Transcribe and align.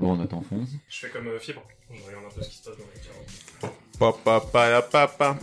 Bon, 0.00 0.16
on 0.16 0.20
attend 0.20 0.42
Fonz. 0.42 0.68
Je 0.88 0.98
fais 0.98 1.08
comme 1.08 1.26
euh, 1.26 1.38
Fibre. 1.38 1.62
Je 1.92 2.02
regarde 2.06 2.24
un 2.24 2.34
peu 2.34 2.42
ce 2.42 2.48
qui 2.48 2.56
se 2.56 2.62
passe 2.64 2.76
dans 2.76 2.84
les 2.94 3.00
tirs. 3.00 3.70
Papa, 3.98 4.40
papa, 4.40 4.82
papa. 4.82 5.38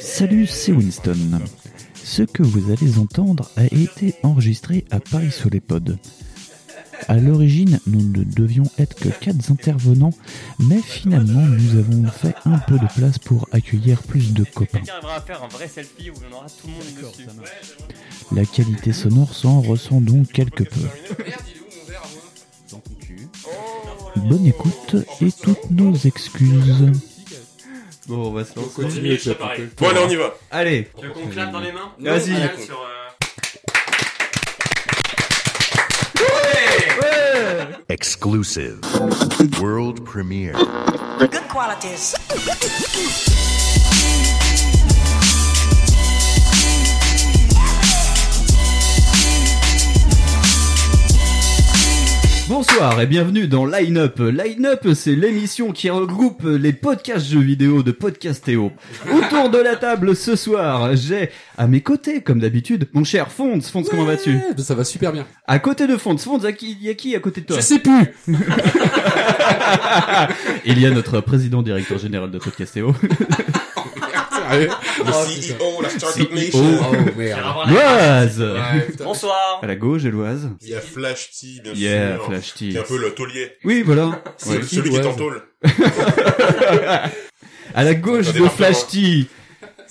Salut, 0.00 0.46
c'est 0.46 0.72
Winston. 0.72 1.40
Ce 1.94 2.22
que 2.22 2.42
vous 2.42 2.70
allez 2.70 2.98
entendre 2.98 3.50
a 3.56 3.64
été 3.66 4.14
enregistré 4.22 4.84
à 4.90 5.00
Paris 5.00 5.30
sur 5.32 5.50
les 5.50 5.60
pods. 5.60 5.96
À 7.08 7.16
l'origine, 7.18 7.78
nous 7.86 8.02
ne 8.02 8.24
devions 8.24 8.64
être 8.78 8.96
que 8.96 9.08
quatre 9.08 9.50
intervenants, 9.50 10.12
mais 10.58 10.80
finalement, 10.80 11.42
nous 11.42 11.78
avons 11.78 12.06
fait 12.08 12.34
un 12.46 12.58
peu 12.58 12.78
de 12.78 12.86
place 12.96 13.18
pour 13.18 13.48
accueillir 13.52 14.02
plus 14.02 14.32
de 14.32 14.44
copains. 14.44 14.78
Quelqu'un 14.78 14.94
arrivera 14.94 15.16
à 15.16 15.20
faire 15.20 15.42
un 15.44 15.48
vrai 15.48 15.68
selfie 15.68 16.10
où 16.10 16.14
on 16.30 16.34
aura 16.34 16.46
tout 16.46 16.66
le 16.66 16.72
monde 16.72 17.12
dessus. 17.12 17.26
La 18.32 18.44
qualité 18.44 18.92
sonore 18.92 19.34
s'en 19.34 19.60
ressent 19.60 20.00
donc 20.00 20.32
quelque 20.32 20.64
peu. 20.64 20.80
Bonne 24.28 24.46
écoute 24.46 24.96
et 25.20 25.30
toutes 25.30 25.70
nos 25.70 25.94
excuses. 25.94 26.90
Bon, 28.08 28.28
on 28.28 28.32
va 28.32 28.44
se 28.44 28.56
lancer. 28.56 28.82
Continue, 28.82 29.18
pareil. 29.38 29.68
Bon, 29.78 29.88
allez, 29.88 30.00
on 30.00 30.08
y 30.08 30.16
va. 30.16 30.34
Allez. 30.50 30.88
Tu 30.98 31.06
veux 31.06 31.12
qu'on 31.12 31.26
clappe 31.28 31.52
dans 31.52 31.60
les 31.60 31.70
mains 31.72 31.92
Vas-y. 32.00 32.34
Sur, 32.64 32.80
euh, 32.80 32.96
Exclusive. 37.88 38.80
World 39.60 40.04
premiere. 40.04 40.56
Good 41.20 41.46
qualities. 41.48 42.14
Bonsoir 52.48 53.00
et 53.00 53.06
bienvenue 53.06 53.48
dans 53.48 53.66
Line 53.66 53.96
Up. 53.98 54.20
Line 54.20 54.66
Up, 54.66 54.86
c'est 54.94 55.16
l'émission 55.16 55.72
qui 55.72 55.90
regroupe 55.90 56.44
les 56.44 56.72
podcasts 56.72 57.26
jeux 57.26 57.40
vidéo 57.40 57.82
de 57.82 57.90
Podcastéo. 57.90 58.70
Autour 59.12 59.50
de 59.50 59.58
la 59.58 59.74
table 59.74 60.14
ce 60.14 60.36
soir, 60.36 60.94
j'ai 60.94 61.30
à 61.58 61.66
mes 61.66 61.80
côtés, 61.80 62.20
comme 62.20 62.38
d'habitude, 62.38 62.86
mon 62.92 63.02
cher 63.02 63.32
Fonds. 63.32 63.60
Fonds, 63.60 63.82
comment 63.82 64.04
vas-tu 64.04 64.34
Ouais, 64.36 64.42
Ça 64.58 64.76
va 64.76 64.84
super 64.84 65.10
bien. 65.12 65.26
À 65.48 65.58
côté 65.58 65.88
de 65.88 65.96
Fonds, 65.96 66.16
Fonds, 66.18 66.44
à 66.44 66.52
qui- 66.52 66.76
il 66.80 66.86
y 66.86 66.88
a 66.90 66.94
qui 66.94 67.16
à 67.16 67.20
côté 67.20 67.40
de 67.40 67.46
toi 67.46 67.56
Je 67.56 67.62
sais 67.62 67.80
plus. 67.80 68.14
Il 70.64 70.78
y 70.80 70.86
a 70.86 70.90
notre 70.90 71.20
président 71.20 71.62
directeur 71.62 71.98
général 71.98 72.30
de 72.30 72.38
Podcastéo, 72.38 72.94
Le 74.60 74.68
Oh, 75.00 75.24
CEO, 75.26 75.82
la 75.82 75.88
Startup 75.90 76.28
CEO. 76.28 76.34
Nation. 76.34 76.78
Oh 76.80 76.94
merde. 77.18 77.68
Loise. 77.70 78.44
Bonsoir 79.02 79.60
À 79.62 79.66
la 79.66 79.76
gauche, 79.76 80.04
Éloise. 80.04 80.50
Il 80.62 80.68
y 80.68 80.74
a 80.74 80.80
Flash 80.80 81.30
T, 81.32 81.46
bien 81.62 81.72
Yeah, 81.74 82.14
sûr. 82.16 82.26
Flash 82.26 82.54
T. 82.54 82.68
Qui 82.70 82.76
est 82.76 82.80
un 82.80 82.82
peu 82.82 82.98
le 82.98 83.10
taulier. 83.14 83.52
Oui, 83.64 83.82
voilà. 83.82 84.22
C'est 84.36 84.50
Ouais. 84.58 84.62
Celui 84.62 84.90
qui 84.90 84.96
est 84.96 85.00
en 85.00 85.04
Loise 85.04 85.16
tôle. 85.16 85.42
À 87.74 87.84
la 87.84 87.94
gauche 87.94 88.32
de. 88.32 88.48
Flash 88.48 88.86
T, 88.88 89.26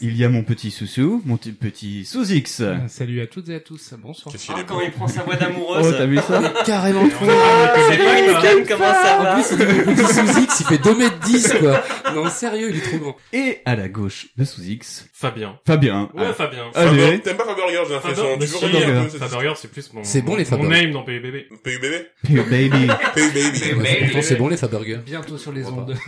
il 0.01 0.15
y 0.17 0.23
a 0.23 0.29
mon 0.29 0.43
petit 0.43 0.71
Soussou, 0.71 1.21
mon 1.25 1.37
petit 1.37 2.05
Sous-X. 2.05 2.61
Salut 2.87 3.21
à 3.21 3.27
toutes 3.27 3.49
et 3.49 3.55
à 3.55 3.59
tous. 3.59 3.93
Bonsoir. 3.97 4.31
Qu'est-ce 4.31 4.45
qu'il 4.47 4.55
Ah, 4.57 4.63
Quand 4.67 4.75
beau. 4.75 4.81
il 4.85 4.91
prend 4.91 5.07
sa 5.07 5.23
voix 5.23 5.35
Oh, 5.37 5.43
d'amoureuse. 5.43 5.95
t'as 5.97 6.05
vu 6.05 6.17
ça 6.17 6.53
Carrément 6.65 7.07
trop. 7.09 7.25
C'est 7.25 7.97
pas 7.97 8.15
Winston, 8.15 8.63
comment 8.67 8.93
ça 8.93 9.19
En 9.19 9.23
va 9.23 9.33
plus, 9.35 9.45
il 9.55 9.61
est 9.61 9.95
petit 9.95 10.13
sous 10.13 10.39
X, 10.41 10.59
il 10.61 10.65
fait 10.65 10.77
2 10.77 10.97
mètres 10.97 11.19
10 11.25 11.53
quoi. 11.59 11.83
Non, 12.13 12.29
sérieux, 12.29 12.69
il 12.71 12.77
est 12.77 12.81
trop 12.81 12.97
grand. 12.97 13.15
Et 13.33 13.59
à 13.65 13.75
la 13.75 13.87
gauche 13.89 14.27
de 14.37 14.45
Sous-X, 14.45 15.07
Fabien. 15.13 15.59
Fabien. 15.65 16.09
Ouais, 16.13 16.25
Ah, 16.29 16.33
Fabien. 16.33 16.65
Allez. 16.73 16.89
Faber- 17.01 17.21
T'aimes 17.21 17.37
pas 17.37 17.45
Faberger, 17.45 17.79
j'ai 17.87 17.93
l'impression. 17.93 18.37
Tu 18.39 18.45
veux 18.45 18.57
relier 18.57 18.83
un 18.85 19.03
peu 19.03 19.09
cette 19.09 19.19
Faberger, 19.23 19.53
c'est 19.55 19.71
plus 19.71 19.93
mon, 19.93 20.03
C'est 20.03 20.21
bon, 20.21 20.35
les 20.35 20.45
mon 20.51 20.63
name 20.63 20.91
dans 20.91 21.03
PUBB. 21.03 21.47
PUBB 21.63 22.05
Pure 22.25 22.45
baby. 22.49 22.87
PUBB. 23.15 23.85
Franchement, 24.01 24.21
c'est 24.21 24.35
bon 24.35 24.47
les 24.47 24.57
Fabergers. 24.57 24.99
Bientôt 25.05 25.37
sur 25.37 25.51
les 25.51 25.65
ondes. 25.65 25.95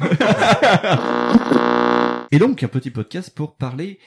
Et 2.31 2.39
donc, 2.39 2.61
un 2.61 2.67
petit 2.67 2.91
podcast 2.91 3.31
pour 3.33 3.53
parler 3.55 3.99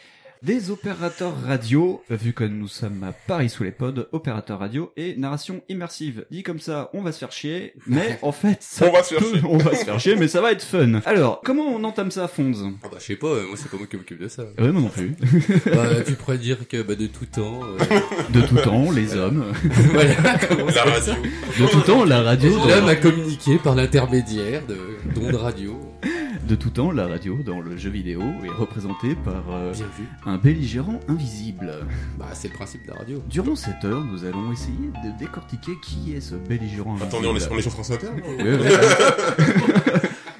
des 0.42 0.70
opérateurs 0.70 1.34
radio, 1.46 2.02
vu 2.10 2.32
que 2.32 2.44
nous 2.44 2.68
sommes 2.68 3.02
à 3.02 3.12
Paris 3.12 3.48
sous 3.50 3.62
les 3.62 3.70
pods, 3.70 4.06
opérateurs 4.12 4.58
radio 4.58 4.92
et 4.96 5.14
narration 5.16 5.62
immersive. 5.68 6.24
Dit 6.30 6.42
comme 6.42 6.60
ça, 6.60 6.90
on 6.92 7.02
va 7.02 7.12
se 7.12 7.18
faire 7.18 7.32
chier, 7.32 7.74
mais 7.86 8.18
en 8.22 8.32
fait, 8.32 8.58
ça 8.60 8.88
On 8.88 8.92
va 8.92 9.02
se 9.02 9.14
faire 9.14 9.22
chier. 9.24 9.40
on 9.44 9.56
va 9.58 9.74
se 9.74 9.84
faire 9.84 10.00
chier, 10.00 10.16
mais 10.16 10.28
ça 10.28 10.40
va 10.40 10.52
être 10.52 10.62
fun. 10.62 11.00
Alors, 11.06 11.40
comment 11.44 11.64
on 11.64 11.82
entame 11.84 12.10
ça, 12.10 12.28
Fonz? 12.28 12.62
Ah 12.82 12.88
bah 12.90 12.96
je 12.98 13.04
sais 13.04 13.16
pas, 13.16 13.26
euh, 13.28 13.46
moi 13.48 13.56
c'est 13.56 13.70
pas 13.70 13.76
moi 13.78 13.86
qui 13.86 13.96
m'occupe 13.96 14.20
de 14.20 14.28
ça. 14.28 14.44
Ouais, 14.58 14.70
moi 14.70 14.82
non 14.82 14.88
plus. 14.88 15.14
bah, 15.66 16.02
tu 16.06 16.12
pourrais 16.14 16.38
dire 16.38 16.68
que 16.68 16.82
bah, 16.82 16.94
de 16.94 17.06
tout 17.06 17.26
temps, 17.26 17.60
euh, 17.62 18.00
De 18.30 18.40
tout 18.42 18.56
temps, 18.56 18.90
les 18.90 19.16
hommes. 19.16 19.44
voilà, 19.92 20.14
La 20.14 20.84
radio. 20.84 21.14
De 21.58 21.70
tout 21.70 21.80
temps, 21.80 22.04
la 22.04 22.22
radio. 22.22 22.50
L'homme 22.66 22.88
a 22.88 22.96
communiqué 22.96 23.58
par 23.58 23.74
l'intermédiaire 23.74 24.62
de 24.66 24.76
d'ondes 25.14 25.34
radio. 25.34 25.78
De 26.46 26.54
tout 26.56 26.70
temps, 26.70 26.90
la 26.90 27.06
radio 27.06 27.38
dans 27.44 27.60
le 27.60 27.76
jeu 27.76 27.90
vidéo 27.90 28.20
est 28.44 28.48
représentée 28.50 29.14
par 29.14 29.42
euh, 29.52 29.72
un 30.26 30.36
belligérant 30.36 30.98
invisible. 31.08 31.72
Bah 32.18 32.26
c'est 32.32 32.48
le 32.48 32.54
principe 32.54 32.84
de 32.86 32.90
la 32.92 32.98
radio. 32.98 33.22
Durant 33.28 33.54
cette 33.54 33.84
heure, 33.84 34.02
nous 34.04 34.24
allons 34.24 34.50
essayer 34.52 34.90
de 35.04 35.16
décortiquer 35.18 35.72
qui 35.82 36.14
est 36.14 36.20
ce 36.20 36.34
belligérant 36.34 36.92
invisible. 36.94 37.08
Attendez, 37.08 37.28
on 37.28 37.36
est, 37.36 37.52
on 37.52 37.58
est 37.58 37.62
sur 37.62 37.70
France 37.72 37.90
Inter 37.92 38.08
ou- 38.08 38.42
Ouais, 38.42 38.58
ouais. 38.58 38.68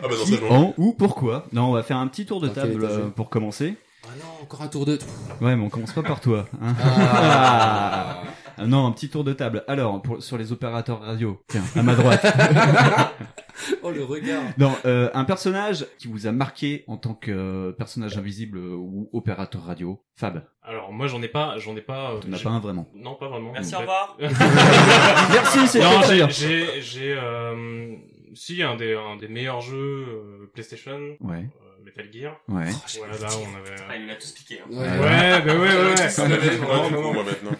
Ah 0.02 0.08
bah 0.08 0.14
non, 0.18 0.24
Qui, 0.24 0.32
c'est 0.32 0.40
bon. 0.40 0.50
en, 0.50 0.74
ou 0.78 0.92
pourquoi 0.94 1.46
Non, 1.52 1.66
on 1.68 1.72
va 1.72 1.82
faire 1.84 1.98
un 1.98 2.06
petit 2.08 2.26
tour 2.26 2.40
de 2.40 2.48
table 2.48 2.82
euh, 2.82 3.08
pour 3.10 3.28
commencer. 3.30 3.76
Ah 4.04 4.08
non, 4.18 4.42
encore 4.42 4.62
un 4.62 4.68
tour 4.68 4.86
de... 4.86 4.98
Ouais, 5.40 5.54
mais 5.54 5.62
on 5.62 5.68
commence 5.68 5.92
pas 5.92 6.02
par 6.02 6.20
toi. 6.20 6.46
Hein. 6.62 6.74
Ah. 6.82 8.22
Ah, 8.58 8.66
non, 8.66 8.86
un 8.86 8.92
petit 8.92 9.08
tour 9.10 9.22
de 9.24 9.32
table. 9.32 9.62
Alors, 9.68 10.02
pour, 10.02 10.22
sur 10.22 10.36
les 10.38 10.50
opérateurs 10.52 11.00
radio, 11.02 11.40
tiens, 11.48 11.62
à 11.76 11.82
ma 11.82 11.94
droite. 11.94 12.26
oh 13.82 13.90
le 13.90 14.04
regard. 14.04 14.42
non, 14.58 14.72
euh, 14.84 15.10
un 15.14 15.24
personnage 15.24 15.86
qui 15.98 16.08
vous 16.08 16.26
a 16.26 16.32
marqué 16.32 16.84
en 16.86 16.96
tant 16.96 17.14
que 17.14 17.30
euh, 17.30 17.72
personnage 17.72 18.16
invisible 18.18 18.58
euh, 18.58 18.74
ou 18.76 19.08
opérateur 19.12 19.62
radio. 19.64 20.02
Fab, 20.16 20.44
Alors, 20.62 20.92
moi, 20.92 21.06
j'en 21.06 21.22
ai 21.22 21.28
pas, 21.28 21.56
j'en 21.58 21.74
ai 21.76 21.80
pas. 21.80 22.12
euh, 22.12 22.18
tu 22.20 22.28
n'as 22.28 22.36
j'ai- 22.36 22.44
pas 22.44 22.50
un 22.50 22.60
vraiment. 22.60 22.86
Non, 22.94 23.14
pas 23.14 23.28
vraiment. 23.28 23.52
Merci, 23.52 23.74
au 23.74 23.78
revoir. 23.78 24.16
Merci, 24.20 25.66
c'est 25.68 25.80
Non, 25.80 26.02
j'ai, 26.06 26.14
bien. 26.16 26.28
j'ai, 26.28 26.80
j'ai, 26.82 27.14
euh, 27.18 27.94
si, 28.34 28.62
un 28.62 28.76
des, 28.76 28.94
un 28.94 29.16
des 29.16 29.28
meilleurs 29.28 29.60
jeux 29.60 29.76
euh, 30.08 30.50
PlayStation, 30.52 30.98
Ouais, 31.20 31.38
euh, 31.38 31.84
Metal 31.84 32.06
Gear. 32.12 32.36
ouais. 32.48 32.66
Voilà, 32.98 33.18
là, 33.18 33.28
on 33.38 33.56
avait. 33.58 33.82
Ah, 33.88 33.96
il 33.96 34.06
l'a 34.06 34.16
tous 34.16 34.32
piqué. 34.32 34.60
Hein. 34.60 34.68
Ouais. 34.70 34.78
Ouais, 34.78 35.42
bah 35.42 35.54
ouais, 35.54 35.58
ouais, 35.58 35.94
ouais. 35.98 36.56
Vraiment, 36.58 37.12
moi 37.14 37.24
maintenant. 37.24 37.50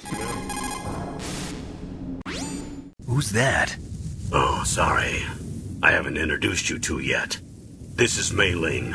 Who's 3.06 3.32
that? 3.32 3.76
Oh, 4.32 4.62
sorry. 4.64 5.24
I 5.82 5.92
haven't 5.92 6.18
introduced 6.18 6.68
you 6.68 6.78
to 6.80 6.98
yet. 6.98 7.38
This 7.94 8.18
is 8.18 8.32
Mei 8.32 8.54
Ling. 8.54 8.94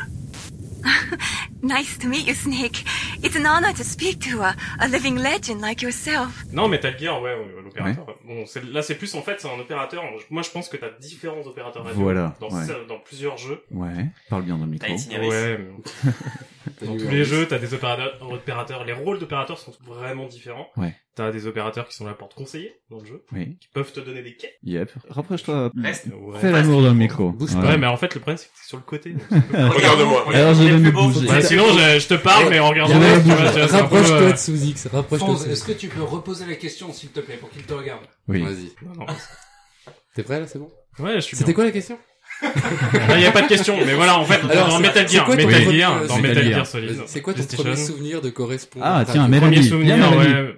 Nice 1.61 1.97
to 1.97 2.07
meet 2.07 2.27
you, 2.27 2.35
Snake. 2.35 2.83
It's 3.23 3.35
an 3.35 3.47
honor 3.47 3.73
to 3.73 3.83
speak 3.83 4.19
to 4.21 4.41
a, 4.41 4.55
a 4.79 4.87
living 4.87 5.15
legend 5.15 5.61
like 5.61 5.81
yourself. 5.81 6.43
Non, 6.51 6.69
Metal 6.69 6.91
Gear, 6.91 7.13
ouais, 7.19 7.33
ouais, 7.33 7.64
l'opérateur. 7.65 8.05
Bon, 8.25 8.45
c'est, 8.45 8.63
là, 8.63 8.81
c'est 8.81 8.95
plus 8.95 9.13
en 9.15 9.21
fait, 9.21 9.39
c'est 9.39 9.47
un 9.49 9.59
opérateur. 9.59 10.03
Moi, 10.29 10.41
je 10.43 10.49
pense 10.49 10.69
que 10.69 10.77
t'as 10.77 10.89
différents 10.99 11.41
opérateurs 11.45 11.83
radio 11.83 12.01
Voilà, 12.01 12.35
dans, 12.39 12.49
ouais. 12.49 13.01
plusieurs 13.05 13.37
jeux. 13.37 13.63
Ouais, 13.71 14.07
parle 14.29 14.43
bien 14.43 14.57
dans 14.57 14.65
le 14.65 14.71
micro. 14.71 14.87
Ouais, 14.89 15.59
dans 16.81 16.97
tous 16.97 17.09
les 17.09 17.23
jeux, 17.23 17.47
t'as 17.47 17.59
des 17.59 17.73
opérateurs, 17.73 18.17
opérateurs. 18.31 18.85
Les 18.85 18.93
rôles 18.93 19.19
d'opérateurs 19.19 19.59
sont 19.59 19.73
vraiment 19.85 20.25
différents. 20.27 20.67
Ouais. 20.77 20.95
T'as 21.15 21.31
des 21.31 21.47
opérateurs 21.47 21.87
qui 21.87 21.95
sont 21.95 22.05
là 22.05 22.13
pour 22.13 22.27
te 22.27 22.35
conseiller 22.35 22.75
dans 22.89 22.99
le 22.99 23.05
jeu, 23.05 23.23
Oui, 23.31 23.57
qui 23.61 23.69
peuvent 23.73 23.89
te 23.93 24.01
donner 24.01 24.21
des 24.21 24.35
quêtes. 24.35 24.57
yep. 24.63 24.91
Rapproche-toi. 25.09 25.71
Reste. 25.81 26.07
Ouais. 26.07 26.39
Fais 26.39 26.51
l'amour 26.51 26.81
dans 26.81 26.89
le 26.89 26.93
micro. 26.93 27.31
Bouge. 27.31 27.55
Ouais, 27.55 27.77
mais 27.77 27.87
en 27.87 27.95
fait, 27.95 28.13
le 28.15 28.19
problème, 28.19 28.37
c'est 28.37 28.47
que 28.47 28.51
c'est 28.55 28.67
sur 28.67 28.75
le 28.77 28.83
côté. 28.83 29.13
Regarde-moi. 29.53 30.25
Alors, 30.33 30.53
je 30.55 30.63
vais 30.63 30.69
plus 30.71 30.79
me 30.79 30.91
bouger. 30.91 31.25
Bah, 31.25 31.41
sinon, 31.41 31.63
je, 31.69 31.99
je 31.99 32.07
te 32.09 32.15
parle, 32.15 32.49
mais 32.49 32.59
en 32.59 32.67
regardant. 32.67 32.99
Ouais, 32.99 33.15
Rapproche-toi 33.65 34.15
euh, 34.17 34.31
de 34.33 34.37
sous 34.37 34.61
X, 34.61 34.87
rapproche-toi 34.87 35.35
est-ce 35.49 35.63
que 35.63 35.71
tu 35.71 35.87
peux 35.87 36.03
reposer 36.03 36.45
la 36.47 36.55
question, 36.55 36.91
s'il 36.91 37.09
te 37.11 37.21
plaît, 37.21 37.37
pour 37.37 37.49
qu'il 37.55 37.65
te 37.65 37.73
regarde 37.73 38.03
Oui. 38.27 38.41
Vas-y. 38.41 38.71
Non, 38.85 38.93
non. 39.05 39.05
T'es 40.15 40.23
prêt 40.23 40.39
là, 40.39 40.47
c'est 40.47 40.59
bon 40.59 40.69
Ouais, 40.99 41.15
je 41.15 41.19
suis 41.21 41.35
C'était 41.35 41.47
bien. 41.47 41.53
quoi 41.55 41.63
la 41.65 41.71
question 41.71 41.97
Là, 42.41 43.17
y 43.19 43.25
a 43.25 43.31
pas 43.31 43.43
de 43.43 43.47
question, 43.47 43.77
mais 43.85 43.93
voilà, 43.93 44.17
en 44.19 44.25
fait, 44.25 44.41
Alors, 44.49 44.67
dans 44.67 44.75
c'est- 44.77 44.81
Metal 44.81 45.07
c'est 45.07 45.15
Gear, 45.15 45.25
quoi 45.25 45.37
ton 45.37 45.47
Metal 45.47 45.63
premier- 45.63 45.77
Gear, 45.77 45.93
euh, 45.95 46.07
dans 46.07 46.15
Metal 46.17 46.29
Metal 46.29 46.43
Gear 46.43 46.53
Gear. 46.55 46.67
Solid. 46.67 47.01
C'est 47.07 47.21
quoi 47.21 47.33
ton 47.33 47.37
PlayStation. 47.37 47.63
premier 47.71 47.85
souvenir 47.85 48.21
de 48.21 48.29
correspondant 48.29 48.85
Ah, 48.85 49.05
tiens, 49.09 49.27
Mélanie. 49.29 49.39
Premier 49.55 49.59
Bien, 49.61 49.69
souvenir, 49.69 49.95
Mélanie. 50.11 50.33
ouais. 50.33 50.55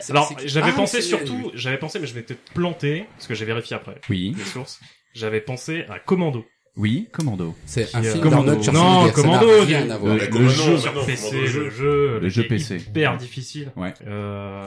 C'est- 0.00 0.10
Alors, 0.10 0.28
c'est- 0.38 0.48
j'avais 0.48 0.70
Ah, 0.70 0.76
pensé 0.76 1.00
c'est- 1.00 1.08
surtout, 1.08 1.50
j'avais 1.54 1.78
pensé, 1.78 1.98
mais 1.98 2.06
je 2.06 2.14
m'étais 2.14 2.36
planté, 2.54 3.06
parce 3.16 3.26
que 3.26 3.34
j'ai 3.34 3.44
vérifié 3.46 3.76
après, 3.76 3.94
Oui. 4.10 4.34
les 4.36 4.44
sources. 4.44 4.80
J'avais 5.14 5.40
pensé 5.40 5.84
à 5.88 5.98
Commando. 5.98 6.44
Oui, 6.78 7.08
Commando. 7.12 7.54
C'est 7.66 7.92
un 7.94 8.04
euh, 8.04 8.12
film 8.12 8.22
Commando. 8.22 8.54
Non, 8.72 9.10
Commando, 9.10 9.46
rien 9.66 9.84
du- 9.84 9.90
à 9.90 9.96
voir. 9.98 10.14
Le- 10.14 10.48
jeu 10.48 10.78
sur 10.78 11.04
PC, 11.04 11.40
le 11.40 11.46
jeu 11.46 11.70
jeu, 11.70 12.18
Le 12.22 12.28
jeu 12.28 12.44
PC. 12.44 12.76
hyper 12.76 13.16
difficile. 13.16 13.72
Ouais. 13.76 13.92
Euh, 14.06 14.64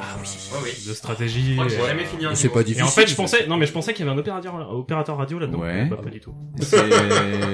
oui. 0.63 0.69
de 0.87 0.93
stratégie. 0.93 1.53
Moi, 1.55 1.67
j'ai 1.69 1.75
et- 1.77 1.87
jamais 1.87 2.03
fini 2.03 2.25
un 2.25 2.35
C'est 2.35 2.49
pas 2.49 2.61
Et 2.61 2.65
difficile. 2.65 2.83
en 2.83 2.87
fait, 2.91 3.07
je 3.07 3.15
pensais, 3.15 3.47
non 3.47 3.55
mais 3.55 3.65
je 3.65 3.71
pensais 3.71 3.93
qu'il 3.93 4.05
y 4.05 4.09
avait 4.09 4.15
un 4.17 4.19
opérateur, 4.19 4.73
opérateur 4.75 5.15
radio 5.17 5.39
là-dedans. 5.39 5.59
Ouais. 5.59 5.85
Bah, 5.85 5.99
pas 6.03 6.09
du 6.09 6.19
tout. 6.19 6.33
C'est... 6.59 6.77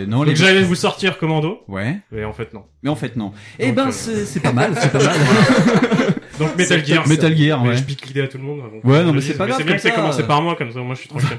Non, 0.08 0.24
les 0.24 0.32
Donc 0.32 0.36
j'allais 0.38 0.64
vous 0.64 0.76
sortir 0.76 1.20
Commando, 1.20 1.60
Ouais, 1.68 2.00
mais 2.12 2.26
en 2.26 2.34
fait 2.34 2.52
non. 2.54 2.64
mais 2.82 2.90
en 2.90 2.96
fait 2.96 3.16
non. 3.16 3.32
Eh 3.60 3.72
ben 3.72 3.90
euh, 3.90 3.92
c'est 4.26 4.40
pas 4.40 4.54
mal, 4.54 4.74
c'est 4.82 4.92
pas 4.92 5.00
mal. 5.04 5.16
Donc 6.40 6.56
Metal 6.58 6.86
Gear. 6.86 7.08
Metal 7.08 7.36
Gear, 7.36 7.64
Mais 7.64 7.70
ouais. 7.70 7.78
je 7.78 7.84
pique 7.84 8.06
l'idée 8.08 8.22
à 8.22 8.28
tout 8.28 8.38
le 8.38 8.44
monde. 8.44 8.60
donc, 8.62 8.84
Ouais, 8.84 9.04
non, 9.04 9.14
mais 9.14 9.22
c'est 9.22 9.36
pas 9.38 9.48
grave, 9.48 9.58
C'est 9.60 9.64
bien 9.66 9.76
que 9.76 9.82
c'est 9.82 9.90
ça, 9.90 9.96
commencé 9.96 10.22
euh. 10.22 10.26
par 10.28 10.42
moi, 10.42 10.56
comme 10.56 10.72
ça 10.72 10.80
moi 10.82 10.96
je 10.96 11.00
suis 11.02 11.10
tranquille. 11.10 11.38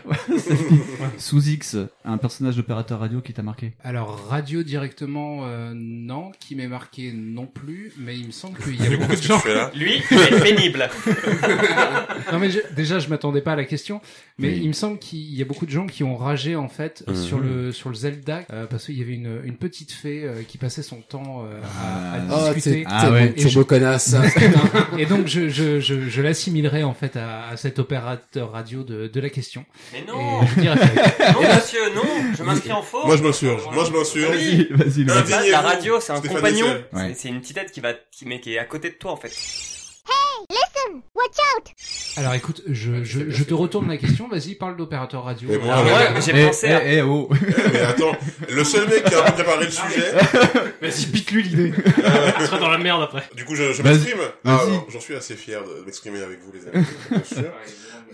Sous 1.19 1.49
X, 1.49 1.77
un 2.05 2.17
personnage 2.19 2.57
d'opérateur 2.57 3.01
radio 3.01 3.21
qui 3.21 3.33
t'a 3.33 3.43
marqué. 3.43 3.73
Alors, 3.85 4.27
radio 4.29 4.63
directement, 4.63 5.41
euh, 5.47 5.73
non. 5.75 6.33
Qui 6.41 6.55
m'est 6.57 6.69
marqué 6.69 7.13
non 7.15 7.47
plus. 7.47 7.93
Mais 7.99 8.17
il 8.17 8.27
me 8.27 8.33
semble 8.33 8.59
qu'il 8.59 8.81
y 8.83 8.87
a 8.87 8.97
beaucoup 8.97 9.15
de 9.17 9.23
gens. 9.23 9.43
là 9.47 9.71
Lui, 9.75 10.03
il 10.11 10.19
est 10.19 10.41
pénible. 10.43 10.89
Non, 12.33 12.39
mais 12.39 12.51
je- 12.51 12.59
déjà, 12.77 12.99
je 12.99 13.09
m'attendais 13.09 13.41
pas 13.41 13.53
à 13.53 13.57
la 13.57 13.65
question. 13.65 14.01
Mais 14.39 14.49
Oui. 14.49 14.61
il 14.63 14.69
me 14.69 14.73
semble 14.73 14.99
qu'il 14.99 15.35
y 15.35 15.41
a 15.41 15.45
beaucoup 15.45 15.65
de 15.67 15.71
gens 15.71 15.87
qui 15.87 16.05
ont 16.05 16.17
ragé, 16.17 16.57
en 16.57 16.69
fait, 16.69 17.03
Mhm. 17.07 17.15
sur 17.17 17.39
le, 17.39 17.73
sur 17.73 17.89
le 17.89 17.95
Zelda. 17.95 18.43
euh, 18.53 18.67
parce 18.67 18.87
qu'il 18.87 18.99
y 18.99 19.03
avait 19.03 19.15
une, 19.15 19.41
une 19.45 19.57
petite 19.57 19.93
fée 19.93 20.23
euh, 20.25 20.43
qui 20.47 20.59
passait 20.59 20.83
son 20.83 20.97
temps 21.01 21.45
euh, 21.45 21.61
à, 21.63 22.15
à 22.15 22.21
Ah, 22.31 22.45
Oh, 22.51 22.55
discuter. 22.55 22.83
t'es 22.83 22.85
Ah 22.89 23.11
ouais. 23.11 23.33
turbo 23.35 23.65
connasse. 23.65 24.15
Et 24.97 25.07
donc, 25.07 25.27
je, 25.27 25.49
je, 25.49 25.81
je, 25.81 26.09
je 26.09 26.23
l'assimilerai, 26.23 26.85
en 26.85 26.95
fait, 26.95 27.17
à, 27.17 27.49
à 27.49 27.57
cet 27.57 27.79
opérateur 27.79 28.53
radio 28.53 28.83
de, 28.83 29.09
de 29.09 29.21
la 29.21 29.29
question. 29.29 29.65
Mais 29.93 30.05
non, 30.07 30.41
je 30.47 30.61
dirais 30.61 30.77
ça. 30.79 31.33
non 31.33 31.41
monsieur, 31.43 31.95
non, 31.95 32.03
je 32.37 32.43
m'inscris 32.43 32.73
en 32.73 32.83
faux. 32.83 33.05
Moi, 33.07 33.17
je 33.17 33.23
m'insurge. 33.23 33.63
Moi, 33.73 33.85
je 33.85 33.91
m'insurge. 33.93 34.37
Vas-y, 34.37 34.65
vas-y. 34.71 35.03
Un 35.11 35.23
vas-y. 35.23 35.51
La, 35.51 35.63
la 35.63 35.69
radio, 35.69 36.01
c'est 36.01 36.13
un 36.13 36.17
Stéphane 36.17 36.37
compagnon. 36.37 36.67
C'est 37.15 37.29
une 37.29 37.41
petite 37.41 37.57
tête 37.57 37.73
qui 37.73 37.81
va, 37.81 37.93
qui, 38.11 38.25
mais 38.27 38.41
qui 38.41 38.55
est 38.55 38.59
à 38.59 38.65
côté 38.65 38.91
de 38.91 38.95
toi 38.95 39.13
en 39.13 39.17
fait. 39.17 39.33
Alors, 42.17 42.35
écoute, 42.35 42.63
je, 42.67 43.05
je, 43.05 43.31
je 43.31 43.45
te 43.45 43.55
retourne 43.55 43.89
la 43.89 43.97
question. 43.97 44.29
Vas-y, 44.29 44.55
parle 44.55 44.77
d'opérateur 44.77 45.25
radio. 45.25 45.49
Mais 45.51 45.59
moi, 45.59 45.75
Ah 45.77 45.85
ouais. 45.85 45.93
ouais, 45.93 46.11
mais 46.15 46.21
j'ai 46.21 46.33
Eh, 46.35 46.47
pensé 46.47 46.67
à. 46.69 46.85
eh, 46.85 46.97
eh, 46.99 47.03
oh. 47.03 47.29
Mais 47.73 47.81
attends, 47.81 48.13
le 48.49 48.65
seul 48.65 48.89
mec 48.89 49.05
qui 49.05 49.15
a 49.15 49.23
préparé 49.31 49.65
le 49.67 49.71
sujet, 49.71 50.13
Vas-y, 50.83 51.07
pique-lui 51.07 51.43
l'idée. 51.45 51.73
Tu 52.39 52.45
seras 52.47 52.59
dans 52.59 52.69
la 52.71 52.79
merde 52.79 53.03
après. 53.03 53.23
du 53.37 53.45
coup, 53.45 53.55
je, 53.55 53.73
je 53.73 53.83
Vas-y. 53.83 53.95
m'exprime. 53.99 54.21
Ah, 54.45 54.57
Vas-y. 54.57 54.69
alors, 54.69 54.87
J'en 54.91 55.01
suis 55.01 55.15
assez 55.15 55.37
fier 55.37 55.63
de 55.63 55.85
m'exprimer 55.85 56.21
avec 56.23 56.41
vous, 56.41 56.53
les 56.53 56.67
amis. 56.69 56.87
bien 57.11 57.23
sûr. 57.25 57.53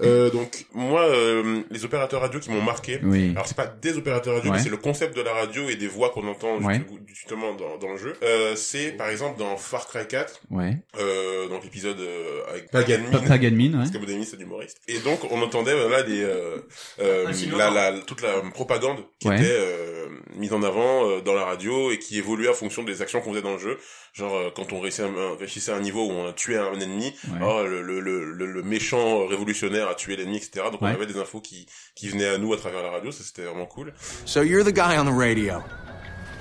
Euh, 0.02 0.28
donc, 0.30 0.66
moi, 0.74 1.02
euh, 1.02 1.62
les 1.70 1.84
opérateurs 1.84 2.20
radio 2.20 2.40
qui 2.40 2.50
m'ont 2.50 2.60
marqué, 2.62 2.98
Oui. 3.04 3.30
Alors 3.30 3.46
c'est 3.46 3.56
pas 3.56 3.66
des 3.80 3.96
opérateurs 3.96 4.34
radio, 4.34 4.50
Ouais. 4.50 4.56
mais 4.56 4.62
c'est 4.62 4.68
le 4.70 4.76
concept 4.76 5.16
de 5.16 5.22
la 5.22 5.32
radio 5.32 5.68
et 5.68 5.76
des 5.76 5.86
voix 5.86 6.10
qu'on 6.10 6.26
entend 6.26 6.58
Ouais. 6.58 6.82
justement 7.06 7.54
dans, 7.54 7.78
dans 7.78 7.92
le 7.92 7.96
jeu. 7.98 8.14
Euh, 8.24 8.56
c'est 8.56 8.90
par 8.92 9.08
exemple 9.08 9.38
dans 9.38 9.56
Far 9.56 9.86
Cry 9.86 10.06
4, 10.08 10.40
Ouais. 10.50 10.76
euh, 10.98 11.48
donc 11.48 11.62
l'épisode 11.62 12.00
euh, 12.00 12.40
avec 12.50 12.70
Pagan 12.72 12.93
Pa- 12.98 13.20
Min, 13.20 13.28
Paganmin, 13.28 13.72
ouais. 13.72 13.78
parce 13.78 13.90
que 13.90 14.24
c'est 14.24 14.36
l'humoriste. 14.38 14.78
Et 14.88 14.98
donc 15.00 15.20
on 15.30 15.40
entendait 15.42 15.74
voilà 15.74 16.02
des 16.02 16.22
euh, 16.22 16.58
euh, 17.00 17.32
sinon, 17.32 17.56
la, 17.58 17.70
la, 17.70 17.98
toute 18.00 18.22
la 18.22 18.40
propagande 18.52 18.98
qui 19.18 19.28
Ouais. 19.28 19.36
était 19.38 19.48
euh, 19.58 20.06
mise 20.36 20.52
en 20.52 20.62
avant 20.62 21.08
euh, 21.08 21.20
dans 21.20 21.34
la 21.34 21.44
radio 21.44 21.90
et 21.90 21.98
qui 21.98 22.18
évoluait 22.18 22.48
en 22.48 22.54
fonction 22.54 22.82
des 22.82 23.02
actions 23.02 23.20
qu'on 23.20 23.30
faisait 23.30 23.42
dans 23.42 23.52
le 23.54 23.58
jeu. 23.58 23.78
Genre 24.12 24.34
euh, 24.34 24.50
quand 24.54 24.72
on 24.72 24.80
réussissait 24.80 25.04
un, 25.04 25.16
un- 25.16 25.36
réussissait 25.38 25.72
à 25.72 25.76
un 25.76 25.80
niveau 25.80 26.06
où 26.06 26.10
on 26.12 26.32
tuait 26.32 26.58
un 26.58 26.78
ennemi, 26.78 27.14
Ouais. 27.28 27.38
oh, 27.42 27.62
le, 27.64 27.82
le, 27.82 28.00
le, 28.00 28.32
le- 28.32 28.46
le 28.46 28.62
méchant 28.62 29.26
révolutionnaire 29.26 29.88
a 29.88 29.94
tué 29.94 30.16
l'ennemi, 30.16 30.36
etc. 30.36 30.66
Donc 30.70 30.82
on 30.82 30.86
avait 30.86 31.06
des 31.06 31.18
infos 31.18 31.40
qui, 31.40 31.66
qui 31.94 32.08
venaient 32.08 32.28
à 32.28 32.38
nous 32.38 32.52
à 32.52 32.56
travers 32.56 32.82
la 32.82 32.90
radio, 32.90 33.10
ça 33.10 33.24
c'était 33.24 33.42
vraiment 33.42 33.66
cool. 33.66 33.92
So 34.24 34.42
you're 34.42 34.64
the 34.64 34.72
guy 34.74 34.96
on 34.98 35.04
the 35.04 35.16
radio. 35.18 35.62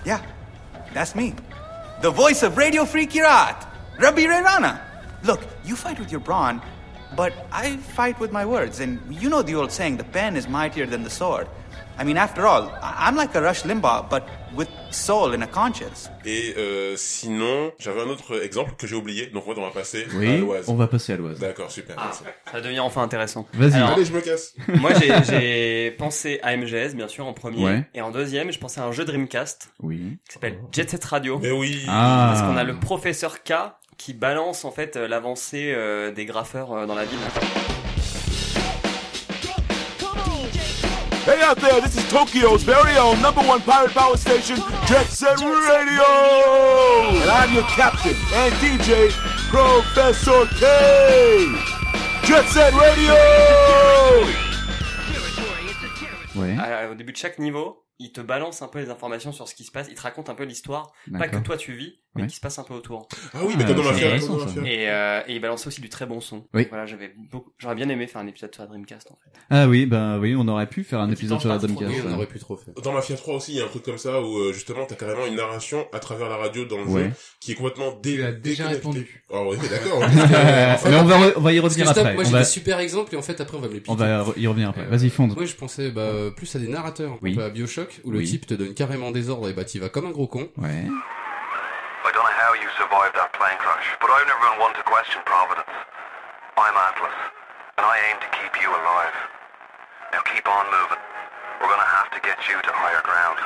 Yeah, 0.05 0.21
that's 0.93 1.15
me. 1.15 1.33
The 2.01 2.07
voice 2.11 2.43
of 2.43 2.57
Radio 2.57 2.85
Free 2.85 3.07
Kirat, 3.07 3.55
Rabbi 3.99 4.27
Rana. 4.27 4.81
Look, 5.23 5.41
you 5.63 5.75
fight 5.75 5.99
with 5.99 6.11
your 6.11 6.21
brawn, 6.21 6.61
but 7.15 7.31
I 7.51 7.77
fight 7.95 8.19
with 8.19 8.31
my 8.31 8.45
words. 8.45 8.79
And 8.81 8.99
you 9.09 9.29
know 9.29 9.41
the 9.43 9.55
old 9.55 9.71
saying, 9.71 9.97
the 9.97 10.03
pen 10.03 10.35
is 10.35 10.47
mightier 10.49 10.85
than 10.85 11.03
the 11.03 11.09
sword. 11.09 11.47
I 11.97 12.03
mean, 12.03 12.17
after 12.17 12.47
all, 12.47 12.71
I'm 12.81 13.15
like 13.15 13.35
a 13.35 13.41
Rush 13.41 13.63
Limbaugh, 13.65 14.09
but 14.09 14.23
with 14.55 14.67
soul 14.89 15.31
and 15.33 15.43
a 15.43 15.47
conscience. 15.47 16.09
Et 16.25 16.55
euh, 16.57 16.95
sinon, 16.97 17.71
j'avais 17.77 18.01
un 18.01 18.07
autre 18.09 18.43
exemple 18.43 18.73
que 18.77 18.87
j'ai 18.87 18.95
oublié, 18.95 19.27
donc 19.27 19.43
on 19.47 19.53
va 19.53 19.69
passer 19.69 20.05
à 20.11 20.15
Oui, 20.17 20.39
l'Oise. 20.39 20.65
on 20.69 20.73
va 20.73 20.87
passer 20.87 21.13
à 21.13 21.17
l'Oise. 21.17 21.37
D'accord, 21.39 21.69
super. 21.71 21.95
Ah, 21.99 22.09
ça 22.51 22.61
devient 22.61 22.79
enfin 22.79 23.03
intéressant. 23.03 23.45
Vas-y. 23.53 23.75
Alors, 23.75 23.89
Allez, 23.91 24.05
je 24.05 24.13
me 24.13 24.21
casse. 24.21 24.55
moi 24.79 24.89
j'ai- 24.99 25.23
j'ai 25.29 25.91
pensé 25.91 26.39
à 26.41 26.57
MGS 26.57 26.95
bien 26.95 27.07
sûr 27.07 27.27
en 27.27 27.33
premier. 27.33 27.63
Ouais. 27.63 27.85
Et 27.93 28.01
en 28.01 28.09
deuxième, 28.09 28.51
je 28.51 28.57
pensais 28.57 28.81
à 28.81 28.85
un 28.85 28.91
jeu 28.91 29.05
Dreamcast 29.05 29.71
Oui. 29.79 30.17
qui 30.27 30.33
s'appelle 30.33 30.59
Jet 30.71 30.89
Set 30.89 31.05
Radio. 31.05 31.37
Mais 31.39 31.51
oui. 31.51 31.83
Ah. 31.87 32.31
Parce 32.33 32.41
qu'on 32.41 32.57
a 32.57 32.63
le 32.63 32.75
professeur 32.79 33.43
K 33.43 33.53
qui 34.03 34.13
balance 34.13 34.65
en 34.65 34.71
fait 34.71 34.97
euh, 34.97 35.07
l'avancée 35.07 35.71
euh, 35.73 36.11
des 36.11 36.25
graffeurs 36.25 36.73
euh, 36.73 36.85
dans 36.85 36.93
la 36.93 37.05
ville. 37.05 37.19
Hey 41.25 41.41
out 41.41 41.57
there, 41.61 41.79
this 41.79 41.95
is 41.95 42.05
Tokyo's 42.09 42.63
very 42.63 42.97
own 42.97 43.21
number 43.21 43.39
one 43.47 43.61
pirate 43.61 43.93
power 43.93 44.17
station, 44.17 44.57
Jet 44.87 45.05
Set 45.05 45.39
Radio! 45.39 46.03
And 47.21 47.29
I'm 47.31 47.53
your 47.53 47.63
captain 47.77 48.13
and 48.35 48.51
DJ, 48.55 49.09
Professor 49.49 50.47
K! 50.59 50.65
Jet 52.25 52.45
Set 52.49 52.73
Radio! 52.73 53.13
Ouais. 56.35 56.57
À- 56.59 56.91
au 56.91 56.95
début 56.95 57.13
de 57.13 57.17
chaque 57.17 57.39
niveau, 57.39 57.85
il 58.03 58.11
te 58.11 58.21
balance 58.21 58.61
un 58.61 58.67
peu 58.67 58.79
les 58.79 58.89
informations 58.89 59.31
sur 59.31 59.47
ce 59.47 59.55
qui 59.55 59.63
se 59.63 59.71
passe, 59.71 59.87
il 59.89 59.95
te 59.95 60.01
raconte 60.01 60.29
un 60.29 60.35
peu 60.35 60.43
l'histoire, 60.43 60.91
pas 61.17 61.27
que 61.27 61.37
toi 61.37 61.57
tu 61.57 61.73
vis, 61.73 61.99
mais 62.15 62.21
Ouais. 62.23 62.27
qui 62.27 62.35
se 62.35 62.41
passe 62.41 62.59
un 62.59 62.63
peu 62.63 62.75
autour. 62.75 63.07
Ah 63.33 63.39
oui, 63.43 63.55
mais 63.57 63.65
comme 63.65 63.75
dans 63.75 63.81
Ah, 63.81 63.85
dans 63.85 63.91
la 63.91 63.97
fière. 63.97 64.65
Et, 64.65 64.87
euh, 64.89 65.21
et 65.27 65.33
il 65.35 65.41
balance 65.41 65.65
aussi 65.65 65.81
du 65.81 65.89
très 65.89 66.05
bon 66.05 66.19
son. 66.21 66.45
Oui. 66.53 66.67
Voilà, 66.69 66.85
j'avais 66.85 67.11
beaucoup, 67.31 67.51
j'aurais 67.57 67.73
bien 67.75 67.89
aimé 67.89 68.05
faire 68.05 68.21
un 68.21 68.27
épisode 68.27 68.53
sur 68.53 68.61
la 68.63 68.67
Dreamcast 68.67 69.09
en 69.11 69.15
fait. 69.23 69.31
Ah 69.49 69.67
oui, 69.67 69.85
bah 69.87 70.19
oui, 70.19 70.35
on 70.37 70.47
aurait 70.47 70.67
pu 70.69 70.83
faire 70.83 70.99
un 70.99 71.09
épisode 71.09 71.39
sur 71.39 71.49
la 71.49 71.57
Dreamcast. 71.57 71.89
Oui, 71.91 72.01
on 72.07 72.13
aurait 72.13 72.27
pu 72.27 72.37
trop 72.39 72.55
faire. 72.55 72.73
Dans 72.83 72.91
Mafia 72.93 73.15
3 73.15 73.35
aussi, 73.35 73.53
il 73.53 73.57
y 73.57 73.61
a 73.61 73.65
un 73.65 73.67
truc 73.69 73.83
comme 73.83 73.97
ça 73.97 74.21
où 74.21 74.37
euh, 74.37 74.53
justement 74.53 74.85
t'as 74.85 74.95
carrément 74.95 75.25
une 75.25 75.35
narration 75.35 75.87
à 75.91 75.99
travers 75.99 76.29
la 76.29 76.37
radio 76.37 76.65
dans 76.65 76.77
le 76.77 76.85
Ouais. 76.85 77.03
jeu 77.05 77.11
qui 77.39 77.53
est 77.53 77.55
complètement 77.55 77.97
dé 78.03 78.15
Tu 78.17 78.23
as 78.23 78.31
déjà 78.31 78.67
répondu. 78.67 79.23
Ah 79.31 79.41
oui, 79.47 79.57
d'accord. 79.69 79.99
Mais 80.85 80.95
on 80.95 81.03
va, 81.05 81.17
re- 81.19 81.33
on 81.37 81.41
va 81.41 81.53
y 81.53 81.59
revenir 81.59 81.87
stop, 81.87 81.97
après. 81.99 82.13
moi 82.13 82.23
j'ai 82.23 82.31
va, 82.31 82.39
des 82.39 82.45
super 82.45 82.79
exemples 82.79 83.15
et 83.15 83.17
en 83.17 83.21
fait 83.21 83.39
après 83.41 83.57
on 83.57 83.61
va 83.61 83.67
me 83.69 83.73
les 83.73 83.79
piquer. 83.79 83.91
on 83.91 83.95
va 83.95 84.25
y 84.37 84.47
revenir 84.47 84.69
après. 84.69 84.81
Euh, 84.83 84.89
Vas-y, 84.95 85.09
fonde. 85.09 85.35
Moi 85.35 85.45
je 85.45 85.55
pensais 85.55 85.89
bah, 85.91 86.11
plus 86.35 86.55
à 86.55 86.59
des 86.59 86.67
narrateurs, 86.67 87.17
Oui. 87.21 87.31
un 87.33 87.35
peu 87.35 87.43
à 87.43 87.49
Bioshock, 87.49 87.92
où 88.03 88.11
le 88.11 88.19
Oui. 88.19 88.25
type 88.29 88.45
te 88.47 88.53
donne 88.53 88.73
carrément 88.73 89.11
des 89.11 89.29
ordres 89.29 89.49
et 89.49 89.53
bah 89.53 89.63
t'y 89.65 89.79
vas 89.79 89.89
comme 89.89 90.05
un 90.07 90.11
gros 90.11 90.27
con. 90.27 90.49
Ouais. 90.57 90.69
I 90.85 92.11
don't 92.11 92.23
know 92.23 92.35
how 92.35 92.53
you 92.55 92.67
survived 92.77 93.15
that 93.15 93.29
plane 93.37 93.57
crash, 93.59 93.85
but 94.01 94.09
I've 94.09 94.27
never 94.27 94.39
been 94.39 94.59
one 94.59 94.73
to 94.73 94.83
question 94.83 95.21
Providence. 95.25 95.69
I'm 96.57 96.75
Atlas, 96.75 97.15
and 97.77 97.85
I 97.85 97.95
aim 98.11 98.17
to 98.19 98.29
keep 98.37 98.53
you 98.61 98.69
alive. 98.69 99.15
Now 100.13 100.21
keep 100.25 100.45
on 100.47 100.65
moving. 100.69 101.01
We're 101.61 101.69
gonna 101.69 101.87
have 101.87 102.09
to 102.11 102.19
get 102.21 102.37
you 102.49 102.59
to 102.61 102.71
higher 102.73 103.01
ground. 103.03 103.39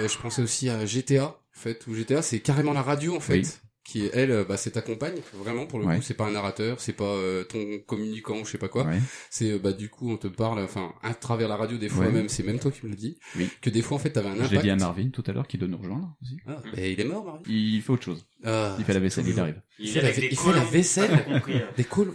Euh, 0.00 0.08
je 0.08 0.18
pensais 0.18 0.42
aussi 0.42 0.68
à 0.70 0.84
GTA, 0.86 1.24
en 1.26 1.34
fait, 1.52 1.86
où 1.86 1.94
GTA 1.94 2.22
c'est 2.22 2.40
carrément 2.40 2.72
la 2.72 2.82
radio 2.82 3.16
en 3.16 3.20
fait. 3.20 3.34
Oui. 3.34 3.46
Qui 3.90 4.04
est 4.04 4.10
elle, 4.12 4.30
euh, 4.32 4.44
bah 4.44 4.58
c'est 4.58 4.72
ta 4.72 4.82
compagne, 4.82 5.14
vraiment 5.32 5.64
pour 5.64 5.78
le 5.78 5.86
Ouais. 5.86 5.96
coup, 5.96 6.02
c'est 6.02 6.12
pas 6.12 6.26
un 6.26 6.32
narrateur, 6.32 6.78
c'est 6.78 6.92
pas 6.92 7.04
euh, 7.04 7.44
ton 7.44 7.78
communicant, 7.86 8.44
je 8.44 8.50
sais 8.50 8.58
pas 8.58 8.68
quoi. 8.68 8.84
Ouais. 8.84 8.98
C'est 9.30 9.52
euh, 9.52 9.58
bah 9.58 9.72
du 9.72 9.88
coup 9.88 10.10
on 10.10 10.18
te 10.18 10.26
parle, 10.28 10.58
enfin 10.58 10.92
à 11.02 11.14
travers 11.14 11.48
la 11.48 11.56
radio 11.56 11.78
des 11.78 11.88
fois 11.88 12.04
Ouais. 12.04 12.12
même, 12.12 12.28
c'est 12.28 12.42
même 12.42 12.58
toi 12.58 12.70
qui 12.70 12.84
me 12.84 12.90
le 12.90 12.96
dis, 12.96 13.18
Oui. 13.38 13.48
que 13.62 13.70
des 13.70 13.80
fois 13.80 13.96
en 13.96 13.98
fait 13.98 14.10
t'avais 14.10 14.28
un 14.28 14.38
impact. 14.38 14.60
dit 14.62 14.68
à 14.68 14.76
Marvin 14.76 15.08
tout 15.08 15.24
à 15.26 15.32
l'heure 15.32 15.46
qui 15.48 15.56
doit 15.56 15.68
nous 15.68 15.78
rejoindre 15.78 16.14
aussi. 16.22 16.36
Ah, 16.46 16.58
il 16.76 17.00
est 17.00 17.04
mort, 17.04 17.24
Marie. 17.24 17.40
Il 17.46 17.80
fait 17.80 17.92
autre 17.92 18.04
chose. 18.04 18.26
Ah, 18.44 18.76
Il 18.78 18.84
fait 18.84 18.92
la 18.92 19.00
vaisselle, 19.00 19.24
il 19.26 19.40
arrive. 19.40 19.62
Il 19.78 19.88
fait, 19.88 20.02
la, 20.02 20.10
il 20.10 20.36
fait 20.36 20.52
la 20.52 20.64
vaisselle, 20.64 21.10
hein. 21.26 21.40
des 21.76 21.84
coules. 21.84 22.12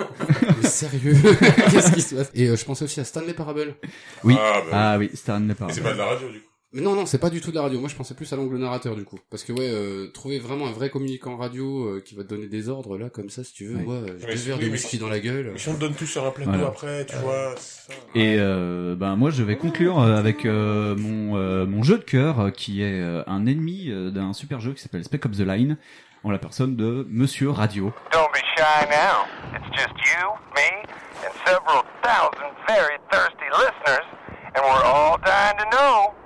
mais 0.62 0.68
sérieux, 0.70 1.14
qu'est-ce 1.72 1.92
qui 1.92 2.02
se 2.02 2.14
passe? 2.14 2.30
Et 2.36 2.50
euh, 2.50 2.56
je 2.56 2.66
pensais 2.66 2.86
aussi 2.86 3.00
à 3.00 3.04
Stanley 3.04 3.34
Parable. 3.34 3.76
Oui. 4.24 4.36
Ah, 4.38 4.62
bah, 4.70 4.70
Ah 4.74 4.98
oui, 5.00 5.10
Stanley 5.16 5.56
Parable. 5.56 5.74
c'est 5.74 5.82
pas 5.82 5.94
de 5.94 5.98
la 5.98 6.06
radio 6.06 6.30
du 6.30 6.40
coup. 6.40 6.50
Mais 6.74 6.82
non, 6.82 6.96
non, 6.96 7.06
c'est 7.06 7.20
pas 7.20 7.30
du 7.30 7.40
tout 7.40 7.52
de 7.52 7.56
la 7.56 7.62
radio. 7.62 7.80
Moi, 7.80 7.88
je 7.88 7.96
pensais 7.96 8.16
plus 8.16 8.32
à 8.34 8.36
l'angle 8.36 8.58
narrateur, 8.58 8.96
du 8.96 9.04
coup. 9.06 9.20
Parce 9.30 9.44
que, 9.44 9.52
ouais, 9.54 9.60
euh, 9.70 10.08
trouver 10.12 10.40
vraiment 10.40 10.68
un 10.68 10.72
vrai 10.72 10.90
communicant 10.90 11.38
radio 11.38 11.86
euh, 11.86 12.02
qui 12.04 12.16
va 12.16 12.24
te 12.24 12.30
donner 12.30 12.48
des 12.48 12.68
ordres, 12.70 12.98
là, 12.98 13.10
comme 13.10 13.30
ça, 13.30 13.44
si 13.44 13.54
tu 13.54 13.66
veux. 13.68 13.76
Ouais. 13.78 13.86
Ouais, 13.86 14.02
Mais 14.08 14.12
deux 14.32 14.38
c'est- 14.38 14.48
verres 14.50 14.58
de 14.60 14.68
whisky 14.70 14.98
dans 14.98 15.10
la 15.10 15.20
gueule. 15.20 15.52
Mais 15.54 15.60
si 15.60 15.70
on 15.70 15.76
te 15.76 15.80
donne 15.80 15.94
tout 15.94 16.06
sur 16.08 16.26
un 16.26 16.32
plateau 16.32 16.50
Voilà. 16.52 16.68
après, 16.68 17.06
tu 17.06 17.16
vois. 17.18 17.54
c'est 17.58 17.92
ça. 17.94 18.00
Et 18.16 18.38
euh, 18.40 18.96
ben 18.96 19.16
moi 19.16 19.30
je 19.30 19.44
vais 19.44 19.56
conclure 19.58 20.00
euh, 20.02 20.16
avec 20.18 20.46
euh, 20.46 20.96
mon 20.98 21.38
euh, 21.38 21.66
mon 21.66 21.84
jeu 21.84 21.98
de 21.98 22.04
cœur 22.04 22.40
euh, 22.40 22.50
qui 22.50 22.82
est 22.82 23.02
euh, 23.02 23.22
un 23.28 23.46
ennemi 23.46 23.90
euh, 23.90 24.10
d'un 24.12 24.34
super 24.34 24.60
jeu 24.60 24.74
qui 24.74 24.82
s'appelle 24.82 25.04
Spec 25.04 25.26
Up 25.26 25.34
the 25.34 25.40
Line 25.42 25.78
en 26.24 26.32
la 26.32 26.40
personne 26.40 26.76
de 26.76 27.06
Monsieur 27.10 27.50
Radio. 27.52 27.92
Don't 28.12 28.30
be 28.34 28.38
shy 28.58 28.88
now. 28.90 29.26
It's 29.56 29.78
just 29.78 29.94
you, 30.06 30.28
me, 30.56 30.88
and 31.24 31.34
several 31.46 31.84
thousand 32.02 32.54
very 32.68 32.98
thirsty 33.12 33.46
listeners, 33.52 34.06
and 34.56 34.64
we're 34.64 34.86
all 34.86 35.18
dying 35.24 35.58
to 35.60 35.66
know. 35.76 36.23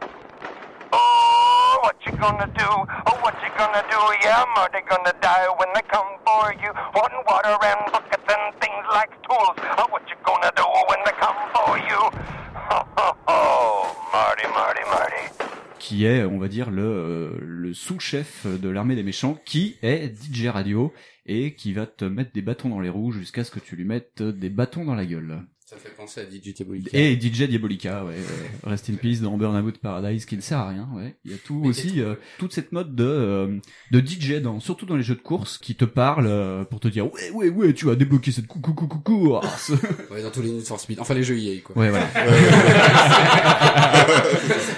Qui 15.80 16.06
est, 16.06 16.24
on 16.24 16.40
va 16.40 16.48
dire, 16.48 16.70
le, 16.70 16.84
euh, 16.84 17.38
le 17.40 17.74
sous-chef 17.74 18.46
de 18.48 18.70
l'armée 18.70 18.96
des 18.96 19.04
méchants, 19.04 19.38
qui 19.46 19.78
est 19.82 20.08
DJ 20.08 20.48
Radio 20.48 20.94
et 21.28 21.54
qui 21.56 21.74
va 21.74 21.86
te 21.86 22.06
mettre 22.06 22.32
des 22.34 22.42
bâtons 22.42 22.70
dans 22.70 22.80
les 22.80 22.90
roues 22.90 23.12
jusqu'à 23.12 23.44
ce 23.44 23.52
que 23.52 23.60
tu 23.60 23.76
lui 23.76 23.86
mettes 23.86 24.24
des 24.24 24.50
bâtons 24.50 24.86
dans 24.86 24.96
la 24.96 25.06
gueule. 25.06 25.44
Ça 25.70 25.76
fait 25.76 25.90
penser 25.90 26.22
à 26.22 26.24
DJ 26.24 26.54
Diabolica. 26.54 26.98
Et 26.98 27.20
DJ 27.20 27.50
Diabolica, 27.50 28.06
ouais, 28.06 28.16
Rest 28.64 28.90
in 28.90 28.94
Peace 28.94 29.20
dans 29.20 29.36
Burnout 29.36 29.78
Paradise, 29.80 30.26
qui 30.26 30.38
ne 30.38 30.42
sert 30.42 30.60
à 30.60 30.70
rien, 30.70 30.88
ouais. 30.96 31.18
Il 31.26 31.32
y 31.32 31.34
a 31.34 31.38
tout 31.38 31.62
aussi, 31.66 32.00
euh, 32.00 32.16
toute 32.38 32.54
cette 32.54 32.72
mode 32.72 32.96
de 32.96 33.04
euh, 33.04 33.58
de 33.92 34.00
DJ, 34.00 34.36
dans, 34.42 34.62
surtout 34.62 34.86
dans 34.86 34.96
les 34.96 35.04
jeux 35.04 35.16
de 35.16 35.20
course, 35.20 35.58
qui 35.58 35.76
te 35.76 35.84
parle 35.84 36.28
euh, 36.28 36.64
pour 36.64 36.80
te 36.80 36.88
dire 36.88 37.14
ouais 37.14 37.32
ouais 37.32 37.50
ouais, 37.50 37.74
tu 37.74 37.90
as 37.90 37.96
débloqué 37.96 38.32
cette 38.32 38.48
coucou 38.48 38.74
coucou 38.74 39.00
course. 39.00 39.74
Ouais, 40.10 40.24
dans 40.24 40.32
tous 40.32 40.42
les 40.42 40.52
Need 40.52 40.66
for 40.66 40.80
Speed. 40.80 41.02
Enfin, 41.02 41.14
les 41.14 41.24
jeux 41.24 41.38
EA, 41.38 41.60
quoi. 41.60 41.78
Ouais, 41.78 41.90
voilà. 41.90 42.08
C'est 42.14 42.22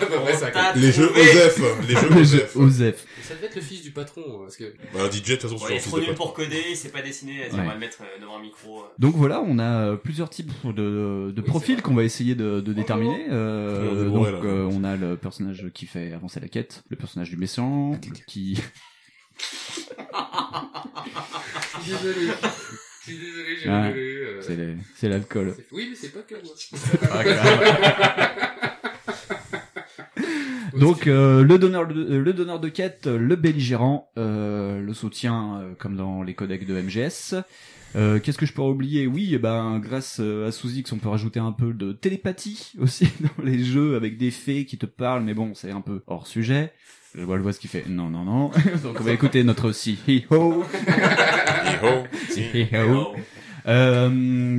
à 0.04 0.08
peu 0.08 0.20
près 0.22 0.34
ça, 0.34 0.50
quoi. 0.50 0.74
Les 0.76 0.92
jeux 0.92 1.12
OZEF, 1.12 1.62
les 1.88 1.96
jeux 1.96 2.10
Les 2.16 2.26
jeux 2.26 2.48
OZEF. 2.56 3.06
Ça 3.30 3.36
devait 3.36 3.46
être 3.46 3.56
le 3.58 3.62
fils 3.62 3.84
du 3.84 3.92
patron, 3.92 4.40
parce 4.42 4.58
que... 4.58 4.74
Bah, 4.92 5.02
un 5.04 5.12
DJ, 5.12 5.22
de 5.22 5.36
toute 5.36 5.42
façon, 5.52 5.64
Ouais, 5.64 5.74
il 5.74 5.78
est 5.78 5.82
trop 5.82 6.00
nul 6.00 6.16
pour 6.16 6.34
coder, 6.34 6.64
il 6.72 6.76
sait 6.76 6.90
pas 6.90 7.04
dessiner, 7.04 7.42
Ouais. 7.42 7.50
on 7.54 7.58
va 7.64 7.74
le 7.76 7.80
mettre 7.80 8.00
euh, 8.02 8.20
devant 8.20 8.38
un 8.38 8.42
micro. 8.42 8.80
euh. 8.82 8.88
Donc 8.98 9.14
voilà, 9.16 9.40
on 9.46 9.60
a 9.60 9.92
euh, 9.92 9.96
plusieurs 9.98 10.32
types 10.32 10.52
de, 10.66 11.32
de 11.32 11.42
profils 11.42 11.80
qu'on 11.84 11.94
va 11.94 12.04
essayer 12.04 12.34
de, 12.34 12.60
de 12.60 12.74
déterminer. 12.74 13.28
Euh, 13.30 14.10
donc 14.10 14.26
euh, 14.44 14.68
on 14.72 14.84
a 14.84 14.96
le 14.96 15.16
personnage 15.16 15.68
qui 15.76 15.86
fait 15.86 16.12
avancer 16.12 16.40
la 16.40 16.48
quête, 16.48 16.84
le 16.90 16.96
personnage 16.96 17.30
du 17.30 17.38
méchant, 17.38 18.00
qui 18.28 18.60
Je 21.80 21.84
suis 21.84 21.92
désolé. 21.92 22.28
Je 23.02 23.12
suis 23.16 23.20
désolé, 23.26 23.58
j'ai 23.62 23.70
Ah, 23.70 23.88
euh. 23.90 24.76
c'est 24.96 25.08
l'alcool. 25.08 25.56
Oui, 25.72 25.88
mais 25.90 25.96
c'est 25.96 26.10
pas 26.10 26.22
que 26.22 26.36
moi. 26.44 26.54
Donc 30.80 31.08
euh, 31.08 31.44
le 31.44 31.58
donneur 31.58 31.88
de, 31.88 31.94
euh, 31.94 32.22
le 32.22 32.34
donneur 32.34 32.60
de 32.60 32.70
quête, 32.70 33.08
le 33.08 33.36
belligérant, 33.36 34.10
euh, 34.18 34.82
le 34.82 34.94
soutien 34.94 35.60
euh, 35.60 35.74
comme 35.78 35.96
dans 35.96 36.24
les 36.24 36.34
codecs 36.34 36.66
de 36.66 36.82
MGS. 36.82 37.36
Euh, 37.96 38.20
Qu'est-ce 38.20 38.38
que 38.38 38.46
je 38.46 38.54
pourrais 38.54 38.70
oublier? 38.70 39.08
Oui, 39.08 39.32
eh 39.34 39.40
ben 39.40 39.80
grâce 39.80 40.20
euh, 40.20 40.48
à 40.48 40.52
Sous-X, 40.52 40.92
on 40.92 40.98
peut 40.98 41.10
rajouter 41.10 41.40
un 41.40 41.52
peu 41.52 41.74
de 41.74 41.92
télépathie 41.92 42.74
aussi 42.80 43.10
dans 43.20 43.44
les 43.44 43.64
jeux 43.64 43.96
avec 43.96 44.18
des 44.18 44.32
fées 44.32 44.66
qui 44.66 44.78
te 44.78 44.86
parlent, 44.86 45.24
mais 45.24 45.34
bon, 45.34 45.54
c'est 45.56 45.72
un 45.72 45.82
peu 45.82 46.02
hors 46.08 46.28
sujet. 46.28 46.72
Je 47.16 47.24
vois 47.24 47.38
le 47.38 47.42
voix 47.42 47.54
ce 47.54 47.60
qui 47.60 47.68
fait 47.68 47.86
non 47.90 48.10
non 48.10 48.24
non. 48.24 48.52
Donc 48.84 48.98
on 49.00 49.04
va 49.04 49.12
écouter 49.12 49.44
notre 49.44 49.72
si-hi-ho. 49.72 50.64
Hi-ho. 51.66 52.04
Si-hi-ho. 52.30 53.16
Euh, 53.70 54.10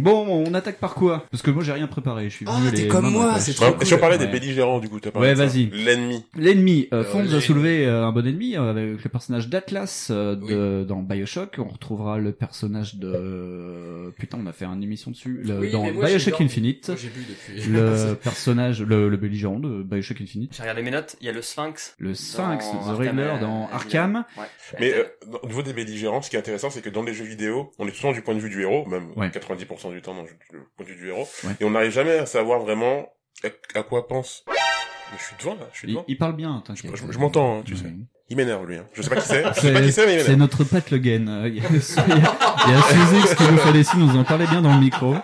bon, 0.01 0.45
on 0.47 0.55
attaque 0.55 0.79
par 0.79 0.95
quoi? 0.95 1.27
Parce 1.31 1.43
que 1.43 1.51
moi 1.51 1.63
j'ai 1.65 1.73
rien 1.73 1.87
préparé. 1.89 2.31
Je 2.31 2.37
suis 2.37 2.47
Ah, 2.49 2.59
venu 2.61 2.71
t'es 2.71 2.83
les 2.83 2.89
comme 2.89 3.05
mains 3.07 3.11
dans 3.11 3.19
moi, 3.19 3.27
la 3.27 3.33
poche. 3.35 3.43
c'est 3.43 3.55
trop 3.55 3.67
Ouais, 3.67 3.85
Si 3.85 3.95
on 3.95 3.99
parlait 3.99 4.19
des 4.19 4.27
Ouais. 4.27 4.31
belligérants, 4.33 4.79
du 4.79 4.89
coup, 4.89 5.01
t'as 5.01 5.11
parlé 5.11 5.29
Ouais, 5.29 5.35
de 5.35 5.39
ça. 5.39 5.47
vas-y. 5.47 5.67
L'ennemi. 5.71 6.25
L'ennemi, 6.37 6.89
euh, 6.93 7.01
Euh, 7.01 7.05
Fonds 7.05 7.23
les- 7.23 7.35
a 7.35 7.41
soulevé 7.41 7.87
euh, 7.87 8.05
un 8.07 8.13
bon 8.13 8.27
ennemi 8.27 8.57
euh, 8.57 8.71
avec 8.71 9.03
le 9.03 9.11
personnage 9.11 9.49
d'Atlas 9.49 10.09
euh, 10.11 10.37
de, 10.37 10.85
dans 10.85 11.03
Bioshock. 11.03 11.57
On 11.59 11.65
retrouvera 11.69 12.19
le 12.19 12.33
personnage 12.33 12.97
de 12.97 14.13
putain, 14.19 14.39
on 14.43 14.47
a 14.47 14.53
fait 14.53 14.65
une 14.67 14.83
émission 14.83 15.11
dessus 15.11 15.41
le- 15.45 15.59
Oui, 15.59 15.71
dans 15.71 15.83
mais 15.85 15.93
moi, 15.93 16.07
j'ai 16.07 16.13
Bioshock 16.17 16.31
dormi. 16.33 16.47
Infinite. 16.47 16.89
Moi, 16.89 16.97
j'ai 17.01 17.09
bu 17.09 17.25
depuis. 17.29 17.71
Le 17.73 18.15
personnage, 18.23 18.83
le, 18.83 19.09
le 19.09 19.17
belligérant 19.17 19.59
de 19.59 19.83
Bioshock 19.83 20.21
Infinite. 20.21 20.53
J'ai 20.57 20.63
regardé 20.63 20.83
mes 20.83 20.91
notes, 20.91 21.17
il 21.21 21.27
y 21.27 21.31
a 21.31 21.33
le 21.33 21.43
Sphinx. 21.43 21.95
Le 21.99 22.15
Sphinx, 22.15 22.65
The 22.71 22.75
Arkham, 22.75 22.97
Riddler 22.97 23.23
euh, 23.23 23.41
dans 23.41 23.69
Arkham. 23.73 24.25
Ouais. 24.39 24.45
Mais 24.79 24.93
euh, 24.95 25.05
au 25.43 25.47
niveau 25.47 25.63
des 25.63 25.73
belligérants, 25.73 26.23
ce 26.23 26.31
qui 26.31 26.37
est 26.37 26.39
intéressant, 26.39 26.71
c'est 26.71 26.83
que 26.83 26.91
dans 26.91 27.03
les 27.03 27.15
jeux 27.15 27.25
vidéo, 27.25 27.71
on 27.79 27.87
est 27.87 27.95
souvent 27.95 28.13
du 28.13 28.23
point 28.23 28.35
de 28.35 28.41
vue 28.41 28.51
du 28.51 28.63
héros, 28.63 28.87
même 28.87 29.00
Ouais. 29.17 29.29
90% 29.29 29.91
du 29.93 30.03
temps 30.03 30.15
dans 30.15 30.23
le 30.23 30.85
vue 30.85 30.97
du 30.97 31.09
héros, 31.09 31.29
Ouais. 31.45 31.53
et 31.61 31.65
on 31.65 31.71
n'arrive 31.71 31.91
jamais 31.93 32.19
à 32.19 32.27
savoir 32.27 32.61
vraiment 32.61 33.09
à, 33.75 33.83
quoi 33.83 34.07
pense. 34.09 34.45
Mais 34.49 35.19
je 35.19 35.25
suis 35.25 35.35
devant 35.41 35.55
là, 35.55 35.69
je 35.73 35.79
suis 35.79 35.89
Il, 35.89 35.93
devant. 35.95 36.05
il 36.07 36.19
parle 36.19 36.37
bien, 36.37 36.63
t'inquiète. 36.65 36.95
Je- 36.95 37.11
je 37.13 37.19
m'entends, 37.19 37.59
hein, 37.59 37.63
tu 37.65 37.77
sais. 37.77 37.93
Il 38.29 38.37
m'énerve 38.37 38.65
lui. 38.65 38.77
Hein. 38.77 38.87
Je 38.93 39.03
sais 39.03 39.11
pas 39.11 39.17
qui 39.17 39.27
c'est. 39.27 39.43
Je 39.57 39.61
sais 39.61 39.73
pas 39.73 39.81
qui 39.83 39.91
c'est, 39.91 40.07
mais 40.07 40.15
il 40.15 40.21
C'est 40.21 40.29
m'énerve. 40.31 40.39
notre 40.53 40.63
Pat 40.65 40.89
Le 40.91 40.99
Guen. 40.99 41.29
Euh, 41.29 41.49
Il 41.53 41.57
y 41.57 41.61
a, 41.61 41.69
il 41.69 41.75
y 41.75 42.13
a- 42.13 42.37
il 42.67 42.73
y 42.73 42.75
a 42.77 42.83
Suzix 42.83 43.35
qui 43.35 43.43
nous 43.51 43.59
fait 43.59 43.73
des 43.73 43.83
signes, 43.83 44.01
nous 44.07 44.17
en 44.17 44.23
parlait 44.25 44.47
bien 44.47 44.63
dans 44.63 44.73
le 44.75 44.79
micro. 44.81 45.15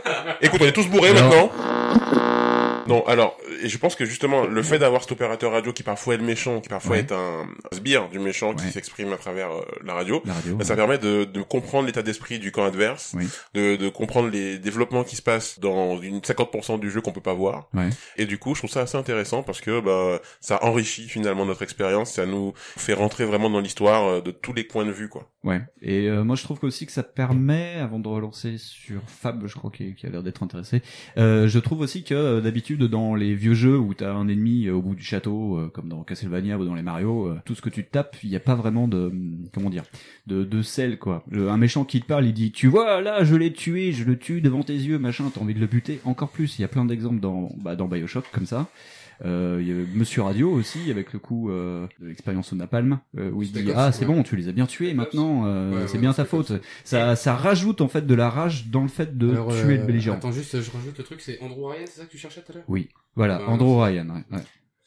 Écoute, 0.40 0.60
on 0.62 0.66
est 0.66 0.72
tous 0.72 0.88
bourrés 0.88 1.10
Alors- 1.10 1.30
maintenant. 1.30 2.55
Non, 2.88 3.04
alors, 3.06 3.36
je 3.64 3.76
pense 3.78 3.94
que 3.96 4.04
justement, 4.04 4.46
le 4.46 4.62
fait 4.62 4.78
d'avoir 4.78 5.02
cet 5.02 5.12
opérateur 5.12 5.52
radio 5.52 5.72
qui 5.72 5.82
parfois 5.82 6.14
est 6.14 6.18
le 6.18 6.24
méchant, 6.24 6.60
qui 6.60 6.68
parfois 6.68 6.92
Ouais. 6.92 7.00
est 7.00 7.12
un 7.12 7.46
sbire 7.72 8.08
du 8.08 8.18
méchant 8.18 8.54
qui 8.54 8.70
s'exprime 8.70 9.12
à 9.12 9.16
travers 9.16 9.50
euh, 9.52 9.62
la 9.84 9.94
radio, 9.94 10.22
La 10.24 10.34
radio. 10.34 10.56
bah, 10.56 10.64
ça 10.64 10.76
permet 10.76 10.98
de, 10.98 11.24
de 11.24 11.42
comprendre 11.42 11.86
l'état 11.86 12.02
d'esprit 12.02 12.38
du 12.38 12.52
camp 12.52 12.64
adverse, 12.64 13.12
Oui. 13.16 13.28
de, 13.54 13.76
de 13.76 13.88
comprendre 13.88 14.28
les 14.28 14.58
développements 14.58 15.04
qui 15.04 15.16
se 15.16 15.22
passent 15.22 15.58
dans 15.58 16.00
une 16.00 16.18
50% 16.20 16.78
du 16.80 16.90
jeu 16.90 17.00
qu'on 17.00 17.12
peut 17.12 17.20
pas 17.20 17.34
voir. 17.34 17.68
Et 18.16 18.26
du 18.26 18.38
coup, 18.38 18.54
je 18.54 18.60
trouve 18.60 18.70
ça 18.70 18.80
assez 18.82 18.96
intéressant 18.96 19.42
parce 19.42 19.60
que 19.60 19.80
bah, 19.80 20.20
ça 20.40 20.62
enrichit 20.64 21.08
finalement 21.08 21.44
notre 21.46 21.62
expérience, 21.62 22.12
ça 22.12 22.26
nous 22.26 22.52
fait 22.56 22.94
rentrer 22.94 23.24
vraiment 23.24 23.50
dans 23.50 23.60
l'histoire 23.60 24.04
euh, 24.08 24.20
de 24.20 24.30
tous 24.30 24.52
les 24.52 24.64
points 24.64 24.84
de 24.84 24.92
vue, 24.92 25.08
quoi. 25.08 25.28
Ouais. 25.46 25.62
Et 25.80 26.08
euh, 26.08 26.24
moi 26.24 26.34
je 26.34 26.42
trouve 26.42 26.58
aussi 26.62 26.86
que 26.86 26.92
ça 26.92 27.04
permet, 27.04 27.74
avant 27.74 28.00
de 28.00 28.08
relancer 28.08 28.58
sur 28.58 29.00
Fab, 29.06 29.46
je 29.46 29.54
crois 29.54 29.70
qui, 29.70 29.94
qui 29.94 30.04
a 30.04 30.10
l'air 30.10 30.24
d'être 30.24 30.42
intéressé, 30.42 30.82
euh, 31.18 31.46
je 31.46 31.58
trouve 31.60 31.82
aussi 31.82 32.02
que 32.02 32.14
euh, 32.14 32.40
d'habitude 32.40 32.82
dans 32.82 33.14
les 33.14 33.32
vieux 33.36 33.54
jeux 33.54 33.78
où 33.78 33.94
t'as 33.94 34.12
un 34.12 34.26
ennemi 34.26 34.68
au 34.70 34.82
bout 34.82 34.96
du 34.96 35.04
château, 35.04 35.70
comme 35.72 35.88
dans 35.88 36.02
Castlevania 36.02 36.58
ou 36.58 36.64
dans 36.64 36.74
les 36.74 36.82
Mario, 36.82 37.32
tout 37.44 37.54
ce 37.54 37.62
que 37.62 37.70
tu 37.70 37.84
tapes, 37.84 38.16
il 38.24 38.30
n'y 38.30 38.34
a 38.34 38.40
pas 38.40 38.56
vraiment 38.56 38.88
de 38.88 39.06
hum, 39.06 39.44
comment 39.54 39.70
dire, 39.70 39.84
de, 40.26 40.42
de 40.42 40.62
sel 40.62 40.98
quoi. 40.98 41.24
Un 41.32 41.58
méchant 41.58 41.84
qui 41.84 42.00
te 42.00 42.06
parle, 42.06 42.26
il 42.26 42.34
dit 42.34 42.50
tu 42.50 42.66
vois 42.66 43.00
là 43.00 43.22
je 43.22 43.36
l'ai 43.36 43.52
tué, 43.52 43.92
je 43.92 44.02
le 44.02 44.18
tue 44.18 44.40
devant 44.40 44.64
tes 44.64 44.74
yeux, 44.74 44.98
machin, 44.98 45.30
t'as 45.32 45.40
envie 45.40 45.54
de 45.54 45.60
le 45.60 45.68
buter. 45.68 46.00
Encore 46.04 46.30
plus, 46.30 46.58
il 46.58 46.62
y 46.62 46.64
a 46.64 46.68
plein 46.68 46.84
d'exemples 46.84 47.20
dans 47.20 47.52
bah, 47.56 47.76
dans 47.76 47.86
Bioshock 47.86 48.24
comme 48.32 48.46
ça. 48.46 48.66
Euh, 49.24 49.58
il 49.62 49.68
y 49.68 49.72
a 49.72 49.74
Monsieur 49.94 50.22
Radio 50.22 50.50
aussi 50.50 50.90
avec 50.90 51.12
le 51.14 51.18
coup 51.18 51.50
euh, 51.50 51.86
de 52.00 52.06
l'expérience 52.08 52.52
au 52.52 52.56
napalm 52.56 52.98
euh, 53.16 53.30
où 53.30 53.42
il 53.42 53.50
dit 53.50 53.70
ah 53.74 53.90
c'est 53.90 54.04
bon 54.04 54.22
tu 54.22 54.36
les 54.36 54.48
as 54.48 54.52
bien 54.52 54.66
tués 54.66 54.92
maintenant 54.92 55.46
euh, 55.46 55.72
Ouais, 55.72 55.86
c'est 55.86 55.94
ouais, 55.94 56.00
bien 56.00 56.12
ta 56.12 56.24
faute. 56.26 56.52
ça. 56.84 57.16
Ça 57.16 57.34
rajoute 57.34 57.80
en 57.80 57.88
fait 57.88 58.06
de 58.06 58.14
la 58.14 58.28
rage 58.28 58.66
dans 58.68 58.82
le 58.82 58.88
fait 58.88 59.16
de 59.16 59.30
Alors, 59.30 59.48
tuer 59.48 59.74
euh, 59.74 59.76
le 59.78 59.86
belligérant. 59.86 60.16
Attends, 60.18 60.32
juste, 60.32 60.60
je 60.60 60.70
rajoute 60.70 60.98
le 60.98 61.04
truc, 61.04 61.20
c'est 61.22 61.40
Andrew 61.42 61.66
Ryan, 61.66 61.84
c'est 61.86 62.00
ça 62.00 62.04
que 62.06 62.10
tu 62.10 62.18
cherchais 62.18 62.42
tout 62.42 62.52
à 62.52 62.56
l'heure? 62.56 62.64
Oui 62.68 62.88
voilà 63.14 63.38
Ouais, 63.38 63.44
Andrew 63.48 63.80
Ryan 63.82 64.06
ouais. 64.30 64.38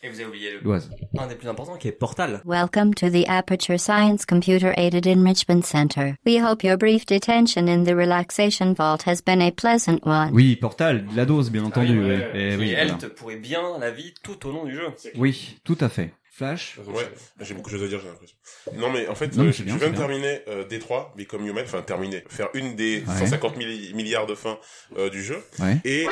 Et 0.02 0.08
vous 0.10 0.16
avez 0.22 0.30
oublié. 0.30 0.52
L'Oise. 0.62 0.90
un 1.18 1.28
des 1.28 1.36
plus 1.36 1.50
importants 1.50 1.76
qui 1.76 1.90
est 1.90 1.92
Portal. 1.92 2.42
Welcome 2.46 2.94
to 2.96 3.10
the 3.10 3.28
Aperture 3.28 3.78
Science 3.78 4.26
Computer 4.26 4.72
Aided 4.78 5.06
Enrichment 5.06 5.64
Center. 5.64 6.14
We 6.26 6.42
hope 6.42 6.64
your 6.64 6.78
brief 6.78 7.06
detention 7.06 7.68
in 7.68 7.84
the 7.84 7.94
relaxation 7.94 8.74
vault 8.74 9.06
has 9.06 9.18
been 9.22 9.42
a 9.42 9.52
pleasant 9.52 10.00
one. 10.06 10.30
oui 10.32 10.56
Portal 10.56 11.06
la 11.16 11.26
dose 11.26 11.52
bien 11.52 11.66
entendu 11.66 12.00
oui, 12.00 12.06
oui. 12.06 12.10
ouais, 12.16 12.32
Eh 12.34 12.50
Qui, 12.52 12.56
oui, 12.58 12.70
elle, 12.78 12.88
voilà. 12.92 13.02
te 13.02 13.06
pourrait 13.08 13.36
bien 13.36 13.78
la 13.78 13.92
vie 13.92 14.14
tout 14.24 14.48
au 14.48 14.54
long 14.54 14.64
du 14.64 14.74
jeu. 14.74 14.88
oui 15.16 15.58
tout 15.66 15.78
à 15.82 15.90
fait 15.90 16.14
Flash 16.32 16.80
Ouais, 16.88 17.04
j'ai 17.42 17.54
beaucoup 17.54 17.70
de 17.70 17.76
choses 17.76 17.84
à 17.84 17.90
dire, 17.90 18.00
j'ai 18.00 18.08
l'impression. 18.08 18.38
Non, 18.78 18.90
mais 18.94 19.10
en 19.10 19.16
fait, 19.16 19.36
Non, 19.36 19.44
mais 19.44 19.50
euh, 19.50 19.52
c'est 19.52 19.58
je 19.60 19.64
bien, 19.66 19.76
viens 19.76 19.88
de 19.88 19.92
bien. 19.92 20.00
terminer 20.08 20.40
euh, 20.48 20.66
Détroit, 20.66 21.14
Become 21.18 21.46
Human, 21.46 21.66
enfin 21.66 21.82
terminer, 21.82 22.24
faire 22.30 22.48
une 22.54 22.78
des 22.78 23.00
Ouais. 23.06 23.18
150 23.18 23.58
milli- 23.58 23.94
milliards 23.94 24.26
de 24.28 24.36
fins 24.36 24.58
euh, 24.98 25.10
du 25.10 25.22
jeu, 25.22 25.44
ouais 25.60 25.78
et 25.84 26.06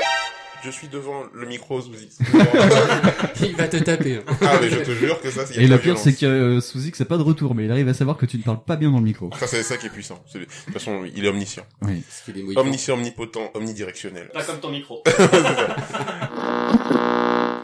je 0.64 0.70
suis 0.72 0.88
devant 0.88 1.24
le 1.34 1.46
micro 1.48 1.80
sous 1.82 1.92
Il 3.42 3.56
va 3.56 3.68
te 3.68 3.78
taper. 3.78 4.18
hein. 4.18 4.24
Ah, 4.42 4.58
mais 4.62 4.70
je 4.70 4.80
te 4.80 4.92
jure 4.92 5.22
que 5.22 5.30
ça, 5.32 5.46
c'est... 5.46 5.56
et 5.62 5.68
le 5.68 5.78
pire 5.78 5.98
c'est 5.98 6.14
que 6.14 6.26
euh, 6.26 6.62
Suzy 6.62 6.92
que 6.92 6.98
c'est 6.98 7.06
pas 7.06 7.18
de 7.18 7.24
retour 7.24 7.56
mais 7.56 7.66
il 7.66 7.72
arrive 7.72 7.88
à 7.88 7.94
savoir 7.94 8.18
que 8.18 8.26
tu 8.26 8.38
ne 8.38 8.44
parles 8.44 8.64
pas 8.64 8.76
bien 8.76 8.92
dans 8.92 8.98
le 9.00 9.04
micro 9.04 9.30
Ça, 9.40 9.48
c'est 9.48 9.64
ça 9.64 9.78
qui 9.78 9.88
est 9.88 9.90
puissant. 9.92 10.24
De 10.34 10.40
toute 10.40 10.74
façon, 10.74 11.04
il 11.16 11.24
est 11.26 11.28
omniscient. 11.30 11.64
oui 11.84 12.02
Parce 12.08 12.22
qu'il 12.22 12.38
est. 12.40 12.58
Omniscient, 12.58 12.96
omnipotent, 12.96 13.52
omnidirectionnel. 13.54 14.30
Pas 14.34 14.44
comme 14.44 14.60
ton 14.60 14.72
micro. 14.72 15.04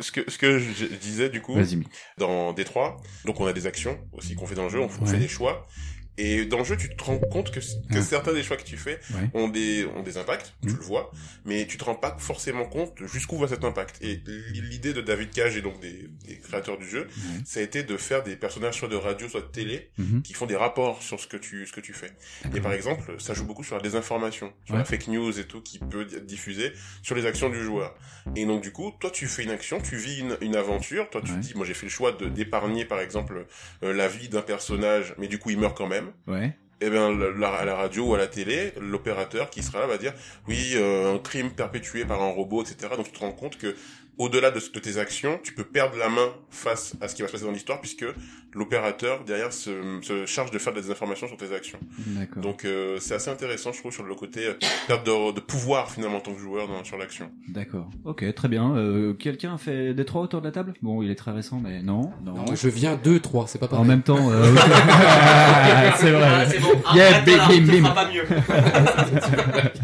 Ce 0.01 0.11
que, 0.11 0.29
ce 0.29 0.37
que 0.37 0.59
je 0.59 0.85
disais, 0.85 1.29
du 1.29 1.41
coup, 1.41 1.53
vas-y 1.55 1.77
Mick. 1.77 1.87
dans 2.17 2.51
Détroit, 2.51 2.97
donc 3.25 3.39
on 3.39 3.45
a 3.45 3.53
des 3.53 3.67
actions 3.67 3.97
aussi 4.11 4.35
qu'on 4.35 4.45
fait 4.45 4.55
dans 4.55 4.63
le 4.65 4.69
jeu, 4.69 4.79
on, 4.81 4.89
on 4.99 5.05
Ouais. 5.05 5.11
fait 5.11 5.17
des 5.17 5.29
choix. 5.29 5.65
Et 6.17 6.45
dans 6.45 6.59
le 6.59 6.63
jeu, 6.63 6.77
tu 6.77 6.95
te 6.95 7.03
rends 7.03 7.17
compte 7.17 7.51
que, 7.51 7.59
que 7.59 7.95
Ouais. 7.95 8.01
certains 8.01 8.33
des 8.33 8.43
choix 8.43 8.55
que 8.57 8.63
tu 8.63 8.77
fais 8.77 8.99
Ouais. 9.13 9.29
ont 9.33 9.47
des, 9.47 9.85
ont 9.95 10.03
des 10.03 10.17
impacts, 10.17 10.53
tu 10.61 10.69
Mhm. 10.69 10.75
le 10.77 10.81
vois, 10.83 11.11
mais 11.45 11.65
tu 11.65 11.77
te 11.77 11.83
rends 11.83 11.95
pas 11.95 12.15
forcément 12.19 12.65
compte 12.65 12.93
jusqu'où 13.05 13.37
va 13.37 13.47
cet 13.47 13.63
impact. 13.63 13.97
Et 14.01 14.21
l'idée 14.53 14.93
de 14.93 15.01
David 15.01 15.31
Cage 15.31 15.57
et 15.57 15.61
donc 15.61 15.79
des, 15.79 16.07
des 16.27 16.37
créateurs 16.37 16.77
du 16.77 16.87
jeu, 16.87 17.07
ça 17.45 17.59
a 17.59 17.63
été 17.63 17.83
de 17.83 17.97
faire 17.97 18.23
des 18.23 18.35
personnages 18.35 18.77
soit 18.79 18.87
de 18.89 18.95
radio, 18.95 19.27
soit 19.27 19.41
de 19.41 19.47
télé, 19.47 19.89
Mhm. 19.97 20.21
qui 20.21 20.33
font 20.33 20.45
des 20.45 20.55
rapports 20.55 21.01
sur 21.01 21.19
ce 21.19 21.27
que 21.27 21.37
tu, 21.37 21.65
ce 21.65 21.73
que 21.73 21.81
tu 21.81 21.93
fais. 21.93 22.11
Et 22.55 22.61
par 22.61 22.73
exemple, 22.73 23.15
ça 23.19 23.33
joue 23.33 23.45
beaucoup 23.45 23.63
sur 23.63 23.75
la 23.75 23.81
désinformation, 23.81 24.53
sur 24.65 24.73
Ouais. 24.75 24.79
la 24.79 24.85
fake 24.85 25.07
news 25.07 25.39
et 25.39 25.45
tout 25.45 25.61
qui 25.61 25.79
peut 25.79 26.03
être 26.03 26.25
diffusée 26.25 26.73
sur 27.01 27.15
les 27.15 27.25
actions 27.25 27.49
du 27.49 27.61
joueur. 27.63 27.95
Et 28.35 28.45
donc 28.45 28.61
du 28.61 28.71
coup, 28.71 28.91
toi 28.99 29.09
tu 29.09 29.25
fais 29.27 29.43
une 29.43 29.49
action, 29.51 29.81
tu 29.81 29.95
vis 29.97 30.19
une, 30.19 30.37
une 30.41 30.55
aventure, 30.55 31.09
toi 31.09 31.21
tu 31.25 31.31
dis, 31.37 31.53
moi 31.55 31.65
j'ai 31.65 31.73
fait 31.73 31.85
le 31.87 31.91
choix 31.91 32.11
de 32.11 32.27
d'épargner 32.27 32.85
par 32.85 32.99
exemple 32.99 33.45
euh, 33.83 33.93
la 33.93 34.07
vie 34.07 34.29
d'un 34.29 34.41
personnage, 34.41 35.15
mais 35.17 35.27
du 35.27 35.39
coup 35.39 35.49
il 35.49 35.57
meurt 35.59 35.75
quand 35.77 35.87
même. 35.87 36.02
Ouais 36.27 36.55
eh 36.85 36.89
la- 36.89 37.53
à 37.53 37.63
la 37.65 37.75
radio 37.75 38.07
ou 38.09 38.13
à 38.13 38.17
la 38.17 38.27
télé, 38.27 38.73
l'opérateur 38.81 39.49
qui 39.49 39.63
sera 39.63 39.79
là 39.79 39.87
va 39.87 39.97
dire 39.97 40.13
oui, 40.49 40.73
euh, 40.75 41.15
un 41.15 41.17
crime 41.19 41.51
perpétué 41.51 42.03
par 42.03 42.21
un 42.21 42.29
robot, 42.31 42.61
etc. 42.63 42.93
Donc 42.97 43.05
tu 43.05 43.11
te 43.13 43.19
rends 43.19 43.31
compte 43.31 43.57
que 43.57 43.73
au-delà 44.17 44.51
de, 44.51 44.59
de 44.59 44.79
tes 44.79 44.97
actions, 44.97 45.39
tu 45.43 45.53
peux 45.53 45.63
perdre 45.63 45.97
la 45.97 46.09
main 46.09 46.29
face 46.49 46.93
à 47.01 47.07
ce 47.07 47.15
qui 47.15 47.21
va 47.21 47.27
se 47.27 47.33
passer 47.33 47.45
dans 47.45 47.51
l'histoire 47.51 47.79
puisque 47.81 48.05
l'opérateur 48.53 49.23
derrière 49.23 49.51
se, 49.51 49.71
se 50.03 50.25
charge 50.27 50.51
de 50.51 50.59
faire 50.59 50.73
des 50.73 50.91
informations 50.91 51.27
sur 51.27 51.37
tes 51.37 51.53
actions. 51.55 51.79
D'accord. 52.05 52.43
Donc 52.43 52.65
euh, 52.65 52.97
c'est 52.99 53.15
assez 53.15 53.31
intéressant, 53.31 53.71
je 53.73 53.79
trouve, 53.79 53.91
sur 53.91 54.03
le 54.03 54.13
côté 54.13 54.45
euh, 54.45 54.53
perte 54.87 55.05
de, 55.05 55.31
de 55.33 55.39
pouvoir 55.39 55.89
finalement 55.89 56.17
en 56.17 56.21
tant 56.21 56.33
que 56.33 56.39
joueur 56.39 56.67
dans, 56.67 56.83
sur 56.83 56.97
l'action. 56.97 57.31
D'accord. 57.49 57.89
Ok, 58.05 58.23
très 58.35 58.47
bien. 58.47 58.75
Euh, 58.75 59.13
Quelqu'un 59.13 59.55
a 59.55 59.57
fait 59.57 59.93
des 59.95 60.05
trois 60.05 60.21
autour 60.21 60.41
de 60.41 60.45
la 60.45 60.51
table? 60.51 60.73
Bon, 60.83 61.01
il 61.01 61.09
est 61.09 61.15
très 61.15 61.31
récent, 61.31 61.59
mais 61.63 61.81
non, 61.81 62.11
non. 62.23 62.33
Non, 62.35 62.55
je 62.55 62.67
viens 62.69 62.95
2, 62.95 63.19
3, 63.19 63.47
c'est 63.47 63.57
pas 63.57 63.67
pareil. 63.67 63.83
En 63.83 63.87
même 63.87 64.03
temps, 64.03 64.29
euh, 64.31 64.43
c'est 65.97 66.11
vrai. 66.11 66.23
Ah, 66.23 66.45
c'est 66.45 66.59
bon. 66.59 66.69
Yeah, 66.93 67.21
bim, 67.21 67.93
pas 67.93 68.09
mieux. 68.11 68.23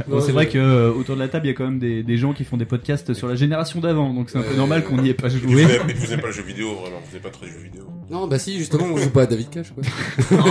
Bon, 0.07 0.21
c'est 0.21 0.31
vrai 0.31 0.47
que 0.47 0.57
euh, 0.57 0.91
autour 0.91 1.15
de 1.15 1.19
la 1.21 1.27
table, 1.27 1.45
il 1.45 1.49
y 1.49 1.51
a 1.51 1.55
quand 1.55 1.65
même 1.65 1.79
des, 1.79 2.03
des 2.03 2.17
gens 2.17 2.33
qui 2.33 2.43
font 2.43 2.57
des 2.57 2.65
podcasts 2.65 3.13
sur 3.13 3.27
la 3.27 3.35
génération 3.35 3.79
d'avant, 3.79 4.11
donc 4.19 4.29
c'est 4.29 4.37
un 4.37 4.41
peu 4.41 4.53
normal 4.55 4.83
qu'on 4.83 4.97
n'y 4.97 5.07
ait 5.09 5.13
pas 5.13 5.29
joué. 5.29 5.39
puis 5.39 5.93
vous 5.93 6.07
n'aimez 6.07 6.21
pas 6.21 6.27
le 6.27 6.33
jeu 6.33 6.43
vidéo, 6.43 6.75
vraiment, 6.75 6.99
vous 7.05 7.13
n'êtes 7.13 7.23
pas 7.23 7.29
très 7.29 7.47
jeu 7.47 7.59
vidéo. 7.63 7.85
Non, 8.09 8.27
bah 8.27 8.37
si, 8.37 8.57
justement, 8.57 8.87
on 8.91 8.97
joue 8.97 9.11
pas 9.11 9.21
à 9.21 9.25
David 9.27 9.49
Cage, 9.49 9.71
quoi. 9.73 9.83
Oh 10.45 10.47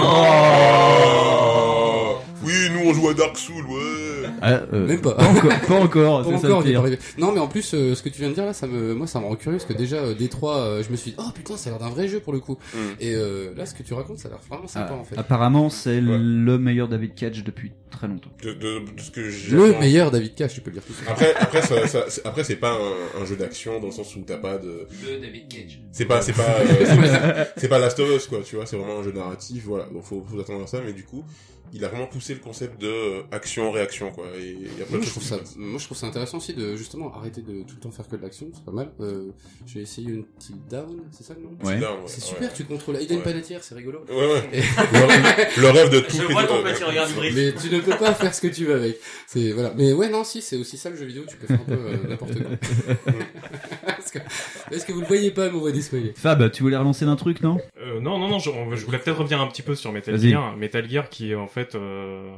oui, 2.44 2.54
nous 2.72 2.88
on 2.88 2.94
joue 2.94 3.08
à 3.10 3.14
Dark 3.14 3.36
Souls, 3.36 3.66
ouais. 3.66 4.07
Ah, 4.42 4.60
euh, 4.72 4.86
Même 4.86 5.00
pas. 5.00 5.14
Pas 5.14 5.24
encore, 5.26 5.60
pas 5.66 5.74
encore. 5.74 6.22
Pas 6.30 6.38
ça 6.38 6.46
encore, 6.48 6.58
arrivé. 6.80 6.98
Non, 7.18 7.32
mais 7.32 7.40
en 7.40 7.48
plus, 7.48 7.72
euh, 7.74 7.94
ce 7.94 8.02
que 8.02 8.08
tu 8.08 8.20
viens 8.20 8.28
de 8.30 8.34
dire 8.34 8.44
là, 8.44 8.52
ça 8.52 8.66
me, 8.66 8.94
moi, 8.94 9.06
ça 9.06 9.20
me 9.20 9.26
rend 9.26 9.34
curieux 9.36 9.58
parce 9.58 9.70
que 9.70 9.76
déjà, 9.76 9.96
euh, 9.96 10.14
Détroit, 10.14 10.58
euh, 10.58 10.82
je 10.82 10.90
me 10.90 10.96
suis 10.96 11.12
dit, 11.12 11.16
oh 11.18 11.30
putain, 11.34 11.56
ça 11.56 11.70
a 11.70 11.72
l'air 11.72 11.80
d'un 11.80 11.90
vrai 11.90 12.08
jeu 12.08 12.20
pour 12.20 12.32
le 12.32 12.40
coup. 12.40 12.58
Mm. 12.74 12.78
Et 13.00 13.14
euh, 13.14 13.52
là, 13.56 13.66
ce 13.66 13.74
que 13.74 13.82
tu 13.82 13.94
racontes, 13.94 14.18
ça 14.18 14.28
a 14.28 14.32
l'air 14.32 14.40
vraiment 14.48 14.66
sympa 14.68 14.88
Ah, 14.92 14.94
en 15.00 15.04
fait. 15.04 15.16
Apparemment, 15.18 15.70
c'est 15.70 16.00
le 16.00 16.58
meilleur 16.58 16.88
David 16.88 17.14
Cage 17.14 17.42
depuis 17.44 17.72
très 17.90 18.06
longtemps. 18.08 18.30
De, 18.42 18.52
de, 18.52 18.80
de 18.94 19.00
ce 19.00 19.10
que 19.10 19.28
j'ai 19.30 19.56
Le 19.56 19.78
meilleur 19.78 20.10
David 20.10 20.34
Cage, 20.34 20.54
tu 20.54 20.60
peux 20.60 20.70
le 20.70 20.74
dire 20.74 20.84
tout 20.86 20.92
ça. 20.92 21.10
Après, 21.10 21.34
après, 21.34 21.62
ça, 21.62 21.86
ça- 21.86 22.04
c'est- 22.08 22.26
après, 22.26 22.44
c'est 22.44 22.56
pas 22.56 22.72
un, 22.72 23.22
un 23.22 23.24
jeu 23.24 23.36
d'action 23.36 23.80
dans 23.80 23.86
le 23.86 23.92
sens 23.92 24.14
où 24.16 24.20
t'as 24.20 24.36
pas 24.36 24.58
de. 24.58 24.86
Le 25.06 25.20
David 25.20 25.48
Cage. 25.48 25.80
C'est 25.92 26.04
pas, 26.04 26.20
c'est 26.20 26.32
pas, 26.34 26.42
euh, 26.60 26.84
c'est 26.84 26.96
pas- 27.00 27.46
c'est 27.56 27.68
pas 27.68 27.78
Last 27.78 27.98
of 28.00 28.10
Us 28.14 28.26
quoi, 28.26 28.40
tu 28.44 28.56
vois. 28.56 28.66
C'est 28.66 28.76
vraiment 28.76 29.00
un 29.00 29.02
jeu 29.02 29.12
narratif, 29.12 29.64
voilà. 29.66 29.84
Donc 29.92 30.02
faut, 30.04 30.24
faut 30.28 30.38
attendre 30.38 30.62
à 30.62 30.66
ça, 30.66 30.80
mais 30.84 30.92
du 30.92 31.04
coup, 31.04 31.24
il 31.72 31.84
a 31.84 31.88
vraiment 31.88 32.06
poussé 32.06 32.34
le 32.34 32.40
concept 32.40 32.80
de 32.80 32.88
euh, 32.88 33.22
action 33.32 33.70
réaction 33.70 34.10
quoi. 34.10 34.26
Et 34.38 34.52
y 34.52 34.82
a 34.82 34.84
plein 34.86 34.96
Moi 34.98 35.06
je, 35.06 35.10
trouve 35.10 35.22
ça, 35.22 35.36
moi 35.56 35.78
je 35.78 35.84
trouve 35.84 35.96
ça 35.98 36.06
intéressant 36.06 36.38
aussi 36.38 36.54
de 36.54 36.76
justement 36.76 37.14
arrêter 37.14 37.42
de 37.42 37.62
tout 37.62 37.74
le 37.76 37.80
temps 37.80 37.90
faire 37.90 38.08
que 38.08 38.16
de 38.16 38.22
l'action, 38.22 38.48
c'est 38.54 38.64
pas 38.64 38.72
mal. 38.72 38.90
Euh, 39.00 39.30
j'ai 39.66 39.80
essayé 39.80 40.08
une 40.10 40.24
Till 40.38 40.56
Down, 40.70 41.02
c'est 41.10 41.24
ça 41.24 41.34
le 41.34 41.42
nom? 41.42 41.50
Ouais. 41.62 41.78
Ouais, 41.78 41.86
C'est 42.06 42.22
ouais. 42.22 42.28
super, 42.28 42.52
tu 42.52 42.64
contrôles. 42.64 42.96
Il 43.00 43.10
a 43.10 43.14
une 43.14 43.18
Ouais. 43.18 43.24
panetière, 43.24 43.62
c'est 43.62 43.74
rigolo. 43.74 44.00
Ouais, 44.08 44.14
ouais. 44.32 44.48
Et- 44.52 44.60
le, 45.60 45.62
le 45.62 45.68
rêve 45.70 45.90
de 45.90 46.00
tout 46.00 46.16
Je 46.16 46.22
vois 46.32 46.44
ton 46.44 46.62
petit 46.62 46.84
regard. 46.84 47.08
Mais 47.34 47.52
tu 47.54 47.70
ne 47.70 47.80
peux 47.80 47.96
pas 47.96 48.14
faire 48.14 48.34
ce 48.34 48.40
que 48.40 48.48
tu 48.48 48.64
veux 48.64 48.74
avec. 48.74 48.98
C'est 49.26 49.52
voilà. 49.52 49.72
Mais 49.76 49.92
ouais 49.92 50.08
non 50.08 50.24
si 50.24 50.40
c'est 50.42 50.56
aussi 50.56 50.76
ça 50.76 50.90
le 50.90 50.96
jeu 50.96 51.04
vidéo, 51.06 51.24
tu 51.28 51.36
peux 51.36 51.46
faire 51.46 51.60
un 51.60 51.64
peu 51.64 51.72
euh, 51.74 52.08
n'importe 52.08 52.34
quoi. 52.34 53.14
Parce 54.12 54.24
que- 54.26 54.74
Est-ce 54.74 54.86
que 54.86 54.92
vous 54.92 55.00
le 55.00 55.06
voyez 55.06 55.30
pas, 55.30 55.50
m'envoie 55.50 55.72
des 55.72 55.82
spoilers 55.82 56.12
Fab, 56.16 56.50
tu 56.50 56.62
voulais 56.62 56.76
relancer 56.76 57.04
d'un 57.04 57.16
truc, 57.16 57.42
non? 57.42 57.58
Euh, 57.80 58.00
non, 58.00 58.18
non, 58.18 58.28
non, 58.28 58.38
je, 58.38 58.50
je 58.74 58.84
voulais 58.84 58.98
peut-être 58.98 59.18
revenir 59.18 59.40
un 59.40 59.46
petit 59.46 59.62
peu 59.62 59.74
sur 59.74 59.92
Metal. 59.92 60.18
Gear. 60.18 60.56
Metal 60.56 60.88
Gear 60.88 61.08
qui, 61.08 61.34
en 61.34 61.46
fait, 61.46 61.74
euh, 61.74 62.30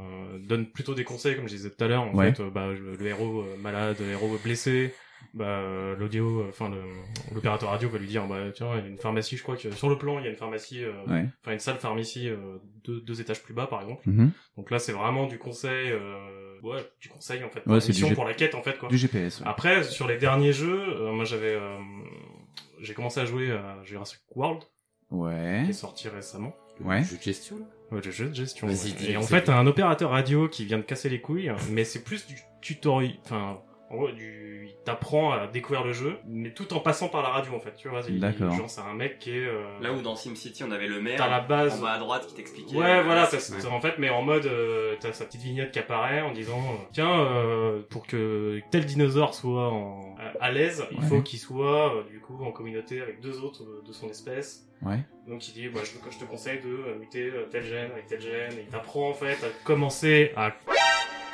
donne 0.47 0.65
plutôt 0.67 0.93
des 0.93 1.03
conseils, 1.03 1.35
comme 1.35 1.47
je 1.47 1.55
disais 1.55 1.69
tout 1.69 1.83
à 1.83 1.87
l'heure. 1.87 2.03
En 2.03 2.13
Ouais. 2.13 2.33
fait, 2.33 2.41
euh, 2.43 2.49
bah, 2.49 2.67
le 2.71 3.05
héros 3.05 3.41
euh, 3.41 3.57
malade, 3.61 3.97
le 3.99 4.07
héros 4.11 4.37
blessé, 4.43 4.93
bah, 5.33 5.45
euh, 5.45 5.95
l'audio, 5.97 6.41
euh, 6.41 6.45
enfin, 6.49 6.71
l'opérateur 7.33 7.69
radio 7.69 7.87
va 7.89 7.97
lui 7.99 8.07
dire, 8.07 8.25
bah, 8.27 8.37
tiens, 8.53 8.67
il 8.77 8.81
y 8.81 8.85
a 8.85 8.87
une 8.89 8.97
pharmacie, 8.97 9.37
je 9.37 9.43
crois 9.43 9.55
que 9.55 9.71
sur 9.71 9.89
le 9.89 9.97
plan, 9.97 10.19
il 10.19 10.25
y 10.25 10.27
a 10.27 10.31
une 10.31 10.35
pharmacie, 10.35 10.83
euh, 10.83 10.91
Ouais. 11.07 11.25
enfin, 11.41 11.53
une 11.53 11.59
salle 11.59 11.77
pharmacie 11.77 12.27
euh, 12.29 12.57
deux, 12.83 12.99
deux 13.01 13.21
étages 13.21 13.41
plus 13.41 13.53
bas, 13.53 13.67
par 13.67 13.81
exemple. 13.81 14.01
Mhm. 14.07 14.31
Donc 14.57 14.71
là, 14.71 14.79
c'est 14.79 14.91
vraiment 14.93 15.27
du 15.27 15.37
conseil, 15.37 15.91
euh, 15.91 16.50
ouais, 16.63 16.89
du 16.99 17.09
conseil, 17.09 17.43
en 17.43 17.49
fait, 17.49 17.59
Ouais, 17.59 17.63
pour, 17.63 17.73
la 17.73 17.85
mission, 17.87 18.07
G- 18.09 18.15
pour 18.15 18.25
la 18.25 18.33
quête, 18.33 18.55
en 18.55 18.61
fait, 18.61 18.77
quoi. 18.77 18.89
Du 18.89 18.97
GPS. 18.97 19.39
ouais. 19.41 19.47
Après, 19.47 19.83
sur 19.83 20.07
les 20.07 20.17
derniers 20.17 20.53
jeux, 20.53 20.81
euh, 20.87 21.11
moi, 21.11 21.25
j'avais, 21.25 21.53
euh, 21.55 21.77
j'ai 22.79 22.93
commencé 22.93 23.19
à 23.19 23.25
jouer 23.25 23.51
à 23.51 23.77
Jurassic 23.83 24.19
World, 24.35 24.63
Ouais. 25.09 25.61
qui 25.65 25.71
est 25.71 25.73
sorti 25.73 26.07
récemment. 26.09 26.55
Ouais. 26.79 27.03
Jeu 27.03 27.17
de 27.17 27.21
gestion 27.21 27.59
là 27.59 27.65
Ouais, 27.91 28.01
le 28.03 28.11
jeu 28.11 28.29
de 28.29 28.33
gestion. 28.33 28.67
Vas-y, 28.67 28.91
ouais. 28.91 28.97
dis, 28.97 29.11
Et 29.11 29.17
en 29.17 29.21
fait, 29.21 29.43
t'as 29.43 29.57
un 29.57 29.67
opérateur 29.67 30.11
radio 30.11 30.47
qui 30.47 30.65
vient 30.65 30.77
de 30.77 30.83
casser 30.83 31.09
les 31.09 31.19
couilles, 31.19 31.51
mais 31.69 31.83
c'est 31.83 32.03
plus 32.03 32.25
du 32.25 32.39
tutoriel, 32.61 33.17
enfin, 33.25 33.59
en 33.89 33.95
gros, 33.95 34.11
du, 34.11 34.60
il 34.81 34.85
t'apprend 34.85 35.31
à 35.31 35.45
découvrir 35.45 35.83
le 35.85 35.93
jeu, 35.93 36.17
mais 36.27 36.51
tout 36.51 36.73
en 36.73 36.79
passant 36.79 37.07
par 37.07 37.21
la 37.21 37.29
radio, 37.29 37.53
en 37.55 37.59
fait, 37.59 37.75
tu 37.75 37.87
vois. 37.87 38.01
D'accord. 38.09 38.51
Genre, 38.55 38.67
c'est 38.69 38.81
un 38.81 38.95
mec 38.95 39.19
qui 39.19 39.37
est, 39.37 39.45
euh, 39.45 39.63
Là 39.79 39.93
où 39.93 40.01
dans 40.01 40.15
SimCity 40.15 40.63
on 40.63 40.71
avait 40.71 40.87
le 40.87 40.99
maire 40.99 41.17
T'as 41.17 41.29
la 41.29 41.39
base. 41.39 41.77
en 41.77 41.81
bas 41.83 41.91
à 41.91 41.99
droite 41.99 42.25
qui 42.27 42.33
t'expliquait. 42.33 42.75
Ouais, 42.75 42.85
euh, 42.99 43.03
voilà, 43.03 43.27
c'est- 43.27 43.65
en 43.67 43.79
fait, 43.79 43.95
mais 43.99 44.09
en 44.09 44.23
mode, 44.23 44.47
euh, 44.47 44.95
t'as 44.99 45.13
sa 45.13 45.25
petite 45.25 45.41
vignette 45.41 45.71
qui 45.71 45.77
apparaît 45.79 46.21
en 46.21 46.31
disant, 46.31 46.57
euh, 46.59 46.83
tiens, 46.93 47.11
euh, 47.21 47.81
pour 47.91 48.07
que 48.07 48.59
tel 48.71 48.85
dinosaure 48.85 49.35
soit 49.35 49.69
en- 49.71 50.15
à, 50.39 50.51
l'aise, 50.51 50.83
il 50.91 50.97
Ouais. 50.99 51.05
faut 51.05 51.21
qu'il 51.21 51.39
soit, 51.39 51.95
euh, 51.95 52.03
du 52.09 52.19
coup, 52.19 52.43
en 52.43 52.51
communauté 52.51 53.01
avec 53.01 53.19
deux 53.21 53.39
autres 53.41 53.61
euh, 53.63 53.83
de 53.87 53.93
son 53.93 54.09
espèce. 54.09 54.67
Ouais. 54.81 54.97
Donc 55.27 55.47
il 55.47 55.53
dit, 55.53 55.67
bah, 55.69 55.81
je, 55.83 55.91
je 56.11 56.17
te 56.17 56.25
conseille 56.25 56.59
de 56.59 56.97
muter 56.99 57.31
tel 57.51 57.63
gène 57.63 57.91
avec 57.91 58.07
tel 58.07 58.19
gène, 58.19 58.53
et 58.53 58.61
il 58.61 58.67
t'apprend 58.67 59.09
en 59.09 59.13
fait 59.13 59.33
à 59.43 59.49
commencer 59.63 60.31
à... 60.35 60.51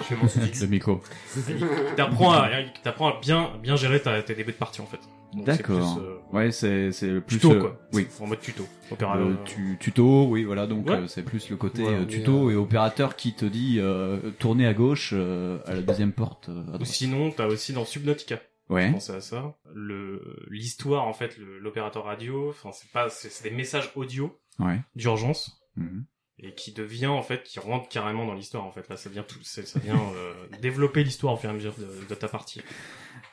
Je 0.09 0.39
dit. 0.39 0.59
Le 0.61 0.67
micro. 0.67 1.01
Il 1.49 1.65
t'apprend 1.95 2.31
à, 2.33 2.61
il 2.61 2.71
t'apprend 2.83 3.09
à 3.09 3.19
bien, 3.19 3.51
bien 3.61 3.75
gérer 3.75 4.01
ta, 4.01 4.21
tes 4.21 4.35
débuts 4.35 4.51
de 4.51 4.57
partie 4.57 4.81
en 4.81 4.85
fait. 4.85 4.99
D'accord. 5.33 5.99
euh, 5.99 6.19
Ouais, 6.31 6.51
c'est 6.51 6.91
c'est 6.93 7.19
plus 7.19 7.37
tuto 7.37 7.51
euh, 7.51 7.59
quoi. 7.59 7.81
Oui. 7.93 8.07
En 8.21 8.27
mode 8.27 8.39
tuto. 8.39 8.63
Euh, 8.63 8.93
Opérateur. 8.93 9.43
tu, 9.43 9.77
tuto, 9.79 10.25
oui, 10.27 10.43
voilà, 10.45 10.67
donc 10.67 10.87
Ouais. 10.87 10.95
euh, 10.95 11.07
c'est 11.07 11.23
plus 11.23 11.49
le 11.49 11.57
côté 11.57 11.85
euh, 11.85 12.05
tuto 12.05 12.49
et 12.49 12.55
opérateur 12.55 13.15
qui 13.17 13.33
te 13.33 13.43
dit 13.45 13.77
euh, 13.79 14.31
tournez 14.39 14.65
à 14.65 14.73
gauche 14.73 15.11
euh, 15.13 15.59
à 15.65 15.73
la 15.75 15.81
deuxième 15.81 16.13
porte. 16.13 16.47
euh, 16.49 16.63
à 16.73 16.77
Ou 16.81 16.85
sinon, 16.85 17.31
t'as 17.31 17.47
aussi 17.47 17.73
dans 17.73 17.83
Subnautica. 17.85 18.39
Ouais. 18.69 18.91
Pensez 18.91 19.13
à 19.13 19.21
ça. 19.21 19.55
Le 19.73 20.21
l'histoire 20.49 21.05
en 21.07 21.13
fait, 21.13 21.37
l'opérateur 21.61 22.05
radio, 22.05 22.49
enfin 22.49 22.69
c'est 22.73 22.89
pas, 22.91 23.09
c'est 23.09 23.29
c'est 23.29 23.49
des 23.49 23.55
messages 23.55 23.91
audio 23.95 24.37
Ouais. 24.59 24.79
d'urgence 24.95 25.59
Mhm. 25.75 26.05
Et 26.39 26.53
qui 26.53 26.71
devient 26.71 27.07
en 27.07 27.23
fait, 27.23 27.43
qui 27.43 27.59
rentre 27.59 27.89
carrément 27.89 28.25
dans 28.25 28.33
l'histoire 28.33 28.63
en 28.65 28.71
fait. 28.71 28.87
Là, 28.89 28.97
ça 28.97 29.09
vient 29.09 29.23
tout, 29.23 29.39
ça 29.43 29.61
vient 29.79 29.99
euh, 30.15 30.33
développer 30.61 31.03
l'histoire 31.03 31.33
au 31.33 31.37
fur 31.37 31.49
et 31.49 31.53
à 31.53 31.55
mesure 31.55 31.73
de, 31.77 32.05
de 32.07 32.15
ta 32.15 32.27
partie. 32.27 32.61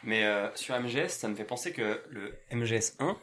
Mais 0.03 0.25
euh, 0.25 0.49
sur 0.55 0.79
MGS, 0.79 1.09
ça 1.09 1.29
me 1.29 1.35
fait 1.35 1.45
penser 1.45 1.73
que 1.73 2.01
le 2.11 2.35
MGS 2.53 2.95
1, 2.99 3.17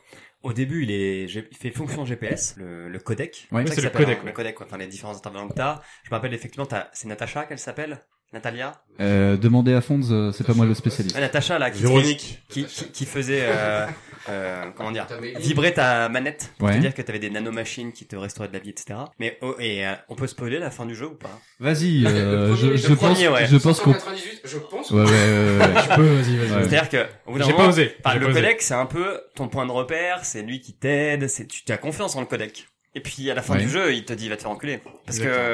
au 0.43 0.53
début, 0.53 0.83
il, 0.83 0.91
est, 0.91 1.27
G- 1.27 1.47
il 1.51 1.57
fait 1.57 1.71
fonction 1.71 2.05
GPS, 2.05 2.55
le, 2.57 2.89
le 2.89 2.99
codec. 2.99 3.47
Ouais. 3.51 3.65
c'est 3.67 3.75
qu'il 3.75 3.83
le 3.83 3.89
codec, 3.91 4.17
hein, 4.17 4.21
ouais. 4.21 4.27
Le 4.27 4.31
codec, 4.33 4.55
quoi. 4.55 4.65
Enfin, 4.65 4.77
les 4.77 4.87
différents 4.87 5.15
intervenants 5.15 5.47
que 5.47 5.53
t'as. 5.53 5.81
Je 6.03 6.09
me 6.09 6.15
rappelle 6.15 6.33
effectivement, 6.33 6.65
t'as- 6.65 6.89
c'est 6.93 7.07
Natacha 7.07 7.45
qu'elle 7.45 7.59
s'appelle 7.59 8.03
Natalia 8.33 8.81
Euh, 9.01 9.35
demandez 9.35 9.73
à 9.73 9.81
Fonz, 9.81 10.07
euh, 10.11 10.31
c'est 10.31 10.45
pas 10.45 10.53
moi 10.53 10.65
le 10.65 10.73
spécialiste. 10.73 11.15
Ouais, 11.15 11.21
Natacha, 11.21 11.59
là, 11.59 11.69
qui, 11.69 11.81
Véronique. 11.81 12.43
qui, 12.49 12.65
qui, 12.65 12.85
qui 12.91 13.05
faisait, 13.05 13.41
euh, 13.43 13.85
euh, 14.29 14.65
comment 14.75 14.91
dire, 14.91 15.05
vibrer 15.39 15.73
ta 15.73 16.07
manette 16.07 16.53
pour 16.57 16.67
Ouais. 16.69 16.75
te 16.75 16.79
dire 16.79 16.93
que 16.93 17.01
t'avais 17.01 17.19
des 17.19 17.29
nanomachines 17.29 17.91
qui 17.91 18.05
te 18.05 18.15
restauraient 18.15 18.47
de 18.47 18.53
la 18.53 18.59
vie, 18.59 18.69
etc. 18.69 18.99
Mais 19.19 19.37
oh, 19.41 19.55
et 19.59 19.85
euh, 19.85 19.93
on 20.07 20.15
peut 20.15 20.27
spoiler 20.27 20.59
la 20.59 20.69
fin 20.71 20.85
du 20.85 20.95
jeu 20.95 21.07
ou 21.07 21.15
pas? 21.15 21.39
Vas-y, 21.59 22.05
euh, 22.05 22.55
je, 22.55 22.67
premier- 22.67 22.77
je 22.77 22.93
pense, 22.93 23.19
ouais. 23.19 23.47
je 23.47 23.57
pense 23.57 23.79
qu'on. 23.81 23.91
198, 23.93 24.41
je 24.45 24.57
pense. 24.59 24.91
Ouais, 24.91 25.01
ouais, 25.03 25.07
ouais, 25.07 25.95
peux, 25.95 26.03
vas-y, 26.03 26.37
vas-y. 26.37 26.51
Ouais. 26.51 26.69
C'est-à-dire 26.69 26.89
que, 26.89 27.05
au 27.25 27.33
bout 27.33 27.39
d'un 27.39 27.45
J'ai 27.45 27.51
moment, 27.51 27.63
pas 27.65 27.69
osé. 27.69 27.83
le 27.83 28.01
pas 28.01 28.15
osé. 28.15 28.25
codec, 28.33 28.61
c'est 28.61 28.73
un 28.75 28.85
peu 28.85 29.19
ton 29.35 29.49
point 29.49 29.65
de 29.65 29.71
repère, 29.71 30.23
c'est 30.23 30.41
lui 30.43 30.61
qui 30.61 30.73
t'aide, 30.73 31.27
c'est, 31.27 31.47
tu 31.47 31.69
as 31.71 31.77
confiance 31.77 32.15
en 32.15 32.21
le 32.21 32.27
codec. 32.27 32.67
Et 32.93 32.99
puis, 32.99 33.31
à 33.31 33.33
la 33.33 33.41
fin 33.41 33.53
Ouais. 33.55 33.61
du 33.61 33.69
jeu, 33.69 33.93
il 33.93 34.03
te 34.03 34.11
dit, 34.11 34.27
va 34.27 34.35
te 34.35 34.41
faire 34.41 34.51
enculer. 34.51 34.81
Parce 35.05 35.19
que, 35.19 35.53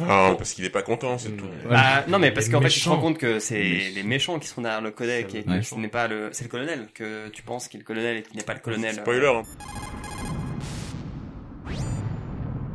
Ah, 0.00 0.34
parce 0.38 0.52
qu'il 0.54 0.64
est 0.64 0.70
pas 0.70 0.80
content, 0.82 1.18
c'est 1.18 1.30
tout. 1.36 1.44
Ouais. 1.44 1.50
bah, 1.68 2.04
non, 2.08 2.18
mais 2.18 2.30
parce 2.30 2.48
qu'en 2.48 2.62
fait, 2.62 2.68
tu 2.70 2.80
te 2.80 2.88
rends 2.88 2.98
compte 2.98 3.18
que 3.18 3.38
c'est 3.38 3.62
Les- 3.62 3.90
les 3.90 4.02
méchants 4.02 4.38
qui 4.38 4.48
sont 4.48 4.62
derrière 4.62 4.80
le 4.80 4.90
codec 4.90 5.34
et 5.34 5.42
que 5.44 5.60
ce 5.60 5.74
n'est 5.74 5.88
pas 5.88 6.08
le, 6.08 6.30
c'est 6.32 6.44
le 6.44 6.50
colonel 6.50 6.88
que 6.94 7.28
tu 7.28 7.42
penses 7.42 7.68
qu'il 7.68 7.78
est 7.80 7.82
le 7.82 7.86
colonel 7.86 8.16
et 8.18 8.22
qui 8.22 8.36
n'est 8.36 8.42
pas 8.42 8.54
le 8.54 8.60
colonel. 8.60 8.94
Spoiler, 8.94 9.26
hein. 9.26 9.42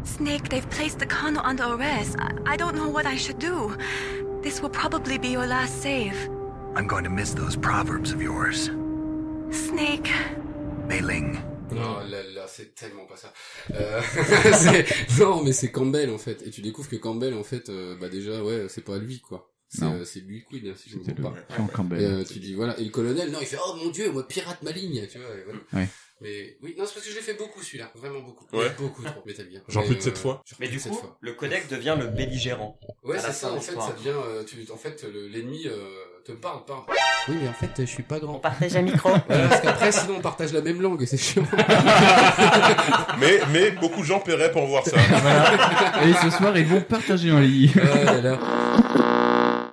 Snake, 0.04 0.50
they've 0.50 0.68
placed 0.70 1.00
the 1.00 1.06
colonel 1.06 1.42
under 1.44 1.64
arrest. 1.66 2.16
I, 2.20 2.54
I 2.54 2.58
don't 2.58 2.76
know 2.76 2.90
what 2.90 3.06
I 3.06 3.18
should 3.18 3.40
do. 3.40 3.76
This 4.42 4.62
will 4.62 4.70
probably 4.70 5.18
be 5.18 5.30
your 5.30 5.46
last 5.46 5.82
save. 5.82 6.16
I'm 6.76 6.88
going 6.88 7.04
to 7.04 7.10
miss 7.10 7.34
those 7.34 7.56
proverbs 7.56 8.12
of 8.12 8.22
yours. 8.22 8.70
Snake. 9.52 10.10
Mei 10.88 11.02
Ling. 11.02 11.38
Non, 11.72 12.00
là, 12.10 12.24
là, 12.34 12.37
c'est 12.58 12.76
tellement 12.76 13.06
pas 13.06 13.16
ça. 13.18 13.34
Euh, 13.74 14.02
c'est- 14.54 15.20
non, 15.20 15.44
mais 15.44 15.54
c'est 15.54 15.72
Campbell 15.72 16.10
en 16.10 16.18
fait. 16.18 16.42
Et 16.46 16.52
tu 16.52 16.62
découvres 16.62 16.90
que 16.90 16.96
Campbell 16.96 17.34
en 17.34 17.44
fait, 17.44 17.70
euh, 17.70 17.96
bah 18.00 18.10
déjà, 18.10 18.44
ouais, 18.44 18.68
c'est 18.70 18.84
pas 18.84 18.98
lui 18.98 19.20
quoi. 19.22 19.52
C'est 19.70 19.84
euh, 19.84 20.06
lui 20.26 20.46
Queen, 20.50 20.70
hein, 20.70 20.74
si 20.78 20.90
je 20.90 20.96
me 20.98 21.04
C'était 21.04 21.22
trompe 21.22 21.36
le 21.36 21.42
pas. 21.42 21.56
Jean 21.58 21.68
Campbell. 21.68 22.02
Et 22.02 22.06
euh, 22.06 22.24
tu 22.24 22.40
dis 22.40 22.54
voilà. 22.54 22.80
Et 22.80 22.86
le 22.86 22.90
colonel, 22.90 23.32
non, 23.32 23.40
il 23.42 23.46
fait 23.48 23.58
oh 23.66 23.76
mon 23.76 23.90
dieu, 23.90 24.10
moi 24.12 24.26
pirate 24.28 24.62
ma 24.64 24.72
ligne, 24.72 25.06
tu 25.12 25.18
vois. 25.20 25.28
et 25.36 25.44
voilà. 25.44 25.60
Ouais. 25.74 25.88
Mais 26.22 26.58
oui, 26.64 26.74
non, 26.78 26.86
c'est 26.88 26.94
parce 26.96 27.06
que 27.06 27.12
je 27.12 27.16
l'ai 27.18 27.22
fait 27.22 27.36
beaucoup 27.36 27.62
celui-là, 27.62 27.92
vraiment 27.94 28.22
beaucoup. 28.22 28.46
Ouais. 28.56 28.72
Beaucoup 28.78 29.04
trop. 29.04 29.22
Metal 29.26 29.46
Gear. 29.52 29.62
Genre 29.68 29.84
Mais, 29.84 29.90
plus 29.90 29.98
de 29.98 30.02
sept 30.02 30.18
fois 30.18 30.42
Mais 30.60 30.68
plus 30.68 30.82
du 30.82 30.90
coup, 30.90 30.96
fois. 30.96 31.18
le 31.22 31.34
codec 31.34 31.68
devient 31.68 31.96
le 32.00 32.08
belligérant. 32.08 32.80
Ouais, 33.04 33.20
c'est 33.20 33.34
ça. 33.34 33.52
En 33.54 33.60
fait, 33.62 33.76
ça 33.80 33.94
devient, 33.98 34.16
euh, 34.16 34.44
tu, 34.44 34.56
en 34.72 34.78
fait, 34.78 35.04
le- 35.04 35.28
l'ennemi, 35.28 35.68
euh, 35.68 35.88
te 36.28 36.32
parle 36.34 36.64
pas. 36.66 36.86
Oui, 37.30 37.36
mais 37.42 37.50
en 37.50 37.54
fait, 37.54 37.70
je 37.78 37.86
suis 37.86 38.04
pas 38.04 38.20
grand. 38.20 38.36
On 38.36 38.40
partage 38.40 38.76
un 38.76 38.82
micro. 38.82 39.10
Voilà, 39.28 39.48
parce 39.50 39.62
qu'après, 39.62 39.92
sinon, 39.92 40.16
on 40.18 40.22
partage 40.22 40.54
la 40.54 40.62
même 40.62 40.82
langue 40.82 41.04
c'est 41.06 41.18
chiant. 41.18 41.44
mais, 43.20 43.40
mais 43.52 43.72
beaucoup 43.72 44.02
de 44.02 44.06
gens 44.06 44.20
paieraient 44.20 44.52
pour 44.52 44.66
voir 44.68 44.86
ça. 44.86 44.98
Et 46.06 46.14
ce 46.14 46.30
soir, 46.30 46.58
ils 46.58 46.66
vont 46.66 46.82
partager 46.82 47.30
un 47.32 47.42
lit. 47.42 47.72
Là 47.76 48.22
là. 48.22 48.40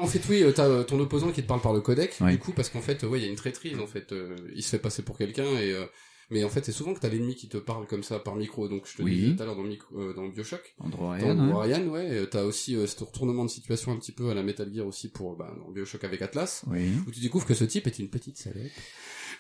En 0.00 0.06
fait, 0.06 0.20
oui, 0.28 0.42
euh, 0.42 0.52
t'as 0.52 0.64
euh, 0.64 0.82
ton 0.82 0.98
opposant 1.00 1.28
qui 1.30 1.42
te 1.42 1.46
parle 1.48 1.60
par 1.60 1.72
le 1.72 1.80
codec, 1.80 2.14
Ouais. 2.20 2.32
du 2.32 2.38
coup, 2.38 2.52
parce 2.52 2.68
qu'en 2.68 2.80
fait, 2.82 3.04
euh, 3.04 3.06
ouais, 3.06 3.20
il 3.20 3.24
y 3.24 3.26
a 3.26 3.30
une 3.30 3.36
traîtrise, 3.36 3.78
en 3.80 3.86
fait, 3.86 4.12
euh, 4.12 4.36
il 4.54 4.62
se 4.62 4.68
fait 4.70 4.78
passer 4.78 5.02
pour 5.02 5.16
quelqu'un 5.16 5.44
et 5.44 5.72
euh, 5.72 5.84
mais 6.30 6.44
en 6.44 6.48
fait, 6.48 6.64
c'est 6.64 6.72
souvent 6.72 6.94
que 6.94 7.00
t'as 7.00 7.08
l'ennemi 7.08 7.34
qui 7.34 7.48
te 7.48 7.56
parle 7.56 7.87
comme 7.87 8.02
ça 8.02 8.18
par 8.18 8.37
micro. 8.37 8.68
Donc, 8.68 8.87
je 8.87 8.96
te 8.96 9.02
Oui. 9.02 9.14
disais 9.16 9.37
tout 9.37 9.42
à 9.42 9.46
l'heure 9.46 9.56
dans, 9.56 9.64
micro- 9.64 9.98
euh, 9.98 10.14
dans 10.14 10.26
Bioshock, 10.28 10.74
Andrew 10.78 10.98
dans 11.00 11.10
Ryan, 11.10 11.38
Andrew 11.78 11.90
ouais. 11.92 12.10
Euh, 12.10 12.26
t'as 12.26 12.44
aussi 12.44 12.76
euh, 12.76 12.87
ce 12.87 13.02
retournement 13.04 13.44
de 13.44 13.50
situation 13.50 13.92
un 13.92 13.96
petit 13.96 14.12
peu 14.12 14.30
à 14.30 14.34
la 14.34 14.42
Metal 14.42 14.72
Gear 14.72 14.87
aussi 14.87 15.08
pour 15.08 15.37
bah, 15.37 15.54
dans 15.58 15.70
Bioshock 15.70 16.04
avec 16.04 16.22
Atlas, 16.22 16.64
Oui. 16.68 16.90
où 17.06 17.10
tu 17.10 17.20
découvres 17.20 17.46
que 17.46 17.54
ce 17.54 17.64
type 17.64 17.87
est 17.87 17.98
une 17.98 18.08
petite 18.08 18.37
salope. 18.38 18.56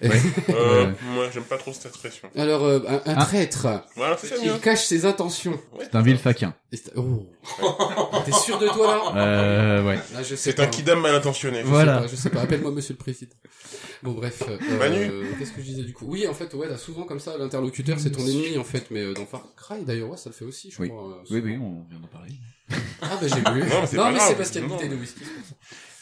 Ouais. 0.02 0.10
Euh, 0.50 0.90
moi, 1.14 1.26
j'aime 1.32 1.44
pas 1.44 1.56
trop 1.58 1.72
cette 1.72 1.86
expression. 1.86 2.28
Alors, 2.36 2.64
euh, 2.64 2.80
un, 2.88 2.94
un 3.12 3.14
Ah. 3.16 3.24
traître, 3.24 3.66
Voilà, 3.96 4.16
c'est 4.16 4.28
ça, 4.28 4.34
il 4.38 4.42
bien. 4.44 4.58
cache 4.58 4.84
ses 4.84 5.04
intentions. 5.06 5.58
C'est 5.80 5.94
un 5.94 6.02
vil 6.02 6.18
faquin. 6.18 6.54
Et 6.72 6.76
c'est- 6.76 6.92
Oh. 6.96 7.26
T'es 8.24 8.32
sûr 8.32 8.58
de 8.58 8.68
toi 8.68 9.12
là 9.14 9.20
Euh, 9.20 9.84
ouais. 9.86 9.98
Ah, 10.16 10.22
je 10.22 10.28
sais 10.30 10.36
C'est 10.36 10.52
pas. 10.54 10.64
un 10.64 10.66
kidam 10.66 11.00
mal 11.00 11.14
intentionné. 11.14 11.60
Je 11.62 11.66
Voilà. 11.66 11.94
sais 11.96 12.00
pas, 12.02 12.06
je 12.08 12.16
sais 12.16 12.30
pas. 12.30 12.40
Appelle-moi 12.42 12.70
Monsieur 12.72 12.94
le 12.94 12.98
Président. 12.98 13.34
Bon, 14.02 14.12
bref. 14.12 14.42
euh, 14.48 14.58
Manu 14.78 15.10
Qu'est-ce 15.38 15.52
que 15.52 15.60
je 15.60 15.66
disais 15.66 15.82
du 15.82 15.92
coup? 15.92 16.06
Oui, 16.08 16.26
en 16.26 16.34
fait, 16.34 16.52
ouais, 16.54 16.68
souvent 16.76 17.04
comme 17.04 17.20
ça 17.20 17.36
l'interlocuteur, 17.38 17.98
c'est 17.98 18.10
ton 18.10 18.26
ennemi 18.26 18.58
en 18.58 18.64
fait. 18.64 18.86
Mais 18.90 19.00
euh, 19.00 19.14
dans 19.14 19.26
Far 19.26 19.42
Cry, 19.56 19.82
d'ailleurs, 19.84 20.10
ouais, 20.10 20.16
ça 20.16 20.30
le 20.30 20.34
fait 20.34 20.44
aussi, 20.44 20.70
je 20.70 20.80
Oui. 20.82 20.88
crois. 20.88 21.02
euh, 21.02 21.14
Oui, 21.30 21.40
souvent. 21.40 21.44
oui, 21.44 21.56
on 21.56 21.84
vient 21.90 22.00
d'en 22.00 22.08
parler. 22.08 22.32
Ah 23.02 23.18
bah 23.20 23.26
j'ai 23.28 23.34
vu. 23.36 23.42
Non, 23.68 23.80
mais 23.82 23.86
c'est 23.86 23.96
pas 23.96 24.10
mais 24.10 24.16
grave. 24.16 24.28
c'est 24.28 24.34
parce 24.36 24.50
qu'il 24.50 24.60
y 24.60 24.62
a 24.62 24.66
une 24.66 24.70
Non. 24.70 24.76
bouteille 24.76 24.90
de 24.90 24.96
whisky. 24.96 25.20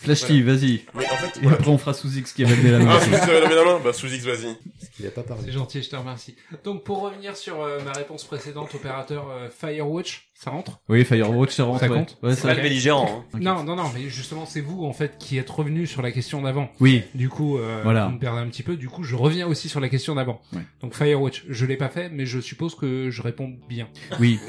Flashly, 0.03 0.43
vas-y. 0.43 0.85
Mais 0.95 1.05
en 1.09 1.17
fait, 1.17 1.37
Et 1.39 1.43
voilà. 1.43 1.57
après, 1.59 1.71
on 1.71 1.79
fera 1.79 1.95
sous 1.95 2.13
X 2.17 2.33
qui 2.33 2.45
va 2.45 2.51
lever 2.51 2.71
la 2.73 2.79
main. 2.81 2.97
Ah, 2.97 3.01
sous 3.01 3.11
X 3.11 3.23
avait 3.23 3.41
levé 3.41 3.55
la 3.55 3.65
main 3.65 3.81
Bah, 3.83 3.93
sous 3.93 4.07
X, 4.13 4.25
vas-y. 4.25 4.57
Parce 4.79 4.91
qu'il 4.97 5.07
a 5.07 5.11
pas 5.11 5.23
parlé. 5.23 5.45
C'est 5.47 5.53
gentil, 5.53 5.83
je 5.83 5.91
te 5.91 5.97
remercie. 5.97 6.35
Donc 6.65 6.85
pour 6.85 7.01
revenir 7.03 7.37
sur 7.37 7.63
euh, 7.63 7.81
ma 7.85 7.93
réponse 7.93 8.25
précédente, 8.25 8.75
opérateur 8.75 9.29
euh, 9.31 9.49
Firewatch, 9.51 10.29
ça 10.43 10.51
rentre? 10.51 10.81
Oui, 10.89 11.05
Firewatch, 11.05 11.53
ça 11.53 11.63
rentre. 11.65 11.79
Ça 11.79 11.89
ouais. 11.89 11.99
compte? 11.99 12.19
Ouais, 12.23 12.31
C'est 12.35 12.41
ça 12.43 12.49
pas 12.49 12.55
le 12.55 12.63
belligérant. 12.63 13.25
Hein. 13.33 13.39
Non, 13.41 13.63
non, 13.63 13.77
non, 13.77 13.85
mais 13.95 14.09
justement 14.09 14.45
c'est 14.45 14.61
vous 14.61 14.85
en 14.85 14.93
fait 14.93 15.17
qui 15.19 15.39
êtes 15.39 15.49
revenu 15.49 15.87
sur 15.87 16.03
la 16.03 16.11
question 16.11 16.43
d'avant. 16.43 16.69
Oui. 16.81 17.05
Du 17.15 17.29
coup, 17.29 17.59
euh, 17.59 17.81
Voilà. 17.85 18.07
vous 18.07 18.15
me 18.15 18.19
perdez 18.19 18.41
un 18.41 18.49
petit 18.49 18.65
peu. 18.65 18.77
Du 18.77 18.89
coup, 18.89 19.05
je 19.05 19.15
reviens 19.15 19.47
aussi 19.47 19.69
sur 19.69 19.79
la 19.79 19.89
question 19.89 20.17
d'avant. 20.17 20.41
Ouais. 20.53 20.63
Donc 20.81 20.95
Firewatch, 20.95 21.45
je 21.49 21.65
l'ai 21.67 21.77
pas 21.77 21.89
fait, 21.89 22.09
mais 22.09 22.27
je 22.27 22.41
suppose 22.41 22.75
que 22.75 23.09
je 23.11 23.23
réponds 23.23 23.53
bien. 23.69 23.87
Oui. 24.19 24.41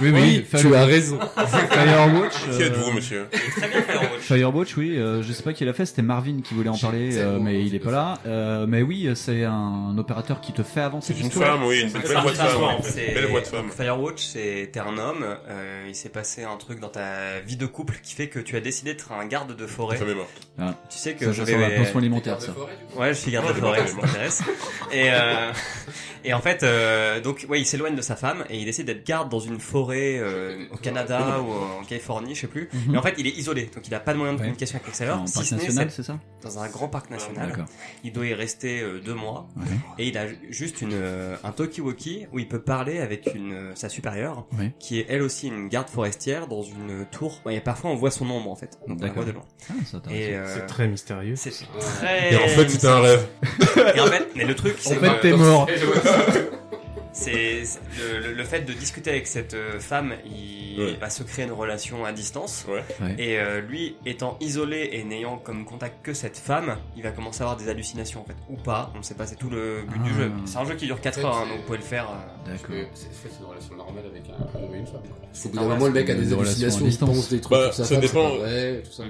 Oui, 0.00 0.10
oui. 0.14 0.44
Oui, 0.52 0.60
tu 0.60 0.74
as 0.76 0.84
raison. 0.84 1.18
Firewatch. 1.36 2.44
Qui 2.56 2.62
euh, 2.62 2.66
êtes-vous, 2.66 2.92
monsieur? 2.92 3.26
Très 3.30 3.68
bien 3.68 3.82
Firewatch. 3.82 4.20
Firewatch, 4.20 4.76
oui, 4.76 4.96
euh, 4.96 5.22
je 5.22 5.32
sais 5.32 5.42
pas 5.42 5.52
qui 5.52 5.64
l'a 5.64 5.72
fait, 5.72 5.86
c'était 5.86 6.02
Marvin 6.02 6.40
qui 6.42 6.54
voulait 6.54 6.68
en 6.68 6.78
parler, 6.78 7.16
euh, 7.18 7.38
mais 7.40 7.64
il 7.64 7.74
est 7.74 7.80
pas 7.80 7.90
là. 7.90 8.18
Euh, 8.26 8.66
mais 8.68 8.82
oui, 8.82 9.08
c'est 9.14 9.44
un 9.44 9.96
opérateur 9.98 10.40
qui 10.40 10.52
te 10.52 10.62
fait 10.62 10.80
avancer 10.80 11.14
C'est 11.14 11.22
une 11.24 11.30
femme, 11.30 11.64
oui, 11.64 11.80
une 11.82 11.90
belle 11.90 12.02
voix 12.02 12.30
de 12.30 12.36
femme. 12.36 12.80
Belle 13.14 13.26
voix 13.26 13.40
de 13.40 13.46
femme. 13.46 13.70
Firewatch, 13.70 14.22
c'est 14.24 14.76
un 14.76 14.98
homme. 14.98 15.27
Euh, 15.48 15.84
il 15.88 15.94
s'est 15.94 16.08
passé 16.08 16.44
un 16.44 16.56
truc 16.56 16.80
dans 16.80 16.88
ta 16.88 17.40
vie 17.40 17.56
de 17.56 17.66
couple 17.66 17.98
qui 18.02 18.14
fait 18.14 18.28
que 18.28 18.38
tu 18.38 18.56
as 18.56 18.60
décidé 18.60 18.92
d'être 18.92 19.12
un 19.12 19.26
garde 19.26 19.54
de 19.56 19.66
forêt. 19.66 19.96
femme 19.96 20.10
est 20.10 20.14
morte. 20.14 20.48
Ah, 20.58 20.74
Tu 20.90 20.98
sais 20.98 21.14
que 21.14 21.26
ça, 21.26 21.32
je 21.32 21.44
sent 21.44 21.56
la 21.58 21.68
vais. 21.68 21.76
pension 21.76 21.98
alimentaire, 21.98 22.40
ça. 22.40 22.52
Ouais, 22.96 23.08
je 23.08 23.18
suis 23.18 23.30
garde 23.30 23.48
de 23.48 23.52
Ouais, 23.52 23.58
forêt, 23.60 23.80
ouais, 23.80 23.86
ça 23.86 23.94
ouais. 23.96 24.02
m'intéresse. 24.02 24.42
Et 24.92 25.10
euh, 25.10 25.52
et 26.24 26.34
en 26.34 26.40
fait, 26.40 26.62
euh, 26.62 27.20
donc 27.20 27.46
ouais, 27.48 27.60
il 27.60 27.64
s'éloigne 27.66 27.94
de 27.94 28.02
sa 28.02 28.16
femme 28.16 28.44
et 28.50 28.58
il 28.58 28.64
décide 28.64 28.86
d'être 28.86 29.06
garde 29.06 29.30
dans 29.30 29.38
une 29.40 29.60
forêt 29.60 30.18
euh, 30.18 30.66
au 30.72 30.76
Canada 30.76 31.40
ou 31.40 31.80
en 31.80 31.84
Californie, 31.84 32.34
je 32.34 32.40
sais 32.42 32.46
plus. 32.46 32.68
Mhm. 32.72 32.80
Mais 32.92 32.98
en 32.98 33.02
fait, 33.02 33.14
il 33.18 33.26
est 33.26 33.36
isolé, 33.36 33.70
donc 33.74 33.86
il 33.86 33.94
a 33.94 34.00
pas 34.00 34.12
de 34.12 34.18
moyen 34.18 34.32
de 34.32 34.38
Ouais. 34.38 34.44
communication 34.44 34.76
avec 34.76 34.86
l'extérieur. 34.86 35.22
Si 35.26 35.34
parc 35.34 35.50
national, 35.52 35.90
c'est 35.90 36.02
ça? 36.02 36.18
dans 36.42 36.58
un 36.60 36.68
grand 36.68 36.88
parc 36.88 37.10
national. 37.10 37.66
Il 38.04 38.12
doit 38.12 38.26
y 38.26 38.34
rester 38.34 38.80
euh, 38.80 39.00
deux 39.00 39.14
mois 39.14 39.48
Ouais. 39.56 39.64
et 39.98 40.08
il 40.08 40.16
a 40.18 40.26
juste 40.50 40.80
une 40.82 40.92
euh, 40.92 41.36
un 41.44 41.50
talkie-walkie 41.50 42.26
où 42.32 42.38
il 42.38 42.46
peut 42.48 42.60
parler 42.60 42.98
avec 43.00 43.28
une 43.34 43.52
euh, 43.52 43.74
sa 43.74 43.88
supérieure 43.88 44.46
Ouais. 44.58 44.72
qui 44.78 45.00
est 45.00 45.06
elle 45.08 45.17
aussi 45.20 45.48
une 45.48 45.68
garde 45.68 45.88
forestière 45.88 46.46
dans 46.46 46.62
une 46.62 47.04
tour. 47.10 47.40
Et 47.50 47.60
parfois 47.60 47.90
on 47.90 47.94
voit 47.96 48.10
son 48.10 48.28
ombre 48.30 48.50
en 48.50 48.56
fait, 48.56 48.78
donc 48.86 48.88
on 48.88 48.92
la 48.94 49.08
D'accord. 49.08 49.14
voit 49.22 49.24
de 49.24 49.30
loin. 49.32 49.44
Ah, 49.70 49.74
c'est 49.84 50.34
euh, 50.34 50.54
C'est 50.54 50.66
très 50.66 50.88
mystérieux. 50.88 51.34
c'est 51.36 51.50
très 51.78 52.32
Et 52.32 52.36
en 52.36 52.48
fait, 52.48 52.68
c'était 52.68 52.86
un 52.88 53.00
rêve. 53.00 53.26
et 53.94 54.00
en 54.00 54.06
fait, 54.06 54.28
mais 54.36 54.44
le 54.44 54.54
truc, 54.54 54.74
En 54.84 54.88
c'est 54.88 54.96
fait, 54.96 55.08
que 55.08 55.22
t'es 55.22 55.32
mort. 55.32 55.68
c'est 57.18 57.62
le, 57.98 58.20
le- 58.28 58.34
le 58.34 58.44
fait 58.44 58.60
de 58.62 58.72
discuter 58.72 59.10
avec 59.10 59.26
cette 59.26 59.54
euh, 59.54 59.78
femme, 59.80 60.14
il 60.26 60.58
Ouais. 60.78 60.94
va 61.00 61.10
se 61.10 61.24
créer 61.24 61.44
une 61.44 61.50
relation 61.52 62.04
à 62.04 62.12
distance. 62.12 62.64
Ouais. 62.68 62.84
Ouais. 63.00 63.14
Et 63.18 63.38
euh, 63.40 63.60
lui, 63.60 63.96
étant 64.06 64.36
isolé 64.40 64.90
et 64.92 65.02
n'ayant 65.02 65.36
comme 65.36 65.64
contact 65.64 66.04
que 66.04 66.14
cette 66.14 66.36
femme, 66.36 66.76
il 66.96 67.02
va 67.02 67.10
commencer 67.10 67.40
à 67.40 67.46
avoir 67.46 67.56
des 67.56 67.68
hallucinations 67.68 68.20
en 68.20 68.24
fait, 68.24 68.36
ou 68.48 68.56
pas. 68.56 68.92
On 68.94 68.98
ne 68.98 69.02
sait 69.02 69.14
pas. 69.14 69.26
C'est 69.26 69.34
tout 69.36 69.50
le 69.50 69.82
but 69.88 70.00
du 70.04 70.10
Ah. 70.14 70.18
jeu. 70.18 70.32
C'est 70.46 70.56
un 70.58 70.64
jeu 70.64 70.74
qui 70.76 70.86
dure 70.86 71.00
4 71.00 71.18
En 71.18 71.20
fait, 71.20 71.26
heures, 71.26 71.36
hein, 71.36 71.46
donc 71.48 71.56
vous 71.58 71.62
pouvez 71.64 71.78
le 71.78 71.84
faire. 71.84 72.08
euh, 72.08 72.50
D'accord. 72.52 72.76
c'est 72.94 73.08
une 73.40 73.46
relation 73.46 73.74
normale 73.74 74.04
avec 74.08 74.22
un, 74.30 74.34
un 74.58 74.62
homme 74.64 74.74
et 74.74 74.78
une 74.78 74.86
femme. 74.86 74.96
Au 74.98 75.26
C'est 75.32 75.50
bout 75.50 75.58
un 75.58 75.62
d'un 75.62 75.68
moment, 75.68 75.86
le 75.86 75.92
mec 75.92 76.08
a 76.10 76.14
des 76.14 76.32
hallucinations, 76.32 76.80
il 76.82 76.88
distance. 76.90 77.08
pense 77.10 77.28
des 77.30 77.40
trucs 77.40 77.58
Bah, 77.58 77.72
sa 77.72 77.84
ça 77.84 77.96
dépend. 77.96 78.30
c'est 78.30 78.38
pas 78.38 78.44
vrai, 78.46 78.82
tout 78.84 78.92
ça. 78.92 79.02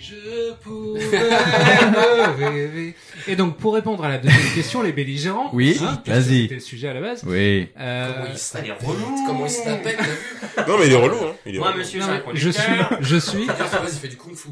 Je 0.00 0.52
pouvais 0.62 1.00
me 1.10 2.44
rêver. 2.50 2.94
Et 3.28 3.36
donc, 3.36 3.56
pour 3.58 3.74
répondre 3.74 4.04
à 4.04 4.08
la 4.08 4.18
deuxième 4.18 4.54
question, 4.54 4.82
les 4.82 4.92
belligérants. 4.92 5.50
Oui, 5.52 5.78
hein, 5.82 6.02
vas-y. 6.06 6.42
C'était 6.42 6.54
le 6.54 6.60
sujet 6.60 6.88
à 6.88 6.94
la 6.94 7.00
base. 7.00 7.22
Oui. 7.26 7.68
Euh, 7.78 8.12
Comment 8.12 8.26
il 8.32 8.38
se 8.38 8.58
elle 8.58 8.64
est 8.64 8.68
tape- 8.68 8.82
relou. 8.82 9.24
Comment 9.26 9.46
il 9.46 9.52
vu 9.52 10.66
Non, 10.68 10.78
mais 10.78 10.86
il 10.86 10.92
est 10.92 10.96
relou, 10.96 11.16
hein. 11.16 11.34
Il 11.46 11.54
est 11.54 11.58
Moi, 11.58 11.68
relou. 11.68 11.78
monsieur, 11.78 12.00
non, 12.00 12.06
un 12.08 12.22
je 12.34 12.50
suis, 12.50 12.62
je 13.00 13.16
suis 13.16 13.46
Vas-y, 13.46 14.08
du 14.08 14.16
kung 14.16 14.34
fu. 14.34 14.48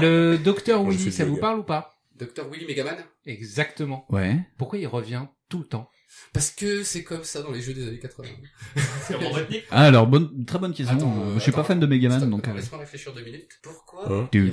le 0.00 0.36
docteur 0.36 0.82
Willy. 0.84 1.10
Ça 1.12 1.24
vous 1.24 1.36
parle 1.36 1.60
ou 1.60 1.64
pas 1.64 1.94
Docteur 2.18 2.46
Willy 2.52 2.66
Megaman 2.66 2.96
Exactement. 3.26 4.04
Ouais. 4.10 4.36
Pourquoi 4.58 4.78
il 4.78 4.86
revient 4.86 5.22
tout 5.48 5.58
le 5.58 5.64
temps 5.64 5.88
Parce 6.32 6.50
que 6.50 6.82
c'est 6.82 7.02
comme 7.04 7.24
ça 7.24 7.42
dans 7.42 7.50
les 7.50 7.60
jeux 7.60 7.74
des 7.74 7.86
années 7.86 7.98
80. 7.98 8.28
C'est 9.06 9.14
Robotnik. 9.16 9.64
Ah, 9.70 9.84
alors, 9.84 10.06
bonne, 10.06 10.44
très 10.46 10.58
bonne 10.58 10.72
question. 10.72 10.96
Attends, 10.96 11.14
euh, 11.26 11.34
je 11.34 11.40
suis 11.40 11.52
pas 11.52 11.62
fan 11.64 11.78
de 11.78 11.86
Megaman, 11.86 12.18
Stop, 12.18 12.30
donc. 12.30 12.48
euh, 12.48 12.54
Laisse-moi 12.54 12.80
réfléchir 12.80 13.12
deux 13.12 13.22
minutes. 13.22 13.48
Pourquoi 13.62 14.08
Hein 14.10 14.28
il 14.32 14.52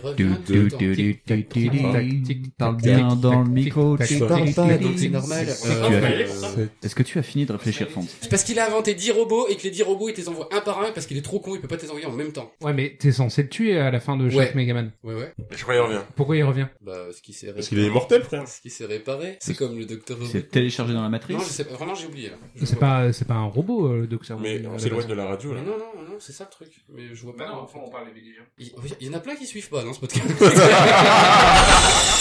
tic-tac, 2.23 2.77
bien 2.77 3.15
dans 3.15 3.43
le 3.43 3.49
micro. 3.49 3.97
tu 3.97 4.19
parles 4.19 4.53
pas, 4.53 4.77
donc 4.77 4.97
c'est 4.97 5.09
normal. 5.09 5.45
Tu 5.45 5.67
Euh, 5.69 6.27
euh, 6.57 6.65
Est-ce 6.83 6.95
que 6.95 7.03
tu 7.03 7.17
as 7.19 7.23
fini 7.23 7.45
de 7.45 7.53
réfléchir, 7.53 7.89
Font 7.89 8.05
C'est 8.21 8.29
parce 8.29 8.43
qu'il 8.43 8.59
a 8.59 8.67
inventé 8.67 8.93
10 8.93 9.11
robots 9.11 9.47
et 9.49 9.55
que 9.55 9.63
les 9.63 9.71
10 9.71 9.83
robots, 9.83 10.09
il 10.09 10.13
te 10.13 10.21
les 10.21 10.29
envoie 10.29 10.49
un 10.51 10.61
par 10.61 10.81
un 10.81 10.91
parce 10.91 11.05
qu'il 11.07 11.17
est 11.17 11.21
trop 11.21 11.39
con, 11.39 11.55
il 11.55 11.61
peut 11.61 11.67
pas 11.67 11.77
te 11.77 11.83
les 11.83 11.89
envoyer 11.89 12.05
en 12.07 12.11
même 12.11 12.31
temps. 12.31 12.51
Ouais, 12.61 12.73
mais 12.73 12.95
t'es 12.99 13.11
censé 13.11 13.43
le 13.43 13.49
tuer 13.49 13.79
à 13.79 13.89
la 13.91 13.99
fin 13.99 14.17
de 14.17 14.29
chaque. 14.29 14.55
Megaman. 14.55 14.91
Ouais, 15.03 15.13
ouais. 15.15 15.33
Je 15.51 15.61
crois 15.63 15.75
qu'il 15.75 15.83
revient. 15.83 16.01
Pourquoi 16.15 16.35
il 16.37 16.43
revient? 16.43 16.67
Bah, 16.81 17.07
ce 17.15 17.21
qui 17.21 17.33
s'est 17.33 17.53
Parce 17.53 17.67
qu'il 17.69 17.79
est 17.79 17.87
immortel, 17.87 18.23
frère. 18.23 18.47
Ce 18.47 18.61
qui 18.61 18.69
s'est 18.69 18.85
réparé. 18.85 19.37
C'est 19.39 19.55
comme 19.55 19.77
le 19.77 19.85
docteur 19.85 20.17
C'est 20.29 20.49
téléchargé 20.49 20.93
dans 20.93 21.01
la 21.01 21.09
Non, 21.09 21.39
je 21.49 21.49
matrice 21.49 21.57
sais 21.57 21.65
pas. 21.65 21.75
Vraiment, 21.75 21.95
j'ai 21.95 22.07
oublié, 22.07 22.29
là. 22.29 22.38
C'est 22.63 22.79
pas, 22.79 23.13
c'est 23.13 23.25
pas 23.25 23.35
un 23.35 23.45
robot, 23.45 23.88
euh, 23.88 24.01
le 24.01 24.07
docteur 24.07 24.39
Mais 24.39 24.65
on 24.65 24.77
s'éloigne 24.77 25.07
de 25.07 25.13
la 25.13 25.25
radio, 25.25 25.53
là. 25.53 25.62
Non, 25.62 25.77
non, 25.77 26.09
non, 26.09 26.15
c'est 26.19 26.33
ça 26.33 26.45
le 26.45 26.49
truc. 26.49 26.71
Mais 26.89 27.13
je 27.13 27.23
vois 27.23 27.35
pas. 27.35 27.47
Non, 27.47 27.55
en 27.55 27.63
enfin, 27.63 27.79
fait. 27.79 27.85
on 27.85 27.89
parle 27.89 28.13
des. 28.13 28.21
Il 28.57 28.71
il 28.99 29.07
y 29.07 29.09
en 29.09 29.13
a 29.13 29.19
plein 29.19 29.35
qui 29.35 29.45
suivent 29.45 29.69
pas, 29.69 29.83
non, 29.83 29.93
ce 29.93 29.99
podcast. 29.99 30.27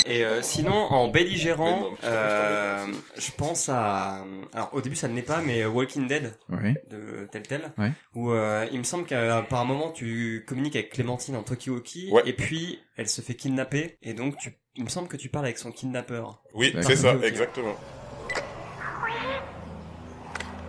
Et 0.08 0.24
euh, 0.24 0.42
sinon, 0.44 0.72
en 0.74 1.08
belligérant, 1.08 1.80
non, 1.82 1.98
euh, 2.04 2.86
je 3.18 3.32
pense 3.32 3.70
à. 3.70 4.24
Alors 4.54 4.70
au 4.74 4.82
début 4.82 4.96
ça 4.96 5.08
ne 5.08 5.16
l'est 5.16 5.24
pas, 5.24 5.42
mais 5.42 5.66
Walking 5.66 6.08
Dead 6.08 6.38
Ouais. 6.50 6.76
de 6.92 7.28
tel 7.32 7.42
tel. 7.44 7.74
Ouais. 7.80 7.92
Où 8.14 8.32
euh, 8.32 8.68
il 8.72 8.78
me 8.78 8.84
semble 8.84 9.06
qu'à 9.06 9.42
par 9.42 9.62
un 9.62 9.66
moment 9.66 9.92
tu 9.92 10.46
communiques 10.48 10.76
avec 10.76 10.92
Clémentine 10.92 11.36
en 11.36 11.42
Tokiwoki 11.44 12.10
Ouais. 12.12 12.22
et 12.26 12.34
puis 12.34 12.80
elle 12.98 13.10
se 13.10 13.22
fait 13.22 13.34
kidnapper 13.34 13.98
et 14.04 14.14
donc 14.14 14.38
tu. 14.38 14.56
Il 14.76 14.84
me 14.84 14.90
semble 14.90 15.08
que 15.08 15.18
tu 15.18 15.30
parles 15.30 15.46
avec 15.46 15.58
son 15.58 15.72
kidnappeur. 15.72 16.44
Oui, 16.54 16.76
c'est 16.82 16.98
ça, 16.98 17.16
exactement. 17.24 17.76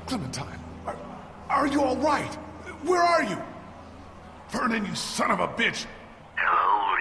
Clementine, 0.06 0.44
are, 0.86 0.94
are 1.50 1.66
you 1.66 1.80
all 1.82 1.96
right? 1.96 2.38
Where 2.84 3.02
are 3.02 3.22
you? 3.24 3.36
Vernon, 4.50 4.84
you 4.86 4.94
son 4.94 5.30
of 5.30 5.40
a 5.40 5.48
bitch! 5.48 5.86
Hello. 6.36 6.95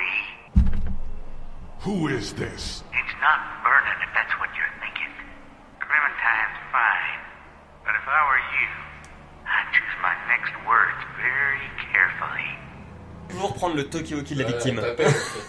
Who 1.85 2.07
is 2.07 2.33
this? 2.33 2.83
It's 2.91 3.15
not 3.21 3.39
Vernon, 3.63 3.97
if 4.01 4.09
that's 4.17 4.33
what 4.41 4.49
you're 4.57 4.73
thinking. 4.81 5.11
Clementine's 5.79 6.57
fine. 6.73 7.19
But 7.85 7.93
if 7.93 8.05
I 8.09 8.19
were 8.29 8.43
you, 8.57 8.69
I'd 9.45 9.69
choose 9.75 9.95
my 10.01 10.15
next 10.31 10.53
words 10.65 10.99
very 11.21 11.65
carefully. 11.93 12.49
Toujours 13.29 13.53
prendre 13.53 13.75
le 13.75 13.83
Tokiwoki 13.83 14.33
de 14.35 14.43
la 14.43 14.47
victime. 14.49 14.79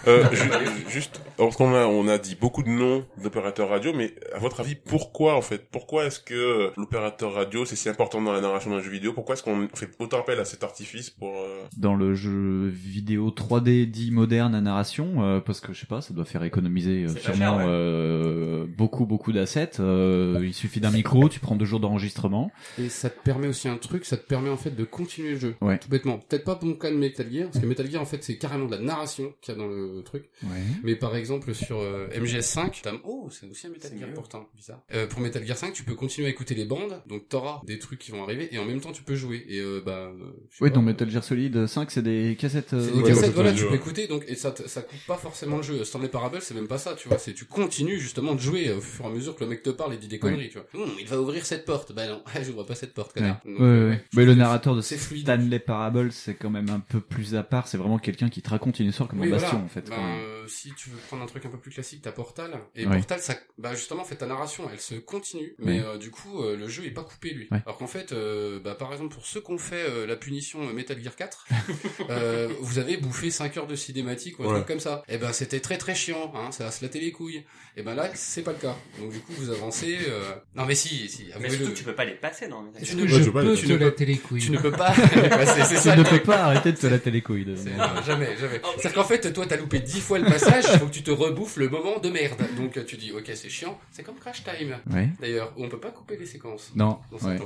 Euh, 0.07 0.29
ju- 0.31 0.89
juste 0.95 1.21
Alors, 1.39 1.55
qu'on 1.55 1.73
a, 1.75 1.85
on 1.85 2.07
a 2.07 2.17
dit 2.17 2.35
beaucoup 2.35 2.63
de 2.63 2.69
noms 2.69 3.05
d'opérateurs 3.21 3.69
radio, 3.69 3.93
mais 3.93 4.15
à 4.33 4.39
votre 4.39 4.59
avis, 4.59 4.75
pourquoi 4.75 5.35
en 5.35 5.41
fait? 5.41 5.67
Pourquoi 5.69 6.05
est-ce 6.05 6.19
que 6.19 6.71
l'opérateur 6.77 7.33
radio 7.33 7.63
c'est 7.63 7.75
si 7.75 7.89
important 7.89 8.21
dans 8.21 8.33
la 8.33 8.41
narration 8.41 8.71
d'un 8.71 8.81
jeu 8.81 8.89
vidéo? 8.89 9.13
Pourquoi 9.13 9.35
est-ce 9.35 9.43
qu'on 9.43 9.67
fait 9.75 9.89
autant 9.99 10.19
appel 10.19 10.39
à 10.39 10.45
cet 10.45 10.63
artifice 10.63 11.11
pour 11.11 11.35
euh, 11.35 11.63
Dans 11.77 11.93
le 11.93 12.15
jeu 12.15 12.67
vidéo 12.67 13.29
3D 13.29 13.85
dit 13.85 14.09
moderne 14.09 14.55
à 14.55 14.61
narration, 14.61 15.23
euh, 15.23 15.39
parce 15.39 15.59
que 15.59 15.73
je 15.73 15.81
sais 15.81 15.85
pas, 15.85 16.01
ça 16.01 16.15
doit 16.15 16.25
faire 16.25 16.43
économiser 16.43 17.03
euh, 17.03 17.15
sûrement 17.15 17.37
cher, 17.37 17.57
ouais. 17.57 17.65
euh, 17.67 18.65
beaucoup 18.75 19.05
beaucoup 19.05 19.31
d'assets. 19.31 19.79
Euh, 19.79 20.39
il 20.43 20.55
suffit 20.55 20.79
d'un 20.79 20.91
micro, 20.91 21.29
tu 21.29 21.39
prends 21.39 21.55
deux 21.55 21.65
jours 21.65 21.79
d'enregistrement. 21.79 22.51
Et 22.79 22.89
ça 22.89 23.11
te 23.11 23.21
permet 23.21 23.47
aussi 23.47 23.67
un 23.67 23.77
truc, 23.77 24.05
ça 24.05 24.17
te 24.17 24.25
permet 24.25 24.49
en 24.49 24.57
fait 24.57 24.71
de 24.71 24.83
continuer 24.85 25.31
le 25.33 25.39
jeu. 25.39 25.55
Ouais. 25.61 25.77
Tout 25.77 25.89
bêtement. 25.89 26.17
Peut-être 26.17 26.45
pas 26.45 26.55
pour 26.55 26.67
mon 26.67 26.75
cas 26.75 26.89
de 26.89 26.95
Metal 26.95 27.31
Gear, 27.31 27.49
parce 27.49 27.59
que 27.59 27.67
Metal 27.67 27.89
Gear 27.91 28.01
en 28.01 28.05
fait 28.05 28.23
c'est 28.23 28.37
carrément 28.39 28.65
de 28.65 28.75
la 28.75 28.81
narration 28.81 29.33
qu'il 29.41 29.53
y 29.53 29.57
a 29.57 29.59
dans 29.59 29.67
le 29.67 30.01
truc. 30.03 30.25
Ouais. 30.41 30.63
Mais 30.83 30.95
par 30.95 31.15
exemple 31.15 31.26
sur 31.53 31.79
euh, 31.79 32.07
MGS5, 32.09 32.81
t'as... 32.83 32.93
oh 33.03 33.29
c'est 33.31 33.49
aussi 33.49 33.67
un 33.67 33.69
Metal 33.71 33.91
Gear 33.97 34.07
mieux. 34.09 34.13
pourtant, 34.13 34.47
bizarre. 34.55 34.81
Euh, 34.93 35.07
pour 35.07 35.19
Metal 35.21 35.45
Gear 35.45 35.57
5, 35.57 35.73
tu 35.73 35.83
peux 35.83 35.95
continuer 35.95 36.27
à 36.27 36.29
écouter 36.31 36.55
les 36.55 36.65
bandes, 36.65 37.01
donc 37.07 37.27
t'auras 37.29 37.61
des 37.65 37.79
trucs 37.79 37.99
qui 37.99 38.11
vont 38.11 38.23
arriver 38.23 38.49
et 38.53 38.59
en 38.59 38.65
même 38.65 38.79
temps 38.81 38.91
tu 38.91 39.03
peux 39.03 39.15
jouer. 39.15 39.45
Et 39.47 39.59
euh, 39.59 39.81
bah, 39.85 40.11
Oui, 40.61 40.71
dans 40.71 40.81
Metal 40.81 41.09
Gear 41.09 41.23
Solid 41.23 41.67
5, 41.67 41.91
c'est 41.91 42.01
des 42.01 42.35
cassettes. 42.39 42.73
euh, 42.73 42.81
C'est 42.85 42.91
des 42.91 42.97
Ouais, 43.01 43.03
cassettes, 43.09 43.33
voilà, 43.33 43.53
tu 43.53 43.65
peux 43.65 43.75
écouter, 43.75 44.07
donc, 44.07 44.23
et 44.27 44.35
ça, 44.35 44.53
ça 44.65 44.81
coupe 44.81 44.99
pas 45.07 45.17
forcément 45.17 45.57
le 45.57 45.63
jeu. 45.63 45.83
Stanley 45.83 46.09
Parable, 46.09 46.39
c'est 46.41 46.53
même 46.53 46.67
pas 46.67 46.77
ça, 46.77 46.95
tu 46.95 47.07
vois, 47.07 47.17
c'est, 47.17 47.33
tu 47.33 47.45
continues 47.45 47.99
justement 47.99 48.35
de 48.35 48.39
jouer 48.39 48.71
au 48.71 48.81
fur 48.81 49.05
et 49.05 49.07
à 49.07 49.11
mesure 49.11 49.35
que 49.35 49.43
le 49.43 49.49
mec 49.49 49.63
te 49.63 49.69
parle 49.69 49.93
et 49.93 49.97
dit 49.97 50.07
des 50.07 50.19
conneries, 50.19 50.49
tu 50.49 50.57
vois. 50.59 50.67
Hum, 50.85 50.91
il 50.99 51.07
va 51.07 51.19
ouvrir 51.19 51.45
cette 51.45 51.65
porte. 51.65 51.93
Bah 51.93 52.07
non, 52.07 52.21
j'ouvre 52.43 52.63
pas 52.63 52.75
cette 52.75 52.93
porte, 52.93 53.13
connard. 53.13 53.39
Ouais, 53.45 53.51
Donc, 53.51 53.59
ouais, 53.61 53.89
ouais. 53.89 54.03
Mais 54.15 54.25
le 54.25 54.35
narrateur 54.35 54.75
de 54.75 54.81
c'est. 54.81 54.97
Stanley 54.97 55.59
Parable, 55.59 56.11
c'est 56.11 56.35
quand 56.35 56.49
même 56.49 56.69
un 56.69 56.79
peu 56.79 56.99
plus 56.99 57.35
à 57.35 57.43
part. 57.43 57.67
C'est 57.67 57.77
vraiment 57.77 57.97
quelqu'un 57.99 58.29
qui 58.29 58.41
te 58.41 58.49
raconte 58.49 58.79
une 58.79 58.87
histoire 58.87 59.09
comme 59.09 59.19
Oui, 59.21 59.27
un 59.27 59.31
bastion, 59.31 59.49
voilà. 59.51 59.65
en 59.65 59.67
fait. 59.69 59.89
Ben, 59.89 59.95
quand 59.95 60.01
même. 60.03 60.19
euh, 60.21 60.36
si 60.47 60.73
tu 60.75 60.89
veux 60.89 60.97
prendre 61.07 61.23
un 61.23 61.27
truc 61.27 61.45
un 61.45 61.49
peu 61.49 61.57
plus 61.57 61.71
classique, 61.71 62.01
t'as 62.03 62.11
Portal. 62.11 62.59
Et 62.75 62.85
Ouais. 62.85 62.97
Portal, 62.97 63.19
ça, 63.19 63.35
bah 63.57 63.73
justement, 63.75 64.01
en 64.01 64.05
fait, 64.05 64.15
ta 64.17 64.25
narration, 64.25 64.69
elle 64.71 64.79
se 64.79 64.95
continue, 64.95 65.55
mais 65.59 65.79
Ouais. 65.79 65.85
euh, 65.85 65.97
du 65.97 66.11
coup, 66.11 66.41
euh, 66.43 66.55
le 66.57 66.67
jeu 66.67 66.85
est 66.85 66.91
pas 66.91 67.03
coupé 67.03 67.31
lui. 67.31 67.47
Ouais. 67.51 67.61
Alors 67.65 67.77
qu'en 67.77 67.87
fait, 67.87 68.11
euh, 68.11 68.59
bah 68.59 68.75
par 68.75 68.91
exemple, 68.93 69.13
pour 69.13 69.25
ceux 69.25 69.41
qui 69.41 69.51
ont 69.51 69.57
fait 69.57 69.75
euh, 69.89 70.05
la 70.05 70.15
punition 70.15 70.67
euh, 70.67 70.73
Metal 70.73 71.01
Gear 71.01 71.15
4, 71.15 71.47
euh, 72.09 72.49
vous 72.61 72.79
avez 72.79 72.97
bouffé 72.97 73.29
5 73.31 73.57
heures 73.57 73.67
de 73.67 73.75
cinématique 73.75 74.39
ou 74.39 74.43
un 74.43 74.47
Ouais. 74.47 74.53
truc 74.55 74.67
comme 74.67 74.79
ça. 74.79 75.03
Et 75.07 75.17
ben 75.17 75.31
c'était 75.33 75.59
très 75.59 75.77
très 75.77 75.95
chiant, 75.95 76.31
hein, 76.35 76.51
ça 76.51 76.65
va 76.65 76.71
se 76.71 76.83
latter 76.83 76.99
les 76.99 77.11
couilles. 77.11 77.43
Et 77.75 77.83
ben 77.83 77.93
là, 77.95 78.09
c'est 78.15 78.41
pas 78.41 78.53
le 78.53 78.57
cas. 78.59 78.75
Donc 78.99 79.11
du 79.11 79.19
coup, 79.19 79.33
vous 79.37 79.49
avancez. 79.51 79.97
euh, 80.07 80.33
Non 80.55 80.65
mais 80.65 80.75
si, 80.75 81.07
si. 81.09 81.27
Mais 81.39 81.49
surtout, 81.49 81.73
tu 81.73 81.83
peux 81.83 81.93
pas 81.95 82.05
les 82.05 82.15
passer 82.15 82.47
dans 82.47 82.61
Metal 82.63 82.81
Tu 82.83 82.95
ne, 82.95 83.05
Je 83.05 83.15
je 83.15 83.17
peux 83.25 83.25
peux 83.43 83.53
pas- 83.55 83.55
te 83.61 83.73
latter 83.83 84.05
les 84.05 84.17
couilles. 84.17 84.41
tu 84.41 84.51
ne 84.51 84.57
peux 84.57 84.71
pas. 84.71 84.93
Ouais, 85.37 85.45
c'est 85.45 85.63
c'est 85.65 85.75
ça 85.77 85.91
Tu 85.91 85.97
le 85.97 86.03
ne 86.03 86.09
peux 86.09 86.23
pas 86.23 86.45
arrêter 86.45 86.71
de 86.71 86.77
te 86.77 86.87
latter 86.87 87.11
les 87.11 87.21
couilles. 87.21 87.45
non, 87.45 87.55
jamais, 88.05 88.35
jamais. 88.37 88.61
C'est-à-dire 88.77 88.93
qu'en 88.93 89.03
fait, 89.03 89.31
toi, 89.33 89.45
t'as 89.47 89.57
loupé 89.57 89.79
dix 89.79 89.99
fois 90.01 90.17
le 90.19 90.25
passage, 90.39 90.65
il 90.73 90.79
faut 90.79 90.85
que 90.87 90.91
tu 90.93 91.03
te 91.03 91.11
rebouffes 91.11 91.57
le 91.57 91.69
moment 91.69 91.99
de 91.99 92.09
merde. 92.09 92.41
Donc, 92.57 92.83
tu 92.85 92.97
dis, 92.97 93.11
ok, 93.11 93.29
c'est 93.35 93.49
chiant. 93.49 93.79
C'est 93.91 94.03
comme 94.03 94.15
Crash 94.15 94.43
Time, 94.43 94.77
Ouais. 94.93 95.09
d'ailleurs, 95.21 95.53
on 95.57 95.67
peut 95.69 95.79
pas 95.79 95.91
couper 95.91 96.17
les 96.17 96.25
séquences. 96.25 96.71
Non. 96.75 96.99
Donc, 97.11 97.21
Ouais. 97.23 97.37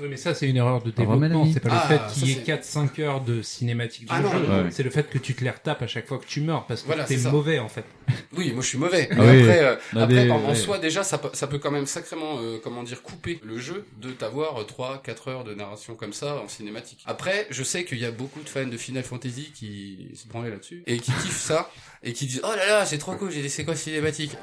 Oui, 0.00 0.06
mais 0.08 0.16
ça, 0.16 0.34
c'est 0.34 0.48
une 0.48 0.56
erreur 0.56 0.82
de 0.82 0.90
développement. 0.90 1.46
C'est 1.52 1.60
pas 1.60 1.68
Ah, 1.72 1.88
le 1.92 1.98
ça, 1.98 2.04
fait 2.08 2.14
qu'il 2.14 2.28
y 2.28 2.32
ait 2.32 2.34
c'est- 2.36 2.42
4-5 2.44 2.98
heures 3.00 3.20
de 3.20 3.42
cinématique 3.42 4.08
Ah 4.10 4.20
non, 4.20 4.30
jeu. 4.30 4.68
C'est 4.70 4.82
le 4.82 4.90
fait 4.90 5.08
que 5.08 5.18
tu 5.18 5.34
te 5.34 5.42
les 5.44 5.50
retapes 5.50 5.82
à 5.82 5.86
chaque 5.86 6.06
fois 6.06 6.18
que 6.18 6.26
tu 6.26 6.40
meurs 6.40 6.66
parce 6.66 6.82
que 6.82 6.86
Voilà, 6.86 7.04
t'es 7.04 7.16
mauvais, 7.18 7.58
en 7.58 7.68
fait. 7.68 7.84
Oui, 8.36 8.52
moi 8.52 8.62
je 8.62 8.68
suis 8.68 8.78
mauvais. 8.78 9.08
Ah 9.12 9.14
Mais 9.18 9.30
oui. 9.30 9.40
après, 9.42 9.64
euh, 9.64 9.76
après 9.92 10.24
des- 10.24 10.30
en, 10.30 10.54
soi, 10.54 10.78
déjà, 10.78 11.02
ça, 11.04 11.18
peut- 11.18 11.30
ça 11.32 11.46
peut 11.46 11.58
quand 11.58 11.70
même 11.70 11.86
sacrément, 11.86 12.38
euh, 12.40 12.58
comment 12.62 12.82
dire, 12.82 13.02
couper 13.02 13.40
le 13.44 13.58
jeu 13.58 13.86
de 14.00 14.10
t'avoir 14.10 14.64
3-4 14.66 15.28
heures 15.28 15.44
de 15.44 15.54
narration 15.54 15.94
comme 15.94 16.12
ça 16.12 16.40
en 16.42 16.48
cinématique. 16.48 17.02
Après, 17.06 17.46
je 17.50 17.62
sais 17.62 17.84
qu'il 17.84 17.98
y 17.98 18.04
a 18.04 18.10
beaucoup 18.10 18.40
de 18.42 18.48
fans 18.48 18.66
de 18.66 18.76
Final 18.76 19.02
Fantasy 19.04 19.52
qui 19.54 20.10
se 20.14 20.26
branlaient 20.28 20.50
là-dessus 20.50 20.82
et 20.86 20.98
qui 20.98 21.12
kiffent 21.12 21.36
ça 21.40 21.70
et 22.02 22.09
qui 22.12 22.26
disent, 22.26 22.40
oh 22.44 22.54
là 22.54 22.66
là, 22.66 22.86
c'est 22.86 22.98
trop 22.98 23.14
cool, 23.14 23.30
j'ai 23.30 23.42
des 23.42 23.48
séquences 23.48 23.78
cinématiques. 23.78 24.36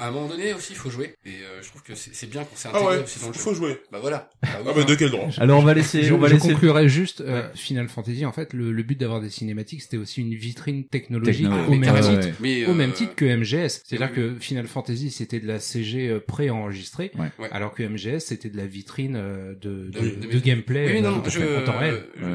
À 0.00 0.08
un 0.08 0.10
moment 0.10 0.28
donné 0.28 0.52
aussi, 0.54 0.72
il 0.72 0.76
faut 0.76 0.90
jouer. 0.90 1.14
Et 1.24 1.30
euh, 1.30 1.60
je 1.62 1.68
trouve 1.68 1.82
que 1.82 1.94
c'est 1.94 2.28
bien 2.30 2.44
qu'on 2.44 2.56
s'est 2.56 2.68
Ah 2.72 2.76
intégré 2.76 2.96
ouais, 2.96 3.02
aussi 3.04 3.20
dans 3.20 3.28
le 3.28 3.32
jeu. 3.34 3.38
faut 3.40 3.54
jouer. 3.54 3.80
Bah 3.92 3.98
voilà. 4.00 4.30
Bah 4.42 4.48
oui, 4.52 4.58
Ah 4.58 4.72
bah 4.74 4.80
hein. 4.80 4.84
de 4.84 4.94
quel 4.94 5.10
droit 5.10 5.28
Alors 5.38 5.58
on 5.60 5.62
va 5.62 5.74
laisser, 5.74 6.02
Je, 6.02 6.14
on 6.14 6.18
va 6.18 6.28
je 6.28 6.34
laisser. 6.34 6.48
conclurai 6.52 6.88
juste, 6.88 7.20
euh, 7.20 7.42
Ouais. 7.42 7.48
Final 7.54 7.88
Fantasy, 7.88 8.24
en 8.26 8.32
fait, 8.32 8.52
le, 8.52 8.72
le 8.72 8.82
but 8.82 8.98
d'avoir 8.98 9.20
des 9.20 9.30
cinématiques, 9.30 9.82
c'était 9.82 9.96
aussi 9.96 10.20
une 10.20 10.34
vitrine 10.34 10.84
technologique 10.86 11.46
Techno, 11.48 11.66
au, 11.66 11.70
mais 11.74 11.90
même 11.92 12.00
titre, 12.20 12.36
Mais, 12.40 12.66
au 12.66 12.70
euh, 12.70 12.74
même 12.74 12.92
titre 12.92 13.14
que 13.14 13.24
MGS. 13.24 13.82
C'est-à-dire 13.84 14.08
oui, 14.10 14.34
que 14.34 14.34
Final 14.40 14.66
Fantasy, 14.66 15.10
c'était 15.10 15.40
de 15.40 15.46
la 15.46 15.58
CG 15.60 16.08
euh, 16.08 16.20
pré-enregistrée, 16.20 17.12
Ouais. 17.18 17.30
Ouais. 17.38 17.48
alors 17.52 17.74
que 17.74 17.82
MGS, 17.82 18.20
c'était 18.20 18.48
de 18.50 18.56
la 18.56 18.66
vitrine 18.66 19.16
euh, 19.16 19.54
de, 19.60 19.90
de, 19.90 20.00
De- 20.00 20.26
de 20.26 20.32
de- 20.32 20.38
gameplay 20.38 20.86
Oui, 20.92 20.98
euh, 20.98 21.00
non, 21.02 21.18
en 21.24 21.28
je, 21.28 21.64
temps 21.64 21.78
réel. 21.78 22.04
Ouais. 22.22 22.34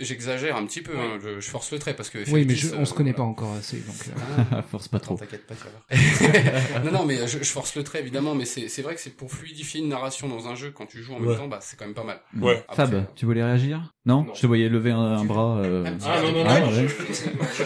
j'exagère 0.00 0.56
un 0.56 0.66
petit 0.66 0.80
peu, 0.82 0.92
hein, 0.96 1.18
je, 1.22 1.40
je 1.40 1.48
force 1.48 1.70
le 1.72 1.78
trait 1.78 1.94
parce 1.94 2.10
que. 2.10 2.18
Oui, 2.30 2.44
mais 2.46 2.54
euh, 2.54 2.76
on 2.78 2.84
se 2.84 2.94
connaît 2.94 3.12
pas 3.12 3.22
encore 3.22 3.52
assez, 3.54 3.76
donc. 3.78 3.94
euh, 4.08 4.42
Ah, 4.52 4.62
Force 4.70 4.88
pas 4.88 4.98
trop. 5.00 5.14
Non, 5.14 5.18
t'inquiète 5.20 5.46
pas, 5.46 5.54
tu 5.54 5.64
vas 5.64 5.70
voir. 6.80 6.82
Non, 6.98 7.04
mais 7.06 7.26
je, 7.28 7.38
je 7.42 7.50
force 7.50 7.74
le 7.76 7.84
trait 7.84 8.00
évidemment, 8.00 8.34
mais 8.34 8.44
c'est 8.44 8.68
c'est 8.68 8.82
vrai 8.82 8.94
que 8.94 9.00
c'est 9.00 9.10
pour 9.16 9.30
fluidifier 9.32 9.80
une 9.80 9.88
narration 9.88 10.28
dans 10.28 10.48
un 10.48 10.54
jeu 10.54 10.70
quand 10.70 10.86
tu 10.86 11.02
joues 11.02 11.14
en 11.14 11.20
Ouais. 11.20 11.26
même 11.28 11.36
temps, 11.36 11.48
bah 11.48 11.58
c'est 11.60 11.76
quand 11.78 11.86
même 11.86 11.94
pas 11.94 12.04
mal. 12.04 12.20
Ouais. 12.40 12.64
Après, 12.68 12.76
Fab, 12.76 13.14
tu 13.14 13.26
voulais 13.26 13.42
réagir? 13.44 13.94
Non, 14.06 14.22
Non. 14.24 14.34
Je 14.34 14.40
te 14.40 14.46
voyais 14.46 14.68
lever 14.68 14.92
un, 14.92 14.98
un 14.98 15.24
bras. 15.24 15.58
euh, 15.58 15.84
Ah 16.06 16.22
non, 16.22 16.32
non, 16.32 16.44
non, 16.44 16.50
Ah, 16.50 16.60
non, 16.60 16.66
ouais. 16.68 16.86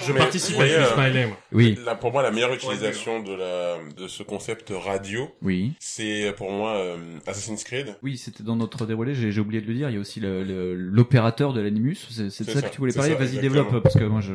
je, 0.00 0.06
je 0.06 0.38
ce 0.38 0.52
euh. 0.60 1.26
Oui, 1.52 1.78
Là, 1.84 1.94
pour 1.94 2.12
moi, 2.12 2.22
la 2.22 2.30
meilleure 2.30 2.52
utilisation 2.52 3.22
de 3.22 3.32
la 3.34 3.76
de 3.96 4.08
ce 4.08 4.22
concept 4.22 4.72
radio, 4.74 5.28
oui. 5.42 5.72
c'est 5.78 6.32
pour 6.36 6.50
moi 6.50 6.76
euh, 6.76 6.96
Assassin's 7.26 7.62
Creed. 7.64 7.94
Oui, 8.02 8.16
c'était 8.16 8.42
dans 8.42 8.56
notre 8.56 8.86
déroulé, 8.86 9.14
j'ai 9.14 9.40
oublié 9.40 9.60
de 9.62 9.66
le 9.66 9.74
dire, 9.74 9.90
il 9.90 9.94
y 9.94 9.98
a 9.98 10.00
aussi 10.00 10.20
l'opérateur 10.22 11.52
de 11.52 11.60
l'Animus, 11.60 11.96
c'est 12.10 12.24
de 12.24 12.28
ça, 12.30 12.44
ça, 12.60 12.62
que 12.62 12.72
tu 12.72 12.78
voulais 12.78 12.92
parler, 12.92 13.14
vas-y 13.14 13.38
développe, 13.38 13.82
parce 13.82 13.96
que 13.96 14.04
moi 14.04 14.20
je 14.20 14.32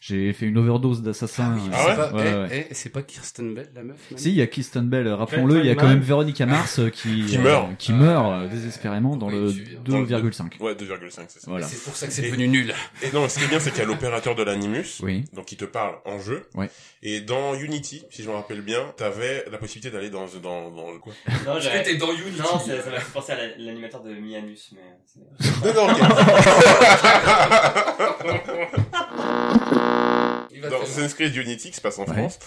j'ai 0.00 0.32
fait 0.32 0.46
une 0.46 0.58
overdose 0.58 1.02
d'assassins. 1.02 1.56
oui, 1.56 1.70
euh, 1.70 1.72
Ah 1.72 1.78
c'est 1.84 1.90
ouais 1.90 1.96
pas, 1.96 2.12
Ouais, 2.12 2.24
eh, 2.26 2.34
ouais. 2.54 2.66
eh, 2.70 2.74
c'est 2.74 2.90
pas 2.90 3.02
Kirsten 3.02 3.54
Bell, 3.54 3.68
la 3.74 3.82
meuf 3.82 3.96
même 4.10 4.18
Si, 4.18 4.30
il 4.30 4.36
y 4.36 4.42
a 4.42 4.46
Kristen 4.46 4.88
Bell, 4.88 5.08
rappelons-le, 5.08 5.60
il 5.60 5.66
y 5.66 5.70
a 5.70 5.74
quand 5.74 5.88
même 5.88 6.00
Véronica 6.00 6.46
Mars 6.46 6.78
euh, 6.78 6.88
qui, 6.90 7.24
Qui 7.26 7.38
meurt. 7.38 7.68
qui 7.78 7.92
meurt 7.92 8.30
euh, 8.32 8.48
désespérément 8.48 9.16
dans 9.16 9.28
le 9.30 9.52
tu- 9.52 9.78
dans 9.84 10.00
le- 10.00 10.19
2,5. 10.20 10.60
Ouais, 10.60 10.74
2,5, 10.74 11.10
c'est 11.28 11.40
ça. 11.40 11.50
Voilà. 11.50 11.66
C'est 11.66 11.82
pour 11.82 11.94
ça 11.96 12.06
que 12.06 12.12
c'est 12.12 12.22
devenu 12.22 12.48
nul. 12.48 12.74
Et 13.02 13.10
non, 13.12 13.28
ce 13.28 13.38
qui 13.38 13.44
est 13.44 13.48
bien, 13.48 13.60
c'est 13.60 13.70
qu'il 13.70 13.80
y 13.80 13.82
a 13.82 13.86
l'opérateur 13.86 14.34
de 14.34 14.42
l'Animus, 14.42 15.00
Oui. 15.02 15.24
donc 15.32 15.46
qui 15.46 15.56
te 15.56 15.64
parle 15.64 15.96
en 16.04 16.20
jeu. 16.20 16.46
Ouais. 16.54 16.68
Et 17.02 17.20
dans 17.20 17.54
Unity, 17.54 18.04
si 18.10 18.22
je 18.22 18.28
me 18.28 18.34
rappelle 18.34 18.60
bien, 18.62 18.92
t'avais 18.96 19.44
la 19.50 19.58
possibilité 19.58 19.90
d'aller 19.90 20.10
dans 20.10 20.26
dans 20.42 20.70
dans 20.70 20.90
le 20.92 20.98
quoi? 20.98 21.12
Non, 21.46 21.58
j'avais- 21.60 21.82
que 21.82 21.88
t'es 21.90 21.96
dans 21.96 22.12
Unity 22.12 22.38
Non, 22.38 22.58
ça 22.58 22.82
ça 22.82 22.90
m'a 22.90 23.00
fait 23.00 23.12
penser 23.12 23.32
à 23.32 23.36
la- 23.36 23.56
l'animateur 23.58 24.02
de 24.02 24.12
Mianus, 24.14 24.72
mais. 24.74 24.80
c'est- 25.06 25.20
D'accord, 25.62 25.90
ok. 25.90 25.98
Dans 30.70 30.82
Assassin's 30.82 31.14
Creed 31.14 31.34
Unity 31.36 31.70
qui 31.70 31.76
se 31.76 31.80
passe 31.80 31.98
en 31.98 32.04
Ouais. 32.04 32.12
France, 32.12 32.38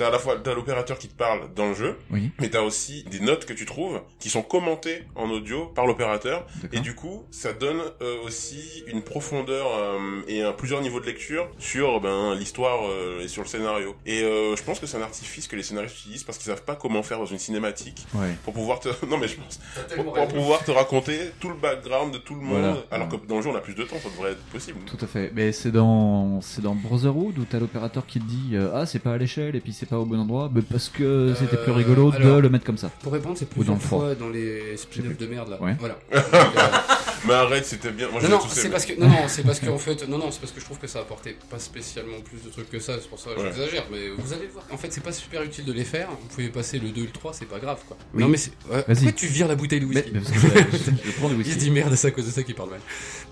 t'as 0.00 0.08
à 0.08 0.10
la 0.10 0.18
fois 0.18 0.36
t'as 0.42 0.54
l'opérateur 0.54 0.98
qui 0.98 1.08
te 1.08 1.14
parle 1.14 1.52
dans 1.54 1.68
le 1.68 1.74
jeu, 1.74 1.96
Oui. 2.10 2.30
mais 2.40 2.48
t'as 2.48 2.62
aussi 2.62 3.04
des 3.10 3.20
notes 3.20 3.44
que 3.44 3.52
tu 3.52 3.66
trouves 3.66 4.00
qui 4.18 4.30
sont 4.30 4.40
commentées 4.42 5.04
en 5.14 5.28
audio 5.30 5.66
par 5.66 5.86
l'opérateur 5.86 6.46
et 6.72 6.80
du 6.80 6.94
coup 6.94 7.24
ça 7.30 7.52
donne 7.52 7.82
euh, 8.00 8.16
aussi 8.24 8.82
une 8.86 9.02
profondeur 9.02 9.66
euh, 9.76 10.22
et 10.26 10.42
un 10.42 10.52
plusieurs 10.52 10.80
niveaux 10.80 11.00
de 11.00 11.04
lecture 11.06 11.48
sur 11.58 12.00
ben 12.00 12.34
l'histoire 12.34 12.80
euh, 12.88 13.20
et 13.22 13.28
sur 13.28 13.42
le 13.42 13.48
scénario. 13.48 13.94
Et 14.06 14.22
euh, 14.22 14.56
je 14.56 14.62
pense 14.62 14.78
que 14.80 14.86
c'est 14.86 14.96
un 14.96 15.02
artifice 15.02 15.46
que 15.48 15.56
les 15.56 15.62
scénaristes 15.62 15.98
utilisent 16.00 16.24
parce 16.24 16.38
qu'ils 16.38 16.46
savent 16.50 16.64
pas 16.64 16.76
comment 16.76 17.02
faire 17.02 17.18
dans 17.18 17.26
une 17.26 17.38
cinématique 17.38 18.06
Ouais. 18.14 18.34
pour 18.44 18.54
pouvoir 18.54 18.80
te 18.80 18.88
non 19.06 19.18
mais 19.18 19.28
je 19.28 19.36
pense 19.36 19.60
pour, 19.94 20.14
pouvoir 20.28 20.64
te 20.64 20.70
raconter 20.70 21.18
tout 21.40 21.50
le 21.50 21.56
background 21.56 22.12
de 22.14 22.18
tout 22.18 22.34
le 22.36 22.40
monde 22.40 22.60
Voilà. 22.62 22.76
alors 22.90 23.08
que 23.08 23.16
dans 23.26 23.36
le 23.36 23.42
jeu 23.42 23.50
on 23.50 23.54
a 23.56 23.60
plus 23.60 23.74
de 23.74 23.84
temps 23.84 23.96
ça 24.02 24.08
devrait 24.08 24.32
être 24.32 24.44
possible. 24.46 24.78
Tout 24.86 24.98
à 25.04 25.06
fait. 25.06 25.30
Mais 25.34 25.52
c'est 25.52 25.70
dans 25.72 26.40
c'est 26.40 26.62
dans 26.62 26.74
Brotherhood 26.74 27.36
où 27.38 27.44
t'as 27.44 27.58
l'opérateur 27.58 28.06
qui 28.06 28.18
te 28.18 28.24
dit 28.24 28.50
euh, 28.54 28.70
ah 28.74 28.86
c'est 28.86 28.98
pas 29.00 29.12
à 29.12 29.18
l'échelle 29.18 29.56
et 29.56 29.60
puis 29.60 29.72
c'est 29.74 29.89
pas 29.90 29.98
au 29.98 30.04
bon 30.04 30.18
endroit, 30.20 30.48
mais 30.54 30.62
parce 30.62 30.88
que 30.88 31.34
c'était 31.38 31.56
plus 31.56 31.72
Euh, 31.72 31.74
rigolo 31.74 32.10
de 32.12 32.38
le 32.40 32.48
mettre 32.48 32.64
comme 32.64 32.78
ça. 32.78 32.90
Pour 33.02 33.12
répondre, 33.12 33.36
c'est 33.36 33.44
Ou 33.56 33.64
dans 33.64 33.74
plusieurs 33.74 33.76
le 33.76 33.80
froid. 33.82 34.00
fois 34.00 34.14
dans 34.14 34.28
les 34.28 34.76
spin-offs 34.76 35.18
de 35.18 35.26
merde 35.26 35.50
là. 35.50 35.60
Ouais. 35.60 35.76
Voilà. 35.78 35.98
Mais 37.26 37.34
arrête 37.34 37.66
c'était 37.66 37.90
bien. 37.90 38.08
Moi 38.10 38.22
non, 38.22 38.28
non, 38.30 38.40
c'est 38.48 38.70
parce 38.70 38.86
que 38.86 38.98
non, 38.98 39.08
non, 39.08 39.28
c'est 39.28 39.42
parce 39.44 39.60
qu'en 39.60 39.78
fait, 39.78 40.08
non, 40.08 40.18
non, 40.18 40.30
c'est 40.30 40.40
parce 40.40 40.52
que 40.52 40.60
je 40.60 40.64
trouve 40.64 40.78
que 40.78 40.86
ça 40.86 41.00
apportait 41.00 41.36
pas 41.50 41.58
spécialement 41.58 42.20
plus 42.20 42.42
de 42.42 42.48
trucs 42.50 42.70
que 42.70 42.78
ça. 42.80 42.94
C'est 43.00 43.08
pour 43.08 43.18
ça 43.18 43.30
que 43.34 43.40
Ouais. 43.40 43.46
j'exagère, 43.52 43.84
mais 43.90 44.08
vous 44.16 44.32
allez 44.32 44.46
le 44.46 44.52
voir. 44.52 44.64
En 44.70 44.76
fait, 44.78 44.92
c'est 44.92 45.02
pas 45.02 45.12
super 45.12 45.42
utile 45.42 45.64
de 45.64 45.72
les 45.72 45.84
faire. 45.84 46.08
Vous 46.10 46.28
pouvez 46.28 46.48
passer 46.48 46.78
le 46.78 46.88
2 46.90 47.02
et 47.02 47.04
le 47.04 47.10
3, 47.10 47.32
c'est 47.34 47.46
pas 47.46 47.58
grave, 47.58 47.78
quoi. 47.86 47.96
Oui. 48.14 48.22
Non, 48.22 48.28
mais 48.28 48.36
c'est. 48.36 48.52
ouais, 48.70 48.84
Vas-y. 48.86 48.94
pourquoi 48.96 49.12
tu 49.12 49.26
vires 49.26 49.48
la 49.48 49.54
bouteille 49.54 49.80
de 49.80 49.86
Mais, 49.86 49.96
whisky 49.96 50.10
mais 50.14 50.20
parce 50.20 50.32
que 50.32 50.38
je, 50.78 51.10
je 51.10 51.12
prends 51.18 51.28
du 51.28 51.34
Il 51.44 51.52
se 51.52 51.58
dit 51.58 51.70
merde, 51.70 51.94
c'est 51.94 52.08
à 52.08 52.10
cause 52.10 52.26
de 52.26 52.30
ça 52.30 52.42
qu'il 52.42 52.54
parle 52.54 52.70
mal. 52.70 52.80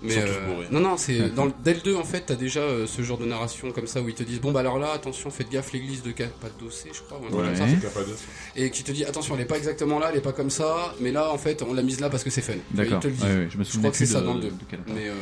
Mais 0.01 0.17
euh, 0.17 0.63
non, 0.71 0.79
non, 0.79 0.97
c'est 0.97 1.29
dans 1.33 1.45
le, 1.45 1.51
dès 1.63 1.73
le 1.73 1.79
2 1.81 1.95
en 1.95 2.03
fait, 2.03 2.23
t'as 2.27 2.35
déjà 2.35 2.59
euh, 2.61 2.85
ce 2.87 3.01
genre 3.01 3.17
de 3.17 3.25
narration 3.25 3.71
comme 3.71 3.87
ça 3.87 4.01
où 4.01 4.07
ils 4.09 4.15
te 4.15 4.23
disent 4.23 4.39
bon 4.39 4.51
bah 4.51 4.59
alors 4.61 4.77
là, 4.79 4.91
attention, 4.93 5.29
faites 5.29 5.49
gaffe, 5.49 5.71
l'église 5.73 6.03
de 6.03 6.11
Cappadoce, 6.11 6.85
je 6.93 6.99
crois, 7.01 7.19
ou 7.19 7.25
un 7.25 7.29
truc 7.29 7.39
Ouais. 7.41 7.45
comme 7.93 8.03
ça. 8.05 8.13
Et 8.55 8.69
qui 8.71 8.83
te 8.83 8.91
dit 8.91 9.03
attention, 9.05 9.35
elle 9.35 9.41
est 9.41 9.45
pas 9.45 9.57
exactement 9.57 9.99
là, 9.99 10.09
elle 10.11 10.17
est 10.17 10.21
pas 10.21 10.31
comme 10.33 10.49
ça, 10.49 10.93
mais 10.99 11.11
là 11.11 11.31
en 11.31 11.37
fait, 11.37 11.61
on 11.67 11.73
l'a 11.73 11.81
mise 11.81 11.99
là 11.99 12.09
parce 12.09 12.23
que 12.23 12.29
c'est 12.29 12.41
fun. 12.41 12.53
D'accord. 12.71 13.01
Ouais, 13.03 13.09
ouais, 13.11 13.47
je 13.49 13.57
me 13.57 13.63
Je 13.63 13.78
souviens 13.79 13.89
crois 13.89 13.91
que 13.91 13.97
c'est 13.97 14.03
plus 14.05 14.13
ça 14.13 14.21
de- 14.21 14.25
dans 14.25 14.33
le 14.35 14.41
2. 14.41 14.47
de 14.47 14.53
quel 14.69 14.79
acteur. 14.79 14.95
Mais 14.95 15.07
euh, 15.09 15.13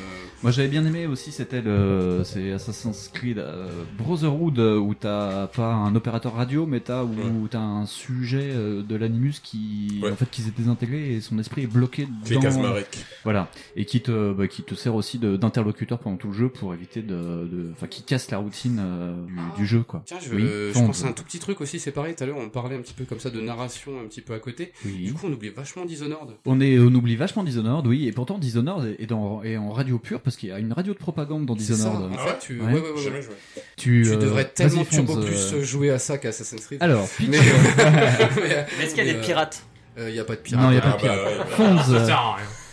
Moi 0.43 0.51
j'avais 0.51 0.67
bien 0.67 0.85
aimé 0.85 1.07
aussi, 1.07 1.31
c'était 1.31 1.61
le, 1.61 2.21
c'est 2.23 2.51
Assassin's 2.51 3.09
Creed 3.13 3.39
euh, 3.39 3.67
Brotherhood 3.97 4.59
euh, 4.59 4.77
où 4.77 4.93
t'as 4.93 5.47
pas 5.47 5.73
un 5.73 5.95
opérateur 5.95 6.33
radio, 6.35 6.65
mais 6.65 6.79
t'as 6.79 7.03
où 7.03 7.47
t'as 7.49 7.59
un 7.59 7.85
sujet 7.85 8.51
de 8.53 8.95
l'animus 8.95 9.35
qui, 9.43 9.99
Ouais. 10.03 10.11
en 10.11 10.15
fait, 10.15 10.29
qui 10.29 10.41
s'est 10.41 10.53
désintégré 10.55 11.13
et 11.13 11.21
son 11.21 11.39
esprit 11.39 11.63
est 11.63 11.67
bloqué 11.67 12.07
dans. 12.31 12.41
Voilà, 13.23 13.49
et 13.75 13.85
qui 13.85 14.01
te, 14.01 14.33
bah, 14.33 14.47
qui 14.47 14.63
te 14.63 14.75
sert 14.75 14.95
aussi 14.95 15.17
de- 15.19 15.37
d'interlocuteur 15.37 15.99
pendant 15.99 16.17
tout 16.17 16.27
le 16.27 16.33
jeu 16.33 16.49
pour 16.49 16.73
éviter 16.73 17.01
de, 17.01 17.15
de- 17.15 17.69
enfin, 17.73 17.87
qui 17.87 18.03
casse 18.03 18.29
la 18.31 18.37
routine 18.37 18.79
euh, 18.79 19.15
du, 19.25 19.61
du 19.61 19.65
jeu 19.67 19.83
quoi. 19.83 20.03
Tiens, 20.05 20.17
je, 20.21 20.33
Oui, 20.33 20.41
je 20.43 20.79
pense 20.85 21.03
à 21.03 21.07
un 21.07 21.11
tout 21.13 21.23
petit 21.23 21.39
truc 21.39 21.61
aussi, 21.61 21.79
c'est 21.79 21.91
pareil, 21.91 22.15
tout 22.15 22.23
à 22.23 22.27
l'heure 22.27 22.37
on 22.37 22.49
parlait 22.49 22.75
un 22.75 22.81
petit 22.81 22.93
peu 22.93 23.05
comme 23.05 23.19
ça 23.19 23.29
de 23.29 23.41
narration 23.41 23.93
un 24.03 24.07
petit 24.07 24.21
peu 24.21 24.33
à 24.33 24.39
côté. 24.39 24.71
Oui. 24.85 25.05
Du 25.05 25.13
coup 25.13 25.25
on 25.27 25.31
oublie 25.33 25.49
vachement 25.49 25.85
Dishonored. 25.85 26.29
On, 26.45 26.59
est, 26.61 26.79
on 26.79 26.93
oublie 26.93 27.15
vachement 27.15 27.43
Dishonored, 27.43 27.85
oui, 27.87 28.07
et 28.07 28.11
pourtant 28.11 28.37
Dishonored 28.47 28.95
est, 28.99 29.05
dans, 29.05 29.43
est 29.43 29.57
en 29.57 29.71
radio 29.71 29.99
pure 29.99 30.21
parce 30.21 30.35
qu'il 30.37 30.49
y 30.49 30.51
a 30.51 30.59
une 30.59 30.71
radio 30.73 30.93
de 30.93 30.97
propagande 30.97 31.45
dans 31.45 31.53
ça, 31.57 31.59
Dishonored. 31.73 32.13
en 32.13 32.17
fait, 32.17 32.39
tu, 32.39 32.59
ouais, 32.61 32.73
ouais, 32.73 32.79
ouais, 32.79 33.01
Jamais 33.03 33.15
ouais. 33.17 33.21
joué. 33.21 33.33
Tu, 33.75 34.03
Tu 34.05 34.11
euh, 34.11 34.15
devrais 34.17 34.45
tellement 34.45 34.85
turbo 34.85 35.17
euh, 35.17 35.25
plus 35.25 35.63
jouer 35.63 35.89
à 35.91 35.99
ça 35.99 36.17
qu'à 36.17 36.29
Assassin's 36.29 36.65
Creed. 36.65 36.81
Alors, 36.81 37.07
pitch. 37.17 37.27
mais, 37.29 37.39
Mais 38.77 38.83
est-ce 38.85 38.95
qu'il 38.95 39.05
y 39.05 39.09
a 39.09 39.13
des 39.13 39.19
pirates 39.21 39.63
Il 39.97 40.09
y 40.15 40.19
a 40.19 40.23
pas 40.23 40.35
de 40.35 40.39
pirates. 40.41 40.63
Non, 40.63 40.69
il 40.69 40.73
n'y 40.73 40.77
a 40.79 40.81
pas 40.81 40.89
Ah 40.93 40.95
de 40.97 41.01
pirate. 41.01 41.37
bah. 41.39 41.45
Fonz, 41.49 42.11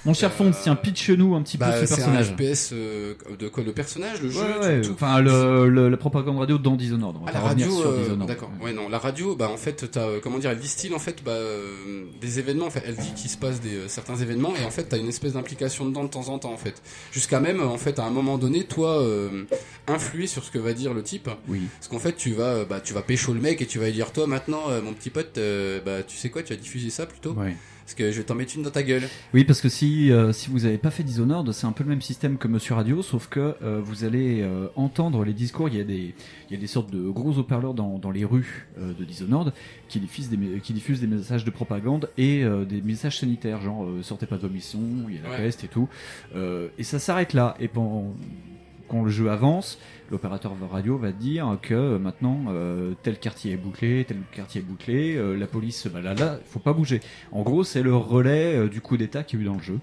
Euh, 0.04 0.08
mon 0.08 0.14
cher 0.14 0.32
Fonz, 0.32 0.54
tiens, 0.62 0.76
pitch-nous 0.76 1.34
un 1.34 1.42
petit 1.42 1.56
peu 1.56 1.64
Bah, 1.64 1.80
ce 1.80 1.86
c'est 1.86 1.94
un 2.02 2.12
personnage. 2.12 2.34
FPS 2.36 2.70
euh, 2.72 3.14
de 3.38 3.48
quoi 3.48 3.64
Le 3.64 3.72
personnage, 3.72 4.20
le 4.22 4.30
jeu, 4.30 4.40
Ouais, 4.40 4.52
tout- 4.54 4.60
ouais, 4.62 4.80
tout, 4.82 4.92
enfin, 4.92 5.20
le, 5.20 5.68
le- 5.68 5.88
la 5.88 5.96
propagande 5.96 6.38
radio 6.38 6.58
dans 6.58 6.76
Dishonored. 6.76 7.16
On 7.20 7.24
va 7.24 7.30
Ah, 7.30 7.32
la 7.32 7.40
radio, 7.40 7.82
euh, 7.84 8.16
d'accord. 8.26 8.50
Ouais, 8.62 8.72
non, 8.72 8.88
la 8.88 8.98
radio, 8.98 9.34
bah 9.34 9.48
en 9.50 9.56
fait, 9.56 9.90
t'as, 9.90 10.00
euh, 10.02 10.20
comment 10.22 10.38
dire, 10.38 10.50
elle 10.50 10.58
distille 10.58 10.92
en 10.94 10.98
fait, 10.98 11.22
bah, 11.24 11.32
euh, 11.32 12.04
des 12.20 12.38
événements. 12.38 12.66
En 12.66 12.70
fait, 12.70 12.82
elle 12.86 12.96
dit 12.96 13.12
qu'il 13.14 13.30
se 13.30 13.36
passe 13.38 13.60
des 13.60 13.74
euh, 13.74 13.88
certains 13.88 14.16
événements 14.16 14.52
et 14.60 14.64
en 14.66 14.70
fait, 14.70 14.84
t'as 14.84 14.98
une 14.98 15.08
espèce 15.08 15.32
d'implication 15.34 15.86
dedans 15.86 16.04
de 16.04 16.08
temps 16.10 16.28
en 16.28 16.38
temps, 16.38 16.52
en 16.52 16.56
fait, 16.58 16.82
jusqu'à 17.12 17.40
même, 17.40 17.62
en 17.62 17.78
fait, 17.78 17.98
à 17.98 18.04
un 18.04 18.10
moment 18.10 18.36
donné, 18.38 18.64
toi, 18.64 18.98
euh, 19.00 19.44
influer 19.88 20.26
sur 20.26 20.44
ce 20.44 20.50
que 20.50 20.58
va 20.58 20.72
dire 20.74 20.92
le 20.94 21.02
type. 21.02 21.30
Oui. 21.48 21.62
Parce 21.78 21.88
qu'en 21.88 21.98
fait, 21.98 22.14
tu 22.16 22.32
vas, 22.32 22.44
euh, 22.44 22.64
bah, 22.64 22.80
tu 22.82 22.92
vas 22.92 23.02
pécho 23.02 23.32
le 23.32 23.40
mec 23.40 23.62
et 23.62 23.66
tu 23.66 23.78
vas 23.78 23.86
lui 23.86 23.92
dire, 23.92 24.12
toi, 24.12 24.26
maintenant, 24.26 24.62
euh, 24.68 24.80
mon 24.82 24.92
petit 24.92 25.10
pote, 25.10 25.38
euh, 25.38 25.80
bah, 25.84 26.02
tu 26.06 26.16
sais 26.16 26.28
quoi, 26.30 26.42
tu 26.42 26.52
vas 26.54 26.60
diffuser 26.60 26.90
ça 26.90 27.06
plutôt, 27.06 27.32
Ouais. 27.32 27.56
Parce 27.84 27.94
que 27.94 28.10
je 28.10 28.16
vais 28.18 28.24
t'en 28.24 28.34
mettre 28.34 28.56
une 28.56 28.62
dans 28.62 28.70
ta 28.70 28.82
gueule? 28.82 29.02
Oui, 29.34 29.44
parce 29.44 29.60
que 29.60 29.68
si, 29.68 30.10
euh, 30.10 30.32
si 30.32 30.48
vous 30.50 30.64
avez 30.64 30.78
pas 30.78 30.90
fait 30.90 31.02
Dishonored, 31.02 31.52
c'est 31.52 31.66
un 31.66 31.72
peu 31.72 31.84
le 31.84 31.90
même 31.90 32.00
système 32.00 32.38
que 32.38 32.48
Monsieur 32.48 32.74
Radio, 32.74 33.02
sauf 33.02 33.28
que 33.28 33.54
euh, 33.62 33.80
vous 33.84 34.04
allez 34.04 34.40
euh, 34.40 34.68
entendre 34.74 35.22
les 35.24 35.34
discours. 35.34 35.68
Il 35.68 35.76
y 35.76 35.80
a 35.80 35.84
des, 35.84 36.14
il 36.48 36.54
y 36.54 36.56
a 36.56 36.58
des 36.58 36.66
sortes 36.66 36.90
de 36.90 37.08
gros 37.10 37.32
haut-parleurs 37.38 37.74
dans, 37.74 37.98
dans 37.98 38.10
les 38.10 38.24
rues 38.24 38.66
euh, 38.78 38.92
de 38.98 39.04
Dishonored 39.04 39.52
qui 39.88 40.00
diffusent 40.00 40.30
des, 40.30 40.38
qui 40.62 40.72
diffusent 40.72 41.00
des 41.00 41.06
messages 41.06 41.44
de 41.44 41.50
propagande 41.50 42.08
et 42.16 42.42
euh, 42.42 42.64
des 42.64 42.80
messages 42.80 43.18
sanitaires, 43.20 43.60
genre 43.60 43.84
euh, 43.84 44.02
sortez 44.02 44.24
pas 44.26 44.36
de 44.36 44.42
vos 44.42 44.48
missions, 44.48 44.80
il 45.08 45.16
y 45.16 45.18
a 45.18 45.22
la 45.22 45.30
Ouais. 45.30 45.36
peste 45.36 45.64
et 45.64 45.68
tout. 45.68 45.88
Euh, 46.34 46.68
et 46.78 46.84
ça 46.84 46.98
s'arrête 46.98 47.32
là. 47.34 47.54
Et 47.60 47.68
pendant, 47.68 48.14
quand 48.94 49.02
le 49.02 49.10
jeu 49.10 49.28
avance, 49.28 49.80
l'opérateur 50.12 50.52
radio 50.70 50.96
va 50.96 51.10
dire 51.10 51.58
que 51.60 51.74
euh, 51.74 51.98
maintenant 51.98 52.44
euh, 52.48 52.92
tel 53.02 53.18
quartier 53.18 53.50
est 53.52 53.56
bouclé, 53.56 54.04
tel 54.06 54.18
quartier 54.30 54.60
est 54.60 54.64
bouclé, 54.64 55.16
euh, 55.16 55.34
la 55.36 55.48
police, 55.48 55.88
bah 55.88 56.00
là, 56.00 56.14
là, 56.14 56.38
faut 56.46 56.60
pas 56.60 56.72
bouger. 56.72 57.00
En 57.32 57.42
gros, 57.42 57.64
c'est 57.64 57.82
le 57.82 57.96
relais 57.96 58.68
du 58.68 58.80
coup 58.80 58.96
d'état 58.96 59.24
qu'il 59.24 59.40
y 59.40 59.42
a 59.42 59.46
eu 59.46 59.48
dans 59.48 59.56
le 59.56 59.62
jeu. 59.62 59.80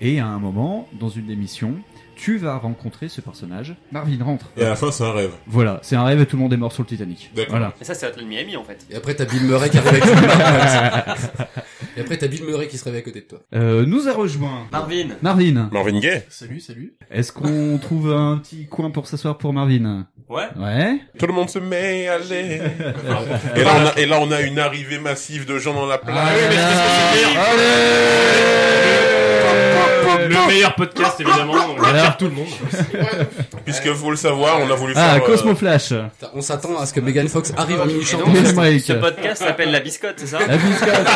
Et 0.00 0.18
à 0.18 0.28
un 0.28 0.38
moment, 0.38 0.88
dans 0.98 1.10
une 1.10 1.26
des 1.26 1.36
missions, 1.36 1.74
tu 2.16 2.38
vas 2.38 2.56
rencontrer 2.56 3.08
ce 3.08 3.20
personnage. 3.20 3.74
Marvin 3.92 4.22
rentre. 4.24 4.46
Et 4.56 4.64
à 4.64 4.70
la 4.70 4.76
fin, 4.76 4.90
c'est 4.90 5.04
un 5.04 5.12
rêve. 5.12 5.32
Voilà, 5.46 5.80
c'est 5.82 5.96
un 5.96 6.04
rêve 6.04 6.20
et 6.20 6.26
tout 6.26 6.36
le 6.36 6.42
monde 6.42 6.52
est 6.52 6.56
mort 6.56 6.72
sur 6.72 6.82
le 6.82 6.88
Titanic. 6.88 7.30
Voilà. 7.48 7.72
Et 7.80 7.84
ça, 7.84 7.94
c'est 7.94 8.06
Hotline 8.06 8.28
Miami 8.28 8.56
en 8.56 8.64
fait. 8.64 8.86
Et 8.90 8.96
après, 8.96 9.14
t'as 9.14 9.24
Bill 9.24 9.44
Murray 9.44 9.70
qui 9.70 9.78
arrive 9.78 9.88
avec. 9.88 10.04
Et 11.96 12.00
après, 12.00 12.16
t'as 12.16 12.26
Bill 12.26 12.44
Murray 12.44 12.66
qui 12.66 12.76
se 12.76 12.84
réveille 12.84 13.00
à 13.00 13.04
côté 13.04 13.20
de 13.20 13.26
toi. 13.26 13.40
Euh, 13.54 13.86
nous 13.86 14.08
a 14.08 14.12
rejoint 14.12 14.66
Marvin. 14.72 15.08
Marvin. 15.22 15.68
Marvin 15.70 16.00
Gaye. 16.00 16.22
Salut, 16.28 16.60
salut. 16.60 16.94
Est-ce 17.10 17.32
qu'on 17.32 17.78
trouve 17.82 18.12
un 18.12 18.38
petit 18.38 18.66
coin 18.66 18.90
pour 18.90 19.06
s'asseoir 19.06 19.38
pour 19.38 19.52
Marvin? 19.52 20.06
Ouais. 20.28 20.48
Ouais. 20.56 20.98
Tout 21.18 21.26
le 21.26 21.32
monde 21.32 21.50
se 21.50 21.58
met 21.58 22.08
à 22.08 22.14
aller. 22.14 22.60
et, 23.56 23.62
là, 23.62 23.76
on 23.76 23.86
a, 23.86 24.00
et 24.00 24.06
là, 24.06 24.18
on 24.20 24.30
a 24.32 24.40
une 24.40 24.58
arrivée 24.58 24.98
massive 24.98 25.46
de 25.46 25.58
gens 25.58 25.74
dans 25.74 25.86
la 25.86 25.98
plage. 25.98 26.40
Le 30.28 30.46
meilleur 30.46 30.74
podcast, 30.74 31.20
évidemment. 31.20 31.54
On 31.78 31.82
attire 31.84 32.16
tout 32.16 32.24
le 32.26 32.30
monde. 32.32 32.46
Puisque 33.64 33.92
faut 33.94 34.10
le 34.10 34.16
savoir, 34.16 34.58
on 34.60 34.70
a 34.70 34.74
voulu 34.74 34.94
Ah, 34.96 35.14
faire. 35.14 35.22
euh, 35.22 35.26
Cosmo 35.26 35.54
Flash. 35.54 35.92
On 36.34 36.40
s'attend 36.40 36.78
à 36.78 36.86
ce 36.86 36.92
que 36.94 37.00
Megan 37.00 37.28
Fox 37.28 37.52
arrive 37.56 37.80
en 37.80 37.86
mini 37.86 38.04
ce- 38.04 38.92
podcast 38.94 39.42
s'appelle 39.42 39.70
La 39.70 39.80
Biscotte, 39.80 40.14
c'est 40.16 40.26
ça 40.26 40.38
La 40.46 40.56
biscotte. 40.56 41.06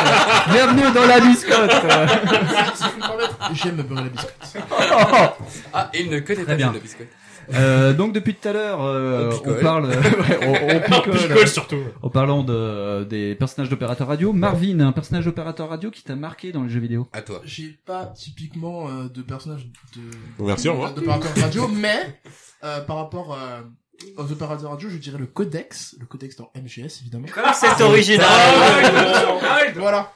Bienvenue 0.51 0.91
dans 0.93 1.05
la 1.05 1.19
biscotte. 1.19 1.71
J'aime 3.53 3.75
me 3.77 3.83
beurrer 3.83 4.03
la 4.03 4.09
biscotte. 4.09 4.33
Ah, 5.73 5.89
et 5.93 6.01
il 6.01 6.09
ne 6.09 6.19
connaît 6.19 6.43
pas 6.43 6.55
bien. 6.55 6.67
bien 6.67 6.73
la 6.73 6.79
biscotte. 6.79 7.07
Euh, 7.53 7.93
donc 7.93 8.13
depuis 8.13 8.35
tout 8.35 8.47
à 8.47 8.53
l'heure, 8.53 8.83
euh, 8.83 9.31
On 9.45 9.53
parle, 9.55 9.85
ouais, 9.89 9.95
on, 10.43 10.51
on 10.75 10.79
picole, 10.81 11.17
Picole 11.17 11.47
surtout. 11.47 11.83
en 12.01 12.09
parlant 12.09 12.43
de 12.43 13.03
des 13.05 13.35
personnages 13.35 13.69
d'opérateurs 13.69 14.07
radio. 14.07 14.33
Marvin, 14.33 14.79
un 14.81 14.91
personnage 14.91 15.25
d'opérateur 15.25 15.69
radio 15.69 15.89
qui 15.91 16.03
t'a 16.03 16.15
marqué 16.15 16.51
dans 16.51 16.63
les 16.63 16.69
jeux 16.69 16.79
vidéo? 16.79 17.07
À 17.13 17.21
toi. 17.21 17.41
J'ai 17.45 17.77
pas 17.85 18.05
typiquement 18.05 18.87
euh, 18.87 19.09
de 19.09 19.21
personnage 19.21 19.67
de 19.95 20.01
revoir. 20.69 20.93
d'opérateur 20.93 21.31
radio, 21.43 21.67
mais 21.73 22.19
euh, 22.63 22.81
par 22.81 22.97
rapport 22.97 23.33
euh, 23.33 23.61
aux 24.17 24.31
opérateurs 24.31 24.71
radio, 24.71 24.89
je 24.89 24.97
dirais 24.97 25.17
le 25.17 25.25
codex, 25.25 25.95
le 25.99 26.05
codex 26.05 26.35
dans 26.35 26.51
MGS 26.55 27.01
évidemment. 27.01 27.27
Comme 27.33 27.43
c'est 27.53 27.81
original. 27.83 28.27
Voilà. 29.75 30.11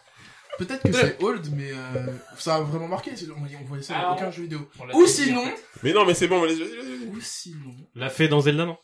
Peut-être 0.57 0.83
que 0.83 0.91
c'est 0.91 1.17
old, 1.21 1.47
mais 1.55 1.71
euh, 1.71 2.11
ça 2.37 2.55
a 2.55 2.61
vraiment 2.61 2.87
marqué. 2.87 3.11
On, 3.35 3.65
voyait 3.65 3.83
ça 3.83 3.95
dans 3.95 4.13
aucun 4.13 4.31
jeu 4.31 4.43
vidéo. 4.43 4.69
Ou 4.93 5.05
fait 5.05 5.07
sinon, 5.07 5.43
Mais 5.81 5.93
non, 5.93 6.05
mais 6.05 6.13
c'est 6.13 6.27
bon, 6.27 6.41
vas-y, 6.41 6.59
vas-y, 6.59 6.75
vas-y. 6.75 7.07
ou 7.07 7.19
sinon. 7.21 7.75
L'a 7.95 8.09
fait 8.09 8.27
dans 8.27 8.41
Zelda, 8.41 8.65
non 8.65 8.77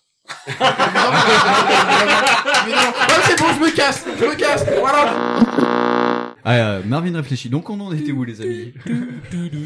mais 0.47 0.53
non, 0.59 0.67
mais 2.65 2.71
non. 2.71 2.93
Ah, 2.99 3.21
c'est 3.25 3.39
bon, 3.39 3.53
je 3.53 3.59
me 3.59 3.75
casse, 3.75 4.05
je 4.19 4.25
me 4.25 4.35
casse. 4.35 4.65
Voilà. 4.79 5.88
Ah, 6.45 6.55
euh, 6.55 6.81
Marvin 6.85 7.15
réfléchit. 7.15 7.49
Donc 7.49 7.69
on 7.69 7.79
en 7.79 7.91
était 7.93 8.11
où 8.11 8.23
les 8.23 8.41
amis? 8.41 8.73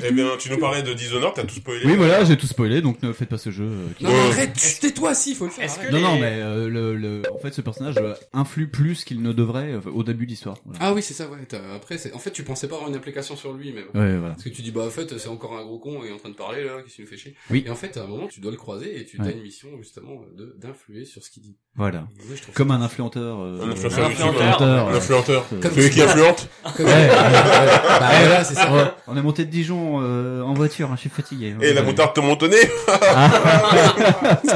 Eh 0.06 0.12
bien, 0.12 0.30
tu 0.40 0.50
nous 0.50 0.58
parlais 0.58 0.84
de 0.84 0.94
Dishonored, 0.94 1.34
t'as 1.36 1.44
tout 1.44 1.56
spoilé. 1.56 1.82
Oui 1.86 1.96
voilà, 1.96 2.24
j'ai 2.24 2.38
tout 2.38 2.48
spoilé, 2.48 2.82
donc 2.82 3.02
ne 3.04 3.14
faites 3.14 3.30
pas 3.30 3.38
ce 3.38 3.52
jeu. 3.52 3.66
euh, 3.66 3.88
qui- 3.98 4.04
Non, 4.04 4.12
arrête, 4.32 4.54
tu- 4.54 4.80
tais-toi 4.80 5.14
si, 5.14 5.36
faut 5.36 5.46
le 5.46 5.52
faire. 5.52 5.66
Est-ce 5.66 5.76
que 5.76 5.82
arrête. 5.82 5.94
Non 5.94 6.02
non 6.02 6.16
mais 6.20 6.40
euh, 6.42 6.68
le, 6.70 6.96
le 6.96 7.22
en 7.34 7.38
fait 7.38 7.54
ce 7.54 7.62
personnage 7.62 7.96
euh, 7.98 8.14
influe 8.34 8.68
plus 8.68 9.04
qu'il 9.04 9.22
ne 9.22 9.32
devrait 9.34 9.74
euh, 9.74 9.80
au 9.94 10.04
début 10.04 10.26
de 10.26 10.32
l'histoire. 10.32 10.58
Voilà. 10.66 10.80
Ah 10.82 10.94
oui, 10.94 11.02
c'est 11.02 11.14
ça, 11.14 11.28
ouais. 11.30 11.38
t'as- 11.48 11.74
Après, 11.76 11.98
c'est, 11.98 12.14
en 12.14 12.20
fait, 12.20 12.32
tu 12.32 12.44
pensais 12.44 12.68
pas 12.68 12.76
avoir 12.76 12.90
une 12.90 12.96
implication 12.96 13.36
sur 13.36 13.54
lui, 13.54 13.72
même. 13.72 13.86
Ouais 13.94 14.18
voilà. 14.18 14.34
Parce 14.36 14.44
que 14.44 14.50
tu 14.50 14.62
dis, 14.62 14.72
bah, 14.72 14.84
en 14.86 14.90
fait, 14.90 15.18
c'est 15.18 15.28
encore 15.30 15.58
un 15.58 15.64
gros 15.64 15.80
con 15.80 16.04
et 16.04 16.12
en 16.12 16.18
train 16.18 16.30
de 16.30 16.36
parler, 16.36 16.64
là, 16.64 16.72
qu'est-ce 16.84 16.96
qu'il 16.96 17.06
nous 17.06 17.10
fait 17.10 17.18
chier? 17.18 17.36
Oui. 17.50 17.64
Et 17.66 17.70
en 17.70 17.76
fait, 17.76 17.98
à 17.98 18.04
un 18.04 18.08
moment, 18.08 18.28
tu 18.28 18.40
dois 18.40 18.52
le 18.52 18.58
croiser 18.58 19.00
et 19.00 19.06
tu 19.06 19.20
Ouais. 19.22 19.28
as 19.28 19.32
une 19.32 19.42
mission, 19.42 19.70
justement, 19.80 20.22
de, 20.38 20.56
d'influer 20.60 21.06
sur 21.06 21.24
ce 21.24 21.30
qu'il 21.30 21.44
dit. 21.44 21.56
Voilà. 21.76 22.08
Je 22.36 22.42
trouve 22.42 22.54
Comme 22.56 22.72
un 22.72 22.82
influenteur. 22.82 23.40
euh, 23.42 23.62
Un 23.64 23.70
influenceur 23.72 24.06
Un 24.06 24.10
YouTube. 24.10 24.26
influenteur. 24.28 24.90
Un 24.90 24.94
influenteur. 24.96 25.46
Comme 25.62 25.72
Celui 25.74 25.90
qui 25.90 26.02
influente. 26.02 26.50
Comme- 26.78 26.86
Ouais. 26.86 27.08
Bah, 27.10 28.10
voilà, 28.20 28.44
c'est 28.44 28.56
ça. 28.56 28.72
Ouais, 28.72 28.84
on 29.08 29.18
est 29.18 29.22
monté 29.22 29.46
de 29.46 29.50
Dijon 29.52 30.00
euh, 30.02 30.42
en 30.42 30.54
voiture, 30.54 30.90
hein, 30.90 30.96
je 30.96 31.02
suis 31.02 31.10
fatigué. 31.10 31.56
Et 31.62 31.74
la 31.74 31.82
moutarde 31.84 32.14
te 32.14 32.20
au 32.20 32.48
nez. 32.48 32.58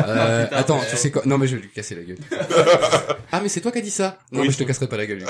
Euh, 0.08 0.46
attends, 0.52 0.80
tu 0.90 0.96
sais 0.98 1.12
quoi? 1.12 1.22
Non, 1.26 1.38
mais 1.38 1.48
je 1.48 1.56
vais 1.56 1.62
lui 1.64 1.70
casser 1.70 1.96
la 1.96 2.02
gueule. 2.04 2.18
ah, 3.32 3.40
mais 3.42 3.50
c'est 3.50 3.62
toi 3.62 3.72
qui 3.72 3.80
as 3.80 3.82
dit 3.82 3.92
ça? 3.92 4.18
Non, 4.32 4.42
Oui. 4.42 4.48
mais 4.48 4.54
je 4.54 4.58
te 4.58 4.64
casserai 4.64 4.88
pas 4.88 4.98
la 4.98 5.06
gueule. 5.06 5.24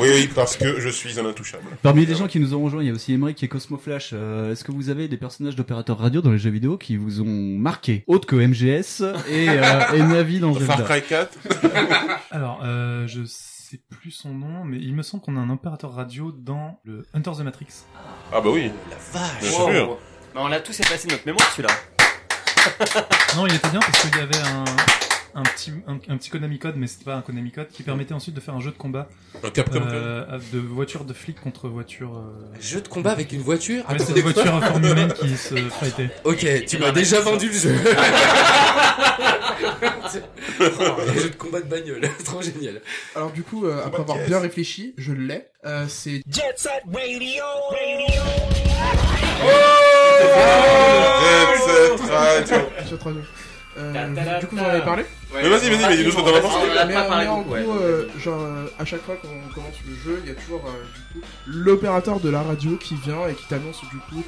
Oui, 0.00 0.08
oui, 0.14 0.30
parce 0.34 0.56
que 0.56 0.80
je 0.80 0.88
suis 0.88 1.18
un 1.20 1.26
intouchable. 1.26 1.64
Parmi 1.82 2.04
les 2.06 2.14
gens 2.14 2.26
qui 2.26 2.40
nous 2.40 2.54
ont 2.54 2.62
rejoints, 2.64 2.82
il 2.82 2.88
y 2.88 2.90
a 2.90 2.94
aussi 2.94 3.12
Emmerich 3.14 3.42
et 3.42 3.48
Cosmo 3.48 3.78
Flash. 3.82 4.10
Euh, 4.12 4.52
Est-ce 4.52 4.64
que 4.64 4.72
vous 4.72 4.90
avez 4.90 5.08
des 5.08 5.16
personnages 5.16 5.56
d'opérateurs 5.56 5.98
radio 5.98 6.20
dans 6.20 6.30
les 6.32 6.38
jeux 6.38 6.50
vidéo 6.50 6.76
qui 6.76 6.96
vous 6.96 7.20
ont 7.20 7.24
marqué 7.58 8.04
Autre 8.06 8.26
que 8.26 8.36
MGS 8.36 9.02
et, 9.28 9.48
euh, 9.48 9.62
et 9.94 10.02
Navi 10.02 10.40
dans 10.40 10.52
Far 10.54 10.76
Zelda 10.78 10.82
Cry 10.84 11.02
4. 11.02 11.28
Alors, 12.30 12.60
euh, 12.64 13.06
je 13.06 13.24
sais 13.24 13.53
plus 13.78 14.10
son 14.10 14.30
nom, 14.34 14.64
mais 14.64 14.78
il 14.78 14.94
me 14.94 15.02
semble 15.02 15.22
qu'on 15.22 15.36
a 15.36 15.40
un 15.40 15.50
opérateur 15.50 15.92
radio 15.94 16.32
dans 16.32 16.80
le 16.84 17.02
Hunter 17.14 17.32
the 17.38 17.40
Matrix. 17.40 17.66
Ah 18.32 18.40
bah 18.40 18.50
oui. 18.52 18.70
La 18.90 18.96
vache. 19.20 19.40
Bien 19.40 19.50
Wow. 19.58 19.70
sûr. 19.72 19.98
Mais 20.34 20.40
on 20.40 20.48
l'a 20.48 20.60
tous 20.60 20.78
effacé 20.80 21.06
de 21.08 21.12
notre 21.12 21.26
mémoire, 21.26 21.48
celui-là. 21.52 21.74
Non, 23.36 23.46
il 23.46 23.54
était 23.54 23.68
bien 23.68 23.80
parce 23.80 24.00
qu'il 24.00 24.16
y 24.16 24.20
avait 24.20 24.38
un, 24.38 24.64
un 25.34 25.42
petit, 25.42 25.70
un, 25.86 25.94
un 26.12 26.16
petit 26.16 26.30
Konami 26.30 26.58
code, 26.58 26.76
mais 26.76 26.86
c'était 26.86 27.04
pas 27.04 27.14
un 27.14 27.20
Konami 27.22 27.52
code, 27.52 27.68
qui 27.68 27.82
permettait 27.82 28.14
ensuite 28.14 28.34
de 28.34 28.40
faire 28.40 28.54
un 28.54 28.60
jeu 28.60 28.70
de 28.70 28.76
combat 28.76 29.08
Un 29.44 29.50
Capcom. 29.50 29.82
euh, 29.86 30.38
de 30.52 30.58
voiture 30.58 31.04
de 31.04 31.12
flic 31.12 31.40
contre 31.40 31.68
voiture. 31.68 32.16
Euh... 32.16 32.56
Jeu 32.60 32.80
de 32.80 32.88
combat 32.88 33.12
avec 33.12 33.32
une 33.32 33.42
voiture? 33.42 33.84
Ouais, 33.88 33.94
Attends, 33.96 34.04
c'est 34.06 34.12
des 34.14 34.22
voitures 34.22 34.54
à 34.54 34.60
forme 34.62 34.84
humaine 34.84 35.12
qui 35.12 35.36
se 35.36 35.54
fightaient. 35.68 36.10
Ok, 36.24 36.46
tu 36.66 36.78
m'as 36.78 36.90
déjà 36.92 37.20
vendu 37.20 37.48
le 37.48 37.52
jeu. 37.52 37.74
Un 41.08 41.14
jeu 41.14 41.30
de 41.30 41.36
combat 41.36 41.60
de 41.60 41.68
bagnole, 41.68 42.08
trop 42.24 42.42
génial. 42.42 42.80
Alors 43.14 43.30
du 43.32 43.42
coup, 43.42 43.66
euh, 43.66 43.84
après 43.84 44.00
avoir 44.02 44.18
bien 44.18 44.40
réfléchi, 44.40 44.94
je 44.96 45.12
l'ai. 45.12 45.46
Euh, 45.64 45.86
c'est 45.88 46.22
Jet 46.30 46.54
Set 46.56 46.82
Radio. 46.86 47.44
Jet 52.88 53.02
Radio. 53.02 53.20
Euh, 53.76 53.92
Ta-ta-ta-ta. 53.92 54.40
du 54.40 54.46
coup, 54.46 54.56
vous 54.56 54.62
en 54.62 54.66
avez 54.66 54.82
parlé. 54.82 55.04
Mais 55.42 55.48
vas-y, 55.48 55.68
vas-y, 55.70 55.88
mais 55.88 55.96
dis-nous 55.96 56.10
ce 56.12 56.16
que 56.16 56.20
t'en 56.22 56.34
as 56.36 56.40
pensé. 56.40 56.56
En 56.56 56.86
mais, 56.86 57.26
en 57.26 57.42
gros, 57.42 57.54
euh, 57.56 58.08
genre, 58.18 58.40
euh, 58.42 58.66
à 58.78 58.84
chaque 58.84 59.02
fois 59.02 59.16
qu'on 59.16 59.54
commence 59.54 59.74
le 59.86 59.94
jeu, 59.94 60.20
il 60.24 60.28
y 60.28 60.32
a 60.32 60.34
toujours 60.34 60.62
euh, 60.66 60.70
du 60.94 61.20
coup 61.20 61.26
l'opérateur 61.46 62.20
de 62.20 62.30
la 62.30 62.42
radio 62.42 62.76
qui 62.76 62.94
vient 62.96 63.26
et 63.28 63.34
qui 63.34 63.44
t'annonce 63.46 63.80
du 63.90 63.98
coup 63.98 64.22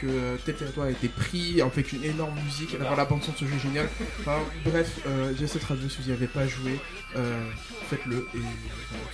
que 0.00 0.06
tel 0.46 0.54
territoire 0.54 0.86
a 0.86 0.90
été 0.90 1.08
pris, 1.08 1.60
avec 1.60 1.92
une 1.92 2.04
énorme 2.04 2.34
musique. 2.44 2.74
Alors, 2.80 2.96
la 2.96 3.04
bande 3.04 3.22
son 3.22 3.32
de 3.32 3.36
ce 3.38 3.44
jeu 3.44 3.54
est 3.56 3.62
géniale. 3.62 3.88
Enfin, 4.20 4.38
bref, 4.64 4.88
j'ai 5.38 5.46
cette 5.46 5.64
radio. 5.64 5.88
Si 5.88 5.98
vous 6.02 6.08
n'y 6.08 6.12
avez 6.14 6.26
pas 6.26 6.46
joué, 6.46 6.78
faites-le. 7.90 8.26
Et 8.34 8.38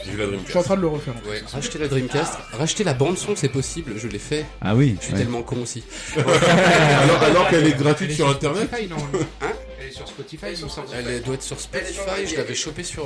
Vive 0.08 0.18
la 0.18 0.26
Dreamcast. 0.26 0.46
je 0.46 0.50
suis 0.50 0.58
en 0.58 0.62
train 0.62 0.76
de 0.76 0.80
le 0.80 0.88
refaire. 0.88 1.14
en 1.14 1.28
Ouais, 1.28 1.40
plus. 1.40 1.52
racheter 1.52 1.78
la 1.78 1.88
Dreamcast, 1.88 2.38
racheter 2.52 2.84
la 2.84 2.94
bande 2.94 3.16
son, 3.18 3.34
c'est 3.36 3.48
possible, 3.48 3.94
je 3.96 4.06
l'ai 4.08 4.18
fait. 4.18 4.44
Ah 4.60 4.74
oui. 4.74 4.96
Je 5.00 5.04
suis 5.06 5.12
ouais. 5.14 5.20
tellement 5.20 5.42
con 5.42 5.62
aussi. 5.62 5.82
alors, 6.16 7.22
alors 7.22 7.48
qu'elle 7.48 7.66
est 7.66 7.76
gratuite 7.78 8.12
sur 8.12 8.28
internet. 8.28 8.68
Hein 8.72 8.96
Elle 9.84 9.90
est 9.90 9.92
sur 9.92 10.08
Spotify, 10.08 10.46
il 10.56 10.64
me 10.64 10.68
semble. 10.68 10.88
Elle 10.94 11.22
doit 11.22 11.34
être 11.34 11.42
sur 11.42 11.60
Spotify, 11.60 12.26
je 12.26 12.36
l'avais 12.36 12.54
chopé 12.54 12.82
sur. 12.82 13.04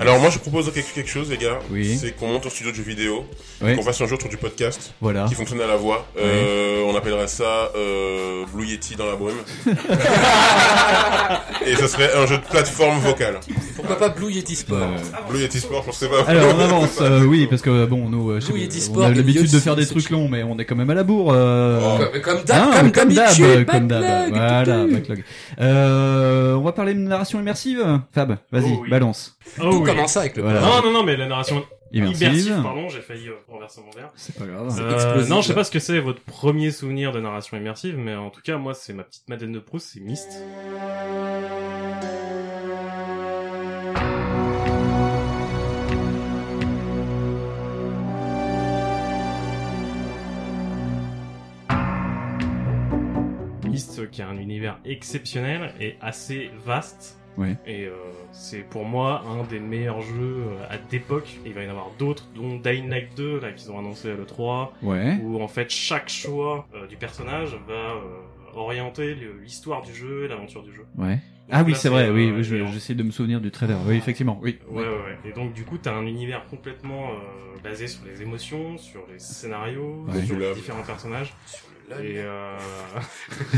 Alors 0.00 0.18
moi 0.20 0.30
je 0.30 0.38
propose 0.38 0.70
quelque, 0.72 0.92
quelque 0.94 1.10
chose 1.10 1.30
les 1.30 1.36
gars, 1.38 1.58
Oui. 1.70 1.96
c'est 2.00 2.12
qu'on 2.16 2.28
monte 2.28 2.46
au 2.46 2.50
studio 2.50 2.70
de 2.72 2.76
jeux 2.76 2.82
vidéo, 2.82 3.24
Ouais. 3.62 3.74
qu'on 3.74 3.82
fasse 3.82 4.00
un 4.00 4.06
jour 4.06 4.18
autour 4.18 4.28
du 4.28 4.36
podcast 4.36 4.92
Voilà. 5.00 5.24
qui 5.28 5.34
fonctionne 5.34 5.60
à 5.60 5.66
la 5.66 5.76
voix. 5.76 6.06
Euh, 6.18 6.82
on 6.86 6.94
appellerait 6.96 7.28
ça 7.28 7.70
euh, 7.76 8.44
Blue 8.52 8.66
Yeti 8.66 8.96
dans 8.96 9.06
la 9.06 9.16
brume. 9.16 9.36
Et 11.66 11.74
ça 11.76 11.88
serait 11.88 12.10
un 12.16 12.26
jeu 12.26 12.38
de 12.38 12.42
plateforme 12.44 12.98
vocale. 13.00 13.40
Pourquoi 13.74 13.98
pas 13.98 14.08
Blue 14.10 14.32
Yeti 14.32 14.54
Sport 14.56 14.78
Euh, 14.78 15.30
Blue 15.30 15.40
Yeti 15.40 15.60
Sport, 15.60 15.84
je 15.86 15.92
sais 15.92 16.08
pas. 16.08 16.22
Alors 16.26 16.54
on 16.56 16.60
avance, 16.60 16.98
euh, 17.00 17.24
oui, 17.24 17.46
parce 17.48 17.62
que 17.62 17.86
bon, 17.86 18.08
nous, 18.08 18.30
euh, 18.30 18.40
pas, 18.40 18.56
et 18.56 18.64
Eddie 18.64 18.78
on 18.78 18.92
Sport 18.92 19.04
a 19.06 19.10
l'habitude 19.10 19.50
de 19.50 19.58
faire 19.58 19.76
des 19.76 19.86
trucs 19.86 20.10
longs, 20.10 20.28
mais 20.28 20.42
on 20.42 20.58
est 20.58 20.64
quand 20.64 20.76
même 20.76 20.90
à 20.90 20.94
la 20.94 21.02
bourre. 21.02 21.32
Euh... 21.34 21.98
Comme- 21.98 22.20
Comme 22.22 22.44
d'hab, 22.44 22.62
Hein, 22.62 22.70
comme 22.80 22.92
comme 22.92 23.12
d'hab, 23.12 23.36
d'habitude, 23.36 23.66
comme 23.66 23.88
d'hab. 23.88 24.30
Voilà, 24.30 24.86
backlog. 24.86 25.24
Euh, 25.60 26.54
on 26.54 26.62
va 26.62 26.72
parler 26.72 26.94
de 26.94 27.00
narration 27.00 27.40
immersive. 27.40 27.84
Fab, 28.14 28.36
vas-y, 28.52 28.72
Oh 28.72 28.78
oui. 28.82 28.90
balance. 28.90 29.36
Oh 29.62 29.80
Tout 29.86 29.90
oui. 29.90 29.96
commence 29.96 30.16
avec 30.16 30.36
le 30.36 30.42
Voilà. 30.42 30.60
Non, 30.60 30.82
non, 30.82 30.92
non, 30.92 31.02
mais 31.02 31.16
la 31.16 31.26
narration 31.26 31.64
Immersive. 31.92 32.26
immersive, 32.28 32.62
pardon, 32.62 32.88
j'ai 32.88 33.00
failli 33.00 33.28
euh, 33.28 33.34
renverser 33.48 33.80
mon 33.80 33.90
verre. 33.90 34.10
C'est 34.16 34.36
pas 34.36 34.44
grave. 34.46 34.76
Euh, 34.80 35.26
non, 35.28 35.40
je 35.40 35.48
sais 35.48 35.54
pas 35.54 35.64
ce 35.64 35.70
que 35.70 35.78
c'est 35.78 36.00
votre 36.00 36.20
premier 36.20 36.70
souvenir 36.70 37.12
de 37.12 37.20
narration 37.20 37.56
immersive, 37.56 37.96
mais 37.96 38.14
en 38.16 38.30
tout 38.30 38.40
cas, 38.42 38.56
moi, 38.56 38.74
c'est 38.74 38.92
ma 38.92 39.04
petite 39.04 39.28
Madeleine 39.28 39.52
de 39.52 39.60
Proust, 39.60 39.90
c'est 39.94 40.00
Myst. 40.00 40.28
Myst, 53.64 53.98
euh, 53.98 54.06
qui 54.06 54.22
a 54.22 54.28
un 54.28 54.38
univers 54.38 54.78
exceptionnel 54.84 55.74
et 55.80 55.96
assez 56.00 56.50
vaste. 56.64 57.18
Ouais. 57.36 57.56
Et 57.66 57.84
euh, 57.86 57.92
c'est 58.32 58.62
pour 58.68 58.84
moi 58.84 59.22
un 59.28 59.44
des 59.44 59.60
meilleurs 59.60 60.00
jeux 60.02 60.44
euh, 60.48 60.64
à 60.70 60.78
d'époque. 60.78 61.36
Il 61.44 61.52
va 61.52 61.62
y 61.62 61.66
en 61.66 61.70
avoir 61.70 61.90
d'autres, 61.98 62.26
dont 62.34 62.56
Dying 62.56 62.88
Light 62.88 63.16
2, 63.16 63.40
là, 63.40 63.52
qu'ils 63.52 63.70
ont 63.70 63.78
annoncé 63.78 64.10
à 64.10 64.14
l'E3 64.14 64.70
Ouais. 64.82 65.18
où 65.22 65.40
en 65.42 65.48
fait 65.48 65.70
chaque 65.70 66.08
choix 66.08 66.66
euh, 66.74 66.86
du 66.86 66.96
personnage 66.96 67.56
va 67.68 67.74
euh, 67.74 68.00
orienter 68.54 69.14
le- 69.14 69.38
l'histoire 69.42 69.82
du 69.82 69.94
jeu 69.94 70.24
et 70.24 70.28
l'aventure 70.28 70.62
du 70.62 70.72
jeu. 70.72 70.86
Ouais. 70.96 71.14
Donc 71.16 71.22
Ah 71.52 71.62
oui, 71.62 71.74
c'est 71.76 71.88
vrai, 71.90 72.08
euh, 72.08 72.12
oui, 72.14 72.42
je- 72.42 72.66
j'essaie 72.66 72.94
de 72.94 73.02
me 73.04 73.10
souvenir 73.12 73.40
du 73.40 73.50
trailer. 73.52 73.78
Oui, 73.86 73.96
effectivement, 73.96 74.38
oui. 74.42 74.58
Ouais, 74.68 74.82
ouais, 74.82 74.88
ouais. 74.88 75.18
Et 75.30 75.32
donc 75.32 75.52
du 75.52 75.62
coup, 75.64 75.78
t'as 75.78 75.94
un 75.94 76.04
univers 76.06 76.44
complètement 76.46 77.10
euh, 77.10 77.60
basé 77.62 77.86
sur 77.86 78.00
les 78.04 78.20
émotions, 78.22 78.76
sur 78.78 79.02
les 79.12 79.18
scénarios, 79.20 80.06
Ouais. 80.08 80.24
sur 80.24 80.36
les 80.38 80.54
différents 80.54 80.82
personnages. 80.82 81.32
Et, 82.02 82.18
euh... 82.18 82.56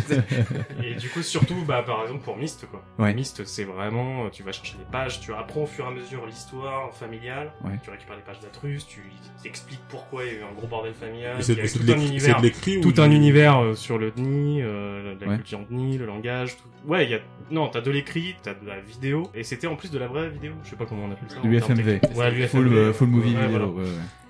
et 0.83 0.95
du 0.95 1.09
coup, 1.09 1.23
surtout, 1.23 1.63
bah, 1.67 1.83
par 1.83 2.03
exemple 2.03 2.23
pour 2.25 2.37
Myst, 2.37 2.67
quoi. 2.71 2.83
Ouais. 2.99 3.15
Myst, 3.15 3.45
c'est 3.47 3.65
vraiment, 3.65 4.29
tu 4.31 4.43
vas 4.43 4.53
chercher 4.53 4.77
des 4.77 4.85
pages, 4.91 5.21
tu 5.21 5.33
apprends 5.33 5.63
au 5.63 5.67
fur 5.67 5.85
et 5.87 5.89
à 5.89 5.91
mesure 5.91 6.27
l'histoire 6.27 6.93
familiale, 6.95 7.53
Ouais. 7.65 7.79
tu 7.83 7.91
récupères 7.91 8.17
les 8.17 8.23
pages 8.23 8.41
d'Atrus, 8.41 8.87
tu 8.87 9.03
t'expliques 9.43 9.81
pourquoi 9.89 10.25
il 10.25 10.33
y 10.33 10.37
a 10.37 10.41
eu 10.41 10.43
un 10.43 10.55
gros 10.55 10.67
bordel 10.67 10.93
familial, 10.95 11.37
il 11.41 11.49
y 11.57 11.61
a 11.61 11.69
tout 11.69 11.79
de 11.79 11.93
un 11.93 11.97
l'écrit- 11.97 12.07
univers, 12.09 12.87
ou 12.87 12.93
tout 12.93 13.01
un 13.01 13.11
univers 13.11 13.59
euh, 13.63 13.75
sur 13.75 13.99
le 13.99 14.11
DNI, 14.11 14.61
euh, 14.63 15.15
la 15.21 15.27
Ouais. 15.27 15.35
culture 15.37 15.61
DNI, 15.71 15.99
le 15.99 16.07
langage, 16.07 16.57
tout. 16.57 16.69
Ouais, 16.91 17.05
il 17.05 17.11
y 17.11 17.15
a, 17.15 17.21
non, 17.51 17.69
t'as 17.69 17.81
de 17.81 17.91
l'écrit, 17.91 18.37
t'as 18.43 18.55
de 18.55 18.67
la 18.67 18.79
vidéo, 18.81 19.31
et 19.35 19.43
c'était 19.43 19.67
en 19.67 19.77
plus 19.77 19.91
de 19.91 19.99
la 19.99 20.07
vraie 20.07 20.29
vidéo, 20.29 20.53
je 20.65 20.71
sais 20.71 20.77
pas 20.77 20.87
comment 20.87 21.05
on 21.05 21.13
appelle 21.13 21.31
ça. 21.31 21.39
en 21.39 21.43
Du 21.43 21.59
termes 21.59 21.73
FMV. 21.73 22.01
techniques. 22.01 22.19
Ouais, 22.19 22.31
du 22.33 22.47
Full, 22.47 22.67
FMV. 22.67 22.77
euh, 22.77 22.93
full 22.93 23.09
movie 23.09 23.35
Ouais, 23.37 23.47
vidéo. 23.47 23.73
voilà. 23.73 23.89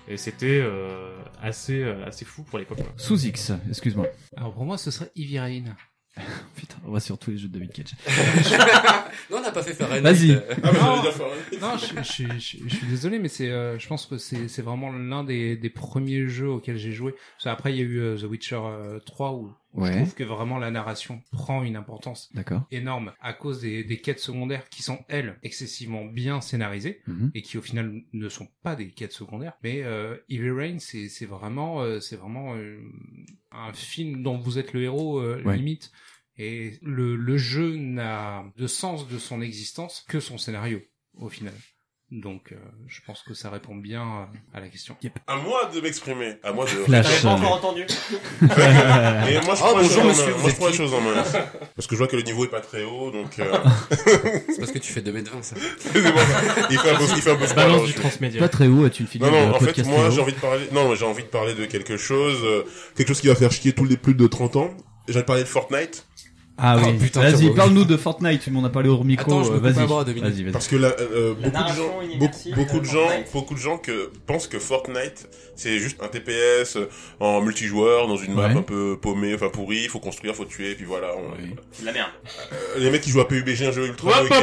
Et 0.09 0.17
c'était 0.17 0.59
euh, 0.61 1.15
assez, 1.41 1.83
euh, 1.83 2.03
assez 2.05 2.25
fou 2.25 2.43
pour 2.43 2.57
l'époque. 2.59 2.77
quoi. 2.79 2.93
Sous 2.97 3.25
X, 3.25 3.51
excuse-moi. 3.69 4.07
Alors 4.35 4.53
pour 4.53 4.65
moi, 4.65 4.77
ce 4.77 4.89
serait 4.91 5.11
Rain. 5.15 5.63
Putain, 6.55 6.75
on 6.85 6.91
va 6.91 6.99
sur 6.99 7.17
tous 7.19 7.29
les 7.31 7.37
jeux 7.37 7.47
de 7.47 7.53
David 7.59 7.71
Cage. 7.71 7.93
Non, 9.31 9.37
on 9.37 9.41
n'a 9.41 9.51
pas 9.51 9.61
fait 9.61 9.73
Fahrenheit. 9.73 10.01
Vas-y. 10.01 10.31
Euh, 10.31 10.41
Ah, 10.63 11.01
Non. 11.61 11.77
je, 11.77 12.01
je, 12.01 12.23
je- 12.39 12.57
je 12.67 12.75
suis 12.75 12.87
désolé, 12.87 13.19
mais 13.19 13.27
c'est, 13.27 13.49
euh, 13.49 13.77
je 13.77 13.87
pense 13.87 14.07
que 14.07 14.17
c'est, 14.17 14.47
c'est 14.47 14.63
vraiment 14.63 14.91
l'un 14.91 15.23
des, 15.23 15.55
des 15.55 15.69
premiers 15.69 16.27
jeux 16.27 16.49
auxquels 16.49 16.77
j'ai 16.77 16.91
joué. 16.91 17.13
Qu'après, 17.43 17.71
il 17.73 17.77
y 17.77 17.81
a 17.81 17.83
eu 17.83 17.99
euh, 17.99 18.17
The 18.17 18.23
Witcher 18.23 18.59
euh, 18.63 18.99
3 19.05 19.33
où, 19.33 19.45
où 19.45 19.53
Ouais. 19.73 19.91
je 19.91 19.97
trouve 19.97 20.15
que 20.15 20.23
vraiment 20.23 20.57
la 20.57 20.71
narration 20.71 21.21
prend 21.31 21.63
une 21.63 21.75
importance 21.75 22.31
énorme 22.71 23.13
à 23.21 23.33
cause 23.33 23.61
des, 23.61 23.83
des 23.83 23.97
quêtes 24.01 24.19
secondaires 24.19 24.67
qui 24.69 24.81
sont 24.81 24.99
elles 25.09 25.37
excessivement 25.43 26.05
bien 26.05 26.41
scénarisées 26.41 27.01
Mhm. 27.07 27.31
et 27.35 27.41
qui 27.43 27.57
au 27.57 27.61
final 27.61 28.01
ne 28.11 28.29
sont 28.29 28.47
pas 28.63 28.75
des 28.75 28.89
quêtes 28.89 29.13
secondaires. 29.13 29.53
Mais 29.63 29.83
euh, 29.83 30.17
Heavy 30.29 30.49
Rain, 30.49 30.79
c'est, 30.79 31.07
c'est 31.07 31.25
vraiment, 31.27 31.81
euh, 31.81 31.99
c'est 31.99 32.15
vraiment 32.15 32.55
euh, 32.55 32.81
un 33.51 33.71
film 33.73 34.23
dont 34.23 34.37
vous 34.39 34.57
êtes 34.57 34.73
le 34.73 34.81
héros 34.83 35.19
euh, 35.19 35.41
Ouais. 35.43 35.55
limite. 35.57 35.91
Et 36.37 36.79
le, 36.81 37.15
le 37.17 37.37
jeu 37.37 37.75
n'a 37.75 38.45
de 38.55 38.65
sens 38.65 39.07
de 39.09 39.17
son 39.19 39.41
existence 39.41 40.05
que 40.07 40.19
son 40.19 40.37
scénario, 40.37 40.81
au 41.15 41.27
final. 41.29 41.53
Donc, 42.11 42.53
euh, 42.53 42.55
je 42.87 43.01
pense 43.05 43.21
que 43.21 43.35
ça 43.35 43.51
répond 43.51 43.75
bien 43.75 44.01
euh, 44.01 44.57
à 44.57 44.59
la 44.59 44.67
question. 44.67 44.95
À 45.27 45.35
moi 45.35 45.69
de 45.71 45.79
m'exprimer, 45.79 46.37
à 46.43 46.51
moi 46.51 46.65
de. 46.65 46.69
Flash. 46.69 47.21
Pas 47.21 47.29
encore 47.29 47.51
entendu 47.53 47.81
Et 48.41 48.45
moi 48.47 48.51
je 48.51 49.29
Ah, 49.29 49.55
prends 49.55 49.77
les 49.77 49.83
bonjour, 49.83 49.89
choses 49.89 49.97
en 49.99 50.05
monsieur, 50.05 50.25
main. 50.31 50.37
Moi 50.41 50.49
je 50.49 50.55
prends 50.55 50.67
les 50.67 50.73
choses 50.73 50.93
en 50.95 51.01
main. 51.01 51.23
Parce 51.75 51.85
que 51.87 51.93
je 51.93 51.97
vois 51.99 52.07
que 52.07 52.15
le 52.15 52.23
niveau 52.23 52.45
est 52.45 52.49
pas 52.49 52.61
très 52.61 52.83
haut, 52.83 53.11
donc. 53.11 53.37
euh, 53.37 53.53
C'est 53.91 54.57
parce 54.59 54.71
que 54.71 54.79
tu 54.79 54.91
fais 54.91 55.01
2 55.01 55.11
mètres 55.11 55.31
20, 55.31 55.43
ça. 55.43 55.55
Il 55.55 56.79
fait 56.79 56.89
un 56.89 56.95
peu, 56.97 57.03
il 57.15 57.21
fait 57.21 57.31
un 57.31 57.35
peu 57.35 57.45
Balance 57.45 57.57
alors, 57.57 57.85
du 57.85 57.93
transmédia. 57.93 58.39
Pas 58.39 58.49
très 58.49 58.67
haut, 58.67 58.87
est 58.87 58.99
une 58.99 59.05
filiale 59.07 59.31
Non, 59.31 59.41
non, 59.41 59.49
de 59.51 59.53
en 59.55 59.59
fait, 59.59 59.83
moi, 59.85 60.09
j'ai 60.09 60.21
envie 60.21 60.33
de 60.33 60.39
parler, 60.39 60.67
non, 60.71 60.95
j'ai 60.95 61.05
envie 61.05 61.23
de 61.23 61.27
parler 61.29 61.53
de 61.53 61.65
quelque 61.65 61.95
chose, 61.97 62.39
euh, 62.43 62.63
quelque 62.95 63.09
chose 63.09 63.21
qui 63.21 63.27
va 63.27 63.35
faire 63.35 63.51
chier 63.51 63.73
tous 63.73 63.85
les 63.85 63.97
plus 63.97 64.15
de 64.15 64.25
30 64.25 64.55
ans. 64.55 64.71
J'ai 65.07 65.13
envie 65.15 65.21
de 65.21 65.27
parler 65.27 65.43
de 65.43 65.47
Fortnite. 65.47 66.07
Ah 66.61 66.75
Oh, 66.77 66.81
oui, 66.85 66.93
putain, 66.99 67.21
vas-y, 67.21 67.53
parle-nous 67.53 67.85
de 67.85 67.97
Fortnite, 67.97 68.41
tu 68.41 68.51
m'en 68.51 68.63
as 68.65 68.69
parlé 68.69 68.89
au 68.89 69.03
micro, 69.03 69.31
Attends, 69.31 69.43
je 69.43 69.49
me 69.51 69.55
euh, 69.55 69.59
coupe 69.59 69.69
vas-y. 69.69 69.83
un 69.83 69.87
bras, 69.87 70.03
Dominique. 70.03 70.29
Vas-y, 70.29 70.43
vas-y. 70.43 70.51
Parce 70.51 70.67
que 70.67 70.75
là, 70.75 70.91
euh, 70.99 71.33
beaucoup 71.33 71.49
de 71.49 71.53
narration 71.53 71.83
gens, 71.83 71.89
beaucoup, 71.99 72.11
immersive, 72.13 72.55
beaucoup 72.55 72.79
de 72.79 72.85
gens, 72.85 73.07
Fortnite. 73.07 73.31
beaucoup 73.33 73.53
de 73.53 73.59
gens 73.59 73.77
que 73.77 74.11
pensent 74.27 74.47
que 74.47 74.59
Fortnite, 74.59 75.27
c'est 75.55 75.79
juste 75.79 75.97
un 76.03 76.07
TPS 76.07 76.75
euh, 76.75 76.89
en 77.19 77.41
multijoueur 77.41 78.07
dans 78.07 78.17
une 78.17 78.33
map 78.33 78.47
Ouais. 78.49 78.57
un 78.57 78.61
peu 78.61 78.97
paumée, 79.01 79.33
enfin 79.35 79.49
pourrie, 79.49 79.81
il 79.83 79.89
faut 79.89 79.99
construire, 79.99 80.35
faut 80.35 80.45
tuer, 80.45 80.71
et 80.71 80.75
puis 80.75 80.85
voilà. 80.85 81.07
on- 81.15 81.31
Oui. 81.41 81.55
C'est 81.71 81.81
de 81.81 81.85
la 81.87 81.93
merde. 81.93 82.09
Euh, 82.51 82.79
les 82.79 82.89
mecs 82.91 83.01
qui 83.01 83.09
jouent 83.09 83.21
à 83.21 83.27
PUBG, 83.27 83.67
un 83.67 83.71
jeu 83.71 83.87
ultra 83.87 84.21
hop. 84.21 84.27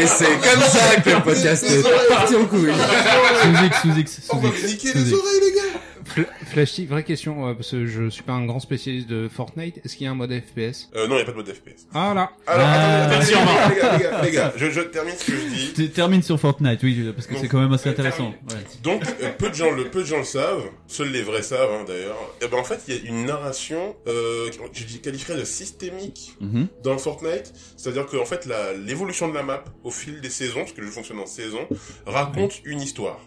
Et 0.00 0.06
c'est 0.06 0.26
comme 0.26 0.62
ça 0.62 1.00
que 1.00 1.10
le 1.10 1.20
podcast 1.22 1.64
est 1.64 1.82
parti 2.08 2.36
en 2.36 2.44
couille. 2.44 2.72
Sous 2.72 3.64
X, 3.64 3.82
sous 3.82 3.98
X, 3.98 4.20
On 4.30 4.36
sous 4.36 4.40
va 4.42 4.48
X. 4.48 4.62
me 4.62 4.68
niquer 4.68 4.88
sous 4.90 4.98
les 4.98 5.10
X. 5.10 5.18
oreilles, 5.18 5.40
les 5.42 5.52
gars! 5.56 5.80
Fl- 6.14 6.26
Flashy, 6.46 6.86
vraie 6.86 7.04
question, 7.04 7.46
euh, 7.48 7.54
parce 7.54 7.70
que 7.70 7.86
je 7.86 8.08
suis 8.08 8.22
pas 8.22 8.32
un 8.32 8.46
grand 8.46 8.60
spécialiste 8.60 9.08
de 9.08 9.28
Fortnite. 9.28 9.80
Est-ce 9.84 9.96
qu'il 9.96 10.04
y 10.04 10.08
a 10.08 10.10
un 10.10 10.14
mode 10.14 10.32
FPS 10.32 10.88
Euh, 10.96 11.06
non, 11.06 11.14
il 11.14 11.16
n'y 11.16 11.20
a 11.22 11.24
pas 11.24 11.32
de 11.32 11.36
mode 11.36 11.52
FPS. 11.52 11.86
Ah 11.94 12.14
là 12.14 12.30
Alors, 12.46 12.66
Ah, 12.66 13.04
attendez, 13.04 13.34
attendez, 13.34 13.74
les 13.74 13.80
gars, 13.80 13.96
les 13.98 14.02
gars, 14.02 14.22
les 14.24 14.30
gars, 14.32 14.52
je, 14.56 14.70
je 14.70 14.80
termine 14.80 15.14
ce 15.16 15.24
que 15.26 15.32
je 15.36 15.46
dis. 15.54 15.72
Tu 15.74 15.90
termines 15.90 16.22
sur 16.22 16.38
Fortnite, 16.40 16.80
oui, 16.82 17.12
parce 17.14 17.26
que 17.26 17.36
c'est 17.36 17.48
quand 17.48 17.60
même 17.60 17.72
assez 17.72 17.88
euh, 17.88 17.92
intéressant. 17.92 18.28
Ouais. 18.50 18.56
Donc, 18.82 19.02
euh, 19.22 19.30
peu 19.38 19.50
de 19.50 19.54
gens 19.54 19.70
le, 19.70 19.84
peu 19.90 20.00
de 20.00 20.06
gens 20.06 20.18
le 20.18 20.24
savent, 20.24 20.64
seuls 20.86 21.10
les 21.12 21.22
vrais 21.22 21.42
savent, 21.42 21.70
hein, 21.72 21.84
d'ailleurs. 21.86 22.16
Et 22.42 22.48
ben, 22.48 22.58
en 22.58 22.64
fait, 22.64 22.80
il 22.88 22.94
y 22.94 22.98
a 22.98 23.08
une 23.10 23.26
narration, 23.26 23.94
euh, 24.06 24.48
que 24.50 24.54
je 24.74 24.96
qualifierais 24.98 25.38
de 25.38 25.44
systémique 25.44 26.34
Mhm. 26.40 26.68
dans 26.84 26.96
Fortnite. 26.98 27.52
C'est-à-dire 27.76 28.06
que, 28.06 28.16
en 28.16 28.24
fait, 28.24 28.46
la, 28.46 28.72
l'évolution 28.72 29.28
de 29.28 29.34
la 29.34 29.42
map 29.42 29.64
au 29.84 29.90
fil 29.90 30.20
des 30.20 30.30
saisons, 30.30 30.60
parce 30.60 30.72
que 30.72 30.80
le 30.80 30.86
jeu 30.86 30.92
fonctionne 30.92 31.18
en 31.20 31.26
saison, 31.26 31.66
raconte 32.06 32.60
une 32.64 32.80
histoire. 32.80 33.18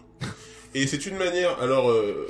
Et 0.74 0.86
c'est 0.86 1.04
une 1.06 1.16
manière, 1.16 1.58
alors, 1.60 1.90
euh, 1.90 2.26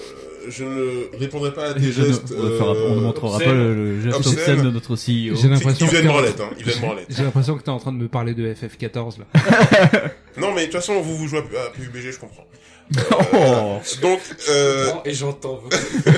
je 0.48 0.64
ne 0.64 1.16
répondrai 1.18 1.52
pas 1.54 1.66
à 1.66 1.74
des 1.74 1.92
Je 1.92 2.00
ne- 2.02 2.06
gestes, 2.08 2.34
on 2.36 2.42
ne 2.42 2.50
fera- 2.58 2.70
on 2.72 2.74
ne 2.74 2.98
euh, 2.98 3.00
montrera 3.00 3.38
pas 3.38 3.52
le, 3.52 3.74
le 3.74 4.00
geste 4.02 4.16
obscène 4.16 4.62
de 4.64 4.70
notre 4.70 4.94
CEO. 4.96 5.36
J'ai 5.36 5.48
l'impression 5.48 5.86
il 5.86 5.90
que 5.90 5.94
vient 5.96 6.00
de 6.00 6.06
t'es 6.06 6.08
en- 6.08 6.12
branlette, 6.12 6.40
hein, 6.40 6.50
il 6.58 6.64
vient 6.64 6.74
de 6.74 6.80
branlette. 6.80 7.06
J'ai 7.08 7.22
l'impression 7.22 7.56
que 7.56 7.62
t'es 7.62 7.70
en 7.70 7.78
train 7.78 7.92
de 7.92 7.98
me 7.98 8.08
parler 8.08 8.34
de 8.34 8.52
FF14 8.52 9.18
là. 9.20 9.26
Non, 10.38 10.52
mais 10.54 10.62
de 10.62 10.66
toute 10.66 10.74
façon, 10.80 11.00
vous, 11.00 11.16
vous 11.16 11.28
jouez 11.28 11.38
à 11.38 11.70
PUBG, 11.70 12.10
je 12.12 12.18
comprends. 12.18 12.46
Oh. 13.34 13.78
Donc, 14.02 14.20
euh, 14.50 14.88
Et 15.04 15.14
j'entends. 15.14 15.60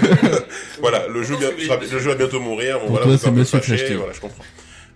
voilà, 0.81 1.07
le 1.09 1.23
jeu, 1.23 1.37
bien- 1.37 1.51
sera- 1.59 1.77
le 1.81 1.99
jeu 1.99 2.11
va 2.11 2.15
bientôt 2.17 2.41
mourir. 2.41 2.77
Bon, 2.79 2.87
Pour 2.87 2.91
voilà, 2.97 3.07
toi, 3.07 3.19
c'est 3.19 3.31
Monsieur 3.31 3.59
fâché, 3.61 3.77
Flash. 3.77 3.97
Voilà, 3.99 4.13
je 4.13 4.21
comprends. 4.21 4.45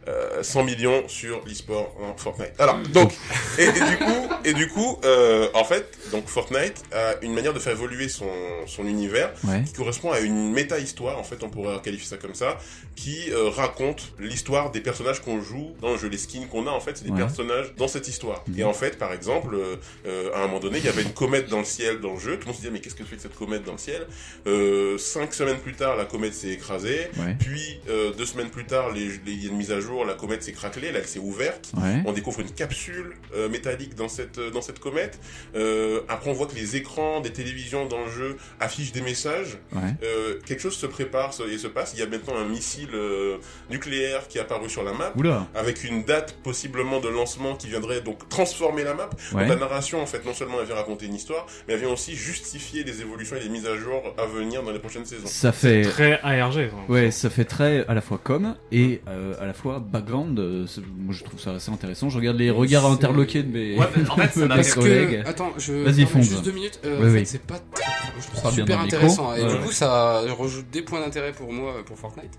Euh, 0.08 0.42
100 0.42 0.64
millions 0.64 1.06
sur 1.08 1.42
l'e-sport 1.46 1.94
en 2.00 2.16
Fortnite. 2.16 2.52
Alors, 2.58 2.78
donc, 2.92 3.12
et, 3.58 3.64
et 3.64 3.72
du 3.72 3.96
coup, 3.98 4.28
et 4.44 4.52
du 4.54 4.68
coup, 4.68 4.98
euh, 5.04 5.48
en 5.54 5.64
fait, 5.64 5.86
donc 6.10 6.26
Fortnite 6.28 6.82
a 6.92 7.14
une 7.22 7.34
manière 7.34 7.52
de 7.52 7.58
faire 7.58 7.72
évoluer 7.72 8.08
son, 8.08 8.30
son 8.66 8.86
univers 8.86 9.32
Ouais. 9.44 9.62
qui 9.64 9.72
correspond 9.72 10.10
à 10.12 10.20
une 10.20 10.50
méta-histoire, 10.52 11.18
en 11.18 11.22
fait, 11.24 11.42
on 11.42 11.48
pourrait 11.50 11.80
qualifier 11.82 12.08
ça 12.08 12.16
comme 12.16 12.34
ça, 12.34 12.58
qui 12.96 13.30
euh, 13.30 13.50
raconte 13.50 14.12
l'histoire 14.18 14.70
des 14.70 14.80
personnages 14.80 15.20
qu'on 15.20 15.40
joue 15.40 15.74
dans 15.80 15.92
le 15.92 15.98
jeu, 15.98 16.08
les 16.08 16.18
skins 16.18 16.46
qu'on 16.48 16.66
a, 16.66 16.70
en 16.70 16.80
fait, 16.80 16.96
c'est 16.96 17.04
des 17.04 17.10
Ouais. 17.10 17.18
personnages 17.18 17.74
dans 17.76 17.88
cette 17.88 18.08
histoire. 18.08 18.42
Mhm. 18.48 18.58
Et 18.60 18.64
en 18.64 18.72
fait, 18.72 18.98
par 18.98 19.12
exemple, 19.12 19.54
euh, 19.54 19.76
euh, 20.06 20.30
à 20.34 20.38
un 20.40 20.46
moment 20.46 20.60
donné, 20.60 20.78
il 20.78 20.84
y 20.84 20.88
avait 20.88 21.02
une 21.02 21.12
comète 21.12 21.48
dans 21.48 21.58
le 21.58 21.64
ciel 21.64 22.00
dans 22.00 22.14
le 22.14 22.18
jeu, 22.18 22.34
tout 22.36 22.40
le 22.40 22.46
monde 22.46 22.54
se 22.54 22.60
disait, 22.60 22.70
mais 22.72 22.80
qu'est-ce 22.80 22.94
que 22.94 23.04
fait 23.04 23.18
cette 23.20 23.34
comète 23.36 23.64
dans 23.64 23.72
le 23.72 23.78
ciel? 23.78 24.06
Euh, 24.46 24.96
Cinq 24.98 25.34
semaines 25.34 25.58
plus 25.58 25.74
tard, 25.74 25.96
la 25.96 26.04
comète 26.04 26.34
s'est 26.34 26.48
écrasée, 26.48 27.08
Ouais. 27.18 27.36
puis 27.38 27.80
euh, 27.88 28.12
deux 28.12 28.26
semaines 28.26 28.50
plus 28.50 28.64
tard, 28.64 28.90
les- 28.92 29.06
les- 29.08 29.32
il 29.32 29.42
y 29.44 29.46
a 29.46 29.50
une 29.50 29.56
mise 29.56 29.72
à 29.72 29.80
jour, 29.80 29.97
la 30.04 30.14
comète 30.14 30.42
s'est 30.42 30.52
craquelée, 30.52 30.90
elle 30.94 31.06
s'est 31.06 31.18
ouverte, 31.18 31.70
Ouais. 31.76 32.02
on 32.06 32.12
découvre 32.12 32.40
une 32.40 32.50
capsule 32.50 33.14
euh, 33.34 33.48
métallique 33.48 33.94
dans 33.94 34.08
cette 34.08 34.38
euh, 34.38 34.50
dans 34.50 34.62
cette 34.62 34.78
comète. 34.80 35.18
Euh, 35.54 36.00
après, 36.08 36.30
on 36.30 36.34
voit 36.34 36.46
que 36.46 36.54
les 36.54 36.76
écrans 36.76 37.20
des 37.20 37.30
télévisions 37.32 37.86
dans 37.86 38.04
le 38.04 38.10
jeu 38.10 38.36
affichent 38.60 38.92
des 38.92 39.00
messages. 39.00 39.58
Ouais. 39.72 39.80
Euh, 40.02 40.38
quelque 40.46 40.60
chose 40.60 40.76
se 40.76 40.86
prépare 40.86 41.32
se- 41.34 41.42
et 41.42 41.58
se 41.58 41.66
passe. 41.66 41.92
Il 41.94 42.00
y 42.00 42.02
a 42.02 42.06
maintenant 42.06 42.36
un 42.36 42.44
missile 42.48 42.90
euh, 42.94 43.38
nucléaire 43.70 44.28
qui 44.28 44.38
est 44.38 44.40
apparu 44.40 44.68
sur 44.68 44.82
la 44.82 44.92
map, 44.92 45.12
Oula. 45.16 45.46
avec 45.54 45.84
une 45.84 46.04
date 46.04 46.36
possiblement 46.42 47.00
de 47.00 47.08
lancement 47.08 47.54
qui 47.56 47.68
viendrait 47.68 48.00
donc 48.00 48.28
transformer 48.28 48.84
la 48.84 48.94
map. 48.94 49.10
Ouais. 49.32 49.40
Donc 49.42 49.48
la 49.50 49.56
narration, 49.56 50.00
en 50.02 50.06
fait, 50.06 50.24
non 50.24 50.34
seulement 50.34 50.60
elle 50.60 50.66
vient 50.66 50.74
raconter 50.76 51.06
une 51.06 51.14
histoire, 51.14 51.46
mais 51.66 51.74
elle 51.74 51.80
vient 51.80 51.90
aussi 51.92 52.14
justifier 52.14 52.84
les 52.84 53.00
évolutions 53.00 53.36
et 53.36 53.40
les 53.40 53.48
mises 53.48 53.66
à 53.66 53.76
jour 53.76 54.02
à 54.18 54.26
venir 54.26 54.62
dans 54.62 54.70
les 54.70 54.78
prochaines 54.78 55.04
saisons. 55.06 55.26
Ça 55.26 55.52
fait 55.52 55.82
Très 55.82 56.20
ARG. 56.22 56.70
ça. 56.70 56.92
Ouais, 56.92 57.10
ça 57.10 57.30
fait 57.30 57.44
très 57.44 57.86
à 57.86 57.94
la 57.94 58.00
fois 58.00 58.18
com 58.22 58.56
et 58.72 59.00
euh, 59.08 59.34
à 59.40 59.46
la 59.46 59.52
fois 59.52 59.78
background. 59.90 60.38
euh, 60.38 60.66
c'est- 60.66 60.80
moi, 60.80 61.14
je 61.14 61.24
trouve 61.24 61.40
ça 61.40 61.52
assez 61.52 61.70
intéressant. 61.70 62.08
Je 62.10 62.18
regarde 62.18 62.36
les 62.38 62.50
regards 62.50 62.84
C'est- 62.86 62.92
interloqués 62.92 63.42
de 63.42 63.52
mes, 63.52 63.76
Ouais, 63.78 63.86
en 63.86 64.16
fait, 64.16 64.28
ça 64.34 64.40
de 64.40 64.46
m'a 64.46 64.56
mes 64.56 64.62
Parce 64.62 64.74
collègues. 64.74 65.22
attends, 65.26 65.52
je 65.58 65.72
Vas-y, 65.72 65.82
permets 65.94 66.06
fonce. 66.06 66.24
juste 66.28 66.44
deux 66.44 66.52
minutes. 66.52 66.80
Euh, 66.84 66.98
Oui, 67.00 67.08
en 67.08 67.12
fait, 67.12 67.18
oui. 67.20 67.26
c'est 67.26 67.42
pas 67.42 67.58
très, 67.72 67.84
je 68.18 68.26
trouve 68.26 68.36
ça 68.36 68.42
Parle 68.42 68.54
bien 68.54 68.64
super 68.64 68.76
dans 68.76 68.82
le 68.82 68.86
micro. 68.86 68.96
intéressant. 68.98 69.34
Et 69.36 69.42
Ouais. 69.44 69.52
du 69.58 69.64
coup, 69.64 69.72
ça 69.72 70.22
rajoute 70.38 70.70
des 70.70 70.82
points 70.82 71.00
d'intérêt 71.00 71.32
pour 71.32 71.52
moi, 71.52 71.74
euh, 71.78 71.82
pour 71.82 71.98
Fortnite. 71.98 72.32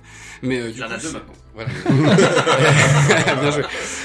Mais, 0.44 0.60
euh, 0.60 0.72
du 0.72 0.78
Il 0.78 0.80
y 0.80 0.84
en 0.84 0.88
coup, 0.88 0.94
a 0.94 0.98
deux 0.98 1.08
c'est- 1.08 1.14
maintenant. 1.14 1.34
Voilà. 1.56 1.70
bien 3.42 3.52
joué. 3.52 3.64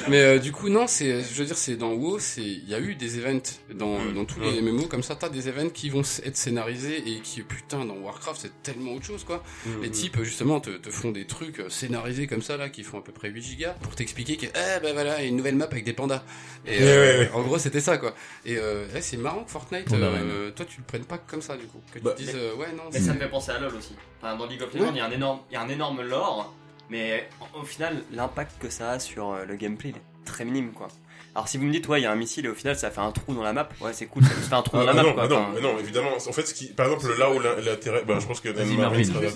Mais, 0.09 0.21
euh, 0.23 0.39
du 0.39 0.51
coup, 0.53 0.69
non, 0.69 0.87
c'est, 0.87 1.21
je 1.21 1.35
veux 1.39 1.45
dire, 1.45 1.57
c'est 1.57 1.77
dans 1.77 1.93
WoW, 1.93 2.19
c'est, 2.19 2.43
il 2.43 2.69
y 2.69 2.75
a 2.75 2.81
eu 2.81 2.95
des 2.95 3.19
events 3.19 3.61
dans, 3.75 3.99
Mm. 3.99 4.15
dans 4.15 4.25
tous 4.25 4.41
les 4.41 4.61
MMO 4.61 4.85
comme 4.87 5.03
ça, 5.03 5.15
t'as 5.15 5.29
des 5.29 5.49
events 5.49 5.71
qui 5.73 5.89
vont 5.91 6.01
s- 6.01 6.21
être 6.25 6.37
scénarisés 6.37 7.03
et 7.07 7.21
qui, 7.21 7.43
putain, 7.43 7.85
dans 7.85 7.95
Warcraft, 7.95 8.41
c'est 8.43 8.63
tellement 8.63 8.93
autre 8.95 9.05
chose, 9.07 9.23
quoi. 9.25 9.43
Mm. 9.67 9.71
Les 9.83 9.91
types, 9.91 10.21
justement, 10.23 10.59
te, 10.61 10.71
te 10.71 10.91
font 10.91 11.11
des 11.13 11.27
trucs 11.27 11.61
euh, 11.61 11.69
scénarisés 11.69 12.27
comme 12.27 12.43
ça, 12.43 12.57
là, 12.57 12.69
qui 12.69 12.83
font 12.83 12.99
à 12.99 13.03
peu 13.03 13.13
près 13.13 13.31
8 13.35 13.43
gigas, 13.43 13.75
pour 13.83 13.95
t'expliquer 13.95 14.37
que, 14.37 14.47
eh 14.47 14.81
ben 14.81 14.93
voilà, 14.95 15.19
il 15.21 15.23
y 15.25 15.27
a 15.27 15.29
une 15.29 15.37
nouvelle 15.37 15.57
map 15.57 15.65
avec 15.67 15.85
des 15.85 15.93
pandas. 15.93 16.23
Et, 16.67 16.79
euh, 16.81 16.85
ouais, 16.85 17.19
ouais. 17.27 17.31
en 17.35 17.43
gros, 17.43 17.59
c'était 17.59 17.81
ça, 17.81 17.99
quoi. 17.99 18.15
Et, 18.47 18.57
euh, 18.57 18.87
c'est 19.01 19.17
marrant 19.17 19.45
que 19.45 19.51
Fortnite, 19.51 19.93
euh, 19.93 20.51
toi, 20.53 20.65
tu 20.65 20.79
le 20.81 20.85
prennes 20.87 21.05
pas 21.05 21.19
comme 21.19 21.43
ça, 21.43 21.57
du 21.57 21.67
coup. 21.67 21.81
Que 21.93 21.99
tu 21.99 22.05
Bah, 22.05 22.13
te 22.13 22.19
dises, 22.23 22.33
euh, 22.35 22.55
ouais, 22.55 22.73
non, 22.77 22.85
Mais 22.93 23.01
ça 23.01 23.13
me 23.13 23.19
fait 23.19 23.29
penser 23.29 23.51
à 23.51 23.59
LoL 23.59 23.75
aussi. 23.75 23.95
Enfin, 24.23 24.37
dans 24.37 24.47
League 24.47 24.63
of 24.63 24.73
Legends, 24.73 24.85
Ouais. 24.87 24.91
il 24.95 24.99
y 24.99 25.01
a 25.01 25.07
un 25.07 25.11
énorme, 25.11 25.41
il 25.51 25.55
y 25.55 25.57
a 25.57 25.61
un 25.63 25.69
énorme 25.69 26.03
lore, 26.03 26.55
mais 26.91 27.29
au 27.61 27.65
final, 27.65 28.03
l'impact 28.13 28.53
que 28.61 28.71
ça 28.71 28.93
a 28.93 28.99
sur 29.01 29.35
le 29.45 29.57
gameplay, 29.57 29.91
il 29.91 29.97
est 29.97 30.25
très 30.25 30.45
minime, 30.45 30.73
quoi. 30.73 30.89
Alors 31.35 31.49
si 31.49 31.59
vous 31.59 31.65
me 31.65 31.73
dites, 31.73 31.89
ouais, 31.89 32.01
il 32.01 32.05
y 32.05 32.07
a 32.07 32.13
un 32.13 32.17
missile 32.17 32.47
et 32.47 32.49
au 32.49 32.55
final, 32.55 32.77
ça 32.77 32.91
fait 32.91 33.01
un 33.01 33.11
trou 33.11 33.35
dans 33.35 33.43
la 33.43 33.53
map, 33.53 33.69
ouais, 33.81 33.93
c'est 33.93 34.07
cool, 34.07 34.23
ça 34.25 34.31
fait 34.31 34.55
un 34.55 34.63
trou 34.63 34.77
Ah, 34.77 34.81
dans 34.81 34.87
la 34.87 34.95
map, 34.95 35.03
non, 35.03 35.15
quoi. 35.15 35.27
bah 35.27 35.53
non, 35.55 35.61
non, 35.61 35.79
évidemment. 35.79 36.11
En 36.15 36.33
fait, 36.33 36.47
ce 36.47 36.55
qui, 36.55 36.67
par 36.73 36.87
exemple, 36.87 37.19
là 37.19 37.31
où 37.33 37.41
l'in- 37.41 37.57
l'intérêt, 37.61 38.05
bah, 38.07 38.19
je 38.21 38.27
pense 38.27 38.41
que 38.41 38.49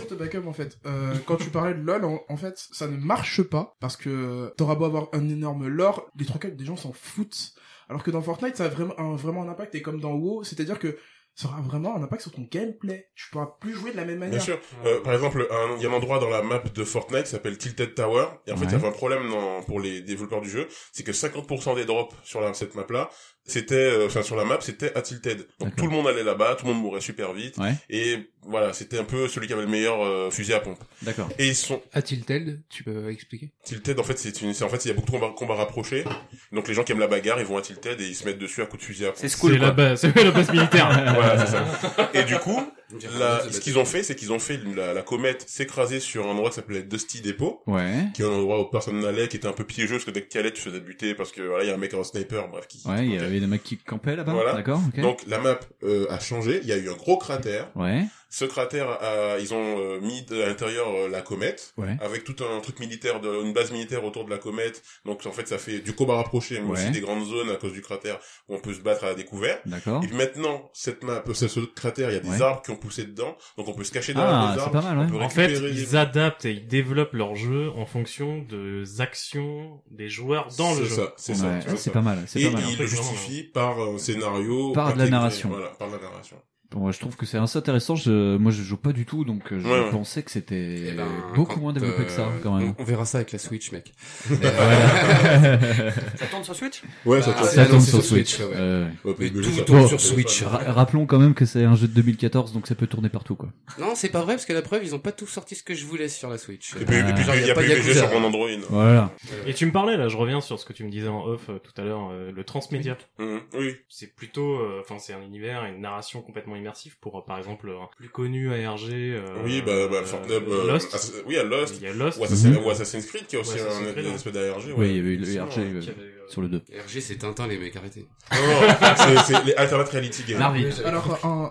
te 0.04 0.14
backup 0.14 0.46
en 0.46 0.52
fait. 0.52 0.78
Euh, 0.86 1.14
quand 1.26 1.36
tu 1.36 1.50
parlais 1.50 1.74
de 1.74 1.80
LoL, 1.80 2.04
en, 2.04 2.20
en 2.28 2.36
fait, 2.36 2.54
ça 2.72 2.86
ne 2.86 2.96
marche 2.96 3.42
pas 3.42 3.76
parce 3.80 3.96
que 3.96 4.52
t'auras 4.56 4.74
beau 4.76 4.84
avoir 4.84 5.08
un 5.12 5.28
énorme 5.28 5.66
lore, 5.66 6.06
les 6.18 6.24
trois 6.24 6.38
quarts 6.40 6.52
des 6.52 6.64
gens 6.64 6.76
s'en 6.76 6.92
foutent. 6.92 7.52
Alors 7.90 8.02
que 8.02 8.10
dans 8.10 8.20
Fortnite, 8.22 8.56
ça 8.56 8.66
a 8.66 8.68
vraiment 8.68 8.92
un, 9.00 9.16
vraiment 9.16 9.42
un 9.42 9.48
impact 9.48 9.74
et 9.74 9.80
comme 9.82 9.98
dans 10.00 10.12
WoW, 10.12 10.44
c'est-à-dire 10.44 10.78
que 10.78 10.98
ça 11.40 11.46
aura 11.48 11.60
vraiment 11.60 11.94
un 11.94 12.02
impact 12.02 12.22
sur 12.22 12.32
ton 12.32 12.48
gameplay. 12.50 13.08
Tu 13.14 13.30
pourras 13.30 13.46
plus 13.60 13.72
jouer 13.72 13.92
de 13.92 13.96
la 13.96 14.04
même 14.04 14.18
manière. 14.18 14.34
Bien 14.36 14.44
sûr. 14.44 14.58
Euh, 14.84 15.00
par 15.02 15.12
exemple, 15.12 15.46
il 15.76 15.82
y 15.82 15.86
a 15.86 15.88
un 15.88 15.92
endroit 15.92 16.18
dans 16.18 16.28
la 16.30 16.42
map 16.42 16.58
de 16.58 16.82
Fortnite 16.84 17.24
qui 17.24 17.30
s'appelle 17.30 17.56
Tilted 17.56 17.94
Tower. 17.94 18.26
Et 18.48 18.52
en 18.52 18.56
fait, 18.56 18.64
il 18.64 18.72
y 18.72 18.74
avait 18.74 18.88
un 18.88 18.92
problème 18.92 19.30
dans- 19.30 19.62
pour 19.62 19.78
les 19.78 20.00
développeurs 20.00 20.40
du 20.40 20.50
jeu. 20.50 20.66
C'est 20.92 21.04
que 21.04 21.12
50% 21.12 21.76
des 21.76 21.84
drops 21.84 22.12
sur 22.24 22.40
la, 22.40 22.54
cette 22.54 22.74
map-là, 22.74 23.08
c'était, 23.48 23.74
euh, 23.74 24.06
enfin, 24.06 24.22
sur 24.22 24.36
la 24.36 24.44
map, 24.44 24.58
c'était 24.60 24.94
à 24.94 25.02
Tilted. 25.02 25.46
Donc 25.58 25.74
tout 25.74 25.86
le 25.86 25.90
monde 25.90 26.06
allait 26.06 26.22
là-bas, 26.22 26.54
tout 26.54 26.66
le 26.66 26.72
monde 26.74 26.82
mourait 26.82 27.00
super 27.00 27.32
vite. 27.32 27.56
Ouais. 27.56 27.74
Et 27.88 28.30
voilà, 28.42 28.72
c'était 28.72 28.98
un 28.98 29.04
peu 29.04 29.26
celui 29.26 29.46
qui 29.46 29.54
avait 29.54 29.62
le 29.62 29.68
meilleur 29.68 30.04
euh, 30.04 30.30
fusil 30.30 30.52
à 30.52 30.60
pompe. 30.60 30.78
D'accord. 31.02 31.28
Et 31.38 31.48
ils 31.48 31.56
sont 31.56 31.82
tel 32.26 32.60
Tu 32.68 32.84
peux 32.84 33.10
expliquer? 33.10 33.50
Tilted, 33.64 33.98
en 33.98 34.02
fait, 34.02 34.18
c'est 34.18 34.42
une, 34.42 34.54
c'est 34.54 34.64
en 34.64 34.68
fait, 34.68 34.84
il 34.84 34.88
y 34.88 34.90
a 34.90 34.94
beaucoup 34.94 35.06
de 35.06 35.12
combats, 35.12 35.34
combats 35.34 35.54
rapprochés. 35.54 36.04
Donc 36.52 36.68
les 36.68 36.74
gens 36.74 36.84
qui 36.84 36.92
aiment 36.92 37.00
la 37.00 37.08
bagarre, 37.08 37.40
ils 37.40 37.46
vont 37.46 37.56
à 37.56 37.62
Tilted 37.62 38.00
et 38.00 38.06
ils 38.06 38.14
se 38.14 38.24
mettent 38.24 38.38
dessus 38.38 38.62
à 38.62 38.66
coups 38.66 38.82
de 38.82 38.86
fusil 38.86 39.06
à 39.06 39.08
pompe. 39.08 39.18
c'est 39.18 39.28
C'est 39.28 39.38
cool, 39.38 39.56
la 39.56 39.70
base, 39.70 40.00
c'est 40.00 40.14
la 40.14 40.30
base 40.30 40.52
militaire. 40.52 40.88
voilà, 41.14 41.46
c'est 41.46 41.52
ça. 41.52 42.10
Et 42.14 42.24
du 42.24 42.36
coup, 42.36 42.70
la- 43.18 43.50
ce 43.52 43.60
qu'ils 43.60 43.78
ont 43.78 43.84
fait, 43.84 44.02
c'est 44.02 44.14
qu'ils 44.14 44.32
ont 44.32 44.38
fait 44.38 44.58
la, 44.74 44.94
la 44.94 45.02
comète 45.02 45.44
s'écraser 45.48 46.00
sur 46.00 46.26
un 46.26 46.30
endroit 46.30 46.50
qui 46.50 46.56
s'appelait 46.56 46.82
Dusty 46.82 47.20
Depot, 47.20 47.62
Ouais. 47.66 48.06
qui 48.14 48.22
est 48.22 48.24
un 48.24 48.28
endroit 48.30 48.60
où 48.60 48.64
personne 48.64 49.00
n'allait, 49.00 49.28
qui 49.28 49.36
était 49.36 49.48
un 49.48 49.52
peu 49.52 49.64
piégeux, 49.64 49.96
parce 49.96 50.04
que 50.04 50.10
dès 50.10 50.22
que 50.22 50.28
tu 50.28 50.38
allais, 50.38 50.52
tu 50.52 50.62
faisais 50.62 50.80
buter, 50.80 51.14
parce 51.14 51.30
que 51.32 51.42
voilà, 51.42 51.64
il 51.64 51.68
y 51.68 51.70
a 51.70 51.74
un 51.74 51.78
mec 51.78 51.92
en 51.94 52.04
sniper, 52.04 52.48
bref, 52.48 52.66
qui... 52.66 52.80
Ouais, 52.88 53.04
il 53.06 53.14
y 53.14 53.18
avait 53.18 53.40
des 53.40 53.46
mecs 53.46 53.62
qui 53.62 53.76
campaient 53.76 54.16
là-bas. 54.16 54.32
Voilà. 54.32 54.54
D'accord. 54.54 54.80
Donc 54.98 55.20
la 55.26 55.38
map 55.38 55.58
euh, 55.82 56.06
a 56.10 56.18
changé, 56.18 56.60
il 56.62 56.68
y 56.68 56.72
a 56.72 56.76
eu 56.76 56.88
un 56.88 56.94
gros 56.96 57.18
cratère. 57.18 57.68
Ouais. 57.76 58.04
Ce 58.30 58.44
cratère, 58.44 58.90
a- 59.02 59.38
ils 59.38 59.54
ont 59.54 59.78
euh, 59.78 60.00
mis 60.00 60.22
de- 60.22 60.42
à 60.42 60.46
l'intérieur 60.46 60.86
euh, 60.88 61.08
la 61.08 61.22
comète, 61.22 61.72
Ouais. 61.78 61.96
avec 62.00 62.24
tout 62.24 62.36
un 62.44 62.60
truc 62.60 62.78
militaire, 62.78 63.20
de, 63.20 63.42
une 63.42 63.52
base 63.54 63.72
militaire 63.72 64.04
autour 64.04 64.24
de 64.26 64.30
la 64.30 64.36
comète. 64.38 64.82
Donc 65.06 65.24
en 65.24 65.32
fait, 65.32 65.48
ça 65.48 65.56
fait 65.56 65.78
du 65.80 65.94
combat 65.94 66.16
rapproché, 66.16 66.60
mais 66.60 66.66
Ouais. 66.66 66.72
aussi 66.78 66.90
des 66.90 67.00
grandes 67.00 67.24
zones 67.24 67.48
à 67.50 67.56
cause 67.56 67.72
du 67.72 67.80
cratère 67.80 68.18
où 68.48 68.54
on 68.56 68.60
peut 68.60 68.74
se 68.74 68.80
battre 68.80 69.04
à 69.04 69.08
la 69.08 69.14
découvert. 69.14 69.58
D'accord. 69.64 70.04
Et 70.04 70.06
puis 70.08 70.16
maintenant, 70.16 70.70
cette 70.74 71.02
map, 71.04 71.22
euh, 71.26 71.32
ce, 71.34 71.60
cratère, 71.74 72.10
il 72.10 72.14
y 72.14 72.16
a 72.16 72.20
des 72.20 72.28
Ouais. 72.28 72.42
arbres 72.42 72.60
qui 72.62 72.70
ont 72.70 72.76
poussé 72.76 73.04
dedans, 73.04 73.36
donc 73.56 73.66
on 73.68 73.72
peut 73.72 73.84
se 73.84 73.92
cacher 73.92 74.12
derrière 74.12 74.30
Ah, 74.34 74.48
les 74.52 74.54
c'est 74.58 74.60
arbres. 74.66 74.72
pas 74.82 74.82
mal, 74.94 74.98
ouais. 74.98 75.04
on 75.14 75.18
peut 75.18 75.24
En 75.24 75.28
fait, 75.30 75.50
ils 75.52 75.96
adaptent 75.96 76.44
et 76.44 76.52
ils 76.52 76.66
développent 76.68 77.14
leur 77.14 77.34
jeu 77.34 77.70
en 77.76 77.86
fonction 77.86 78.42
des 78.42 79.00
actions 79.00 79.82
des 79.90 80.08
joueurs 80.10 80.48
dans 80.58 80.74
le 80.74 80.82
C'est 80.84 80.84
jeu. 80.90 80.94
ça, 80.96 81.14
c'est 81.16 81.34
ça. 81.34 81.60
C'est 81.66 81.76
ça. 81.76 81.90
pas 81.92 82.00
mal. 82.02 82.18
C'est 82.26 82.40
Et 82.40 82.44
pas 82.50 82.58
mal. 82.60 82.62
il 82.70 82.78
le 82.78 82.86
justifie 82.86 83.42
par 83.44 83.80
un 83.80 83.96
scénario. 83.98 84.72
Par 84.72 84.92
de 84.92 84.98
la 84.98 85.08
narration. 85.08 85.48
Voilà, 85.48 85.68
par 85.78 85.88
de 85.88 85.96
la 85.96 86.02
narration. 86.02 86.36
Bon, 86.70 86.80
moi, 86.80 86.92
je 86.92 86.98
trouve 86.98 87.16
que 87.16 87.24
c'est 87.24 87.38
assez 87.38 87.56
intéressant. 87.58 87.96
Je, 87.96 88.36
moi, 88.36 88.52
je 88.52 88.62
joue 88.62 88.76
pas 88.76 88.92
du 88.92 89.06
tout, 89.06 89.24
donc 89.24 89.52
euh, 89.52 89.58
je 89.58 89.66
Ouais, 89.66 89.80
ouais. 89.84 89.90
pensais 89.90 90.22
que 90.22 90.30
c'était 90.30 90.88
Eh 90.88 90.92
ben, 90.92 91.06
beaucoup 91.34 91.60
moins 91.60 91.72
développé 91.72 92.04
que 92.04 92.10
ça, 92.10 92.22
euh, 92.26 92.38
quand 92.42 92.58
même. 92.58 92.74
On, 92.78 92.82
on 92.82 92.84
verra 92.84 93.06
ça 93.06 93.18
avec 93.18 93.32
la 93.32 93.38
Switch, 93.38 93.72
mec. 93.72 93.94
Ça 94.28 96.26
tourne 96.30 96.44
sur 96.44 96.54
Switch? 96.54 96.82
Ouais, 97.04 97.20
Bah, 97.20 97.24
ça, 97.24 97.42
c'est 97.44 97.56
Ça 97.56 97.66
tourne 97.66 97.80
sur 97.80 98.02
sur 98.02 98.04
Switch. 98.04 98.38
Ouais. 98.40 98.46
Euh, 98.54 98.86
Mais 99.18 99.30
tout 99.30 99.42
ça 99.44 99.62
tourne 99.64 99.88
sur 99.88 100.00
Switch. 100.00 100.42
ra- 100.42 100.72
rappelons 100.72 101.06
quand 101.06 101.18
même 101.18 101.34
que 101.34 101.44
c'est 101.46 101.64
un 101.64 101.74
jeu 101.74 101.88
de 101.88 101.92
2014, 101.94 102.52
donc 102.52 102.66
ça 102.66 102.74
peut 102.74 102.86
tourner 102.86 103.08
partout, 103.08 103.34
quoi. 103.36 103.48
Non, 103.78 103.94
c'est 103.94 104.10
pas 104.10 104.20
vrai 104.22 104.34
parce 104.34 104.44
que 104.46 104.52
la 104.52 104.62
preuve, 104.62 104.84
ils 104.84 104.94
ont 104.94 104.98
pas 104.98 105.12
tout 105.12 105.26
sorti 105.26 105.54
ce 105.54 105.62
que 105.62 105.74
je 105.74 105.84
voulais 105.86 106.08
sur 106.08 106.28
la 106.28 106.38
Switch. 106.38 106.74
Et 106.76 106.84
puis, 106.84 106.96
il 106.98 107.46
y 107.46 107.50
a 107.50 107.54
pas 107.54 107.62
de 107.62 107.92
sur 107.92 108.10
mon 108.20 108.26
Android. 108.26 108.48
Voilà. 108.70 109.10
Et 109.46 109.54
tu 109.54 109.64
me 109.66 109.72
parlais 109.72 109.96
là, 109.96 110.08
je 110.08 110.16
reviens 110.16 110.40
sur 110.40 110.58
ce 110.58 110.64
que 110.66 110.72
tu 110.72 110.84
me 110.84 110.90
disais 110.90 111.08
en 111.08 111.24
off 111.24 111.48
euh, 111.48 111.58
tout 111.58 111.72
à 111.80 111.84
l'heure, 111.84 112.10
le 112.12 112.44
transmédia. 112.44 112.96
Mhm, 113.18 113.40
Oui. 113.54 113.76
C'est 113.88 114.14
plutôt, 114.14 114.58
enfin 114.80 114.96
c'est 114.98 115.12
un 115.14 115.22
univers, 115.22 115.64
et 115.64 115.70
une 115.70 115.80
narration 115.80 116.20
complètement 116.20 116.56
immersive 116.58 116.98
pour 117.00 117.16
euh, 117.18 117.22
par 117.26 117.38
exemple 117.38 117.68
un 117.70 117.88
plus 117.96 118.08
connu 118.10 118.52
ARG. 118.52 118.90
Euh, 118.90 119.42
Oui, 119.44 119.62
bah, 119.64 119.88
bah, 119.88 119.96
euh, 119.96 120.04
Fortnite, 120.04 120.30
euh, 120.48 120.66
Lost. 120.66 121.22
Oui, 121.26 121.34
il 121.34 121.36
y 121.36 121.38
a 121.38 121.44
Lost. 121.44 121.76
Il 121.80 121.84
y 121.84 121.86
a 121.90 121.94
Lost. 121.94 122.18
Ou 122.20 122.24
Assassin's, 122.24 122.56
Mhm. 122.58 122.64
ou 122.66 122.70
Assassin's 122.70 123.06
Creed 123.06 123.26
qui 123.26 123.36
a 123.36 123.40
aussi 123.40 123.54
Assassin's 123.58 123.88
un, 123.88 123.92
Creed, 123.92 124.04
un 124.06 124.08
ouais. 124.10 124.14
aspect 124.14 124.32
d'ARG. 124.32 124.64
Ouais. 124.66 124.74
Oui, 124.76 124.88
il 124.90 124.96
y 124.96 124.98
avait 125.00 125.08
eu 125.10 125.16
le 125.16 125.24
Sinon, 125.24 125.46
RG 125.46 125.58
euh, 125.60 125.80
qui 125.80 125.90
avait, 125.90 126.00
euh, 126.02 126.28
sur 126.28 126.42
le 126.42 126.48
2. 126.48 126.62
RG, 126.86 127.00
c'est 127.00 127.16
Tintin, 127.16 127.46
les 127.46 127.58
mecs, 127.58 127.74
arrêtez. 127.76 128.06
Non, 128.32 128.38
non, 128.38 129.16
c'est- 129.26 129.44
les 129.46 129.54
Alternate 129.54 129.88
Reality 129.88 130.22
Games. 130.28 130.42
Alors, 130.84 131.18
un, 131.24 131.50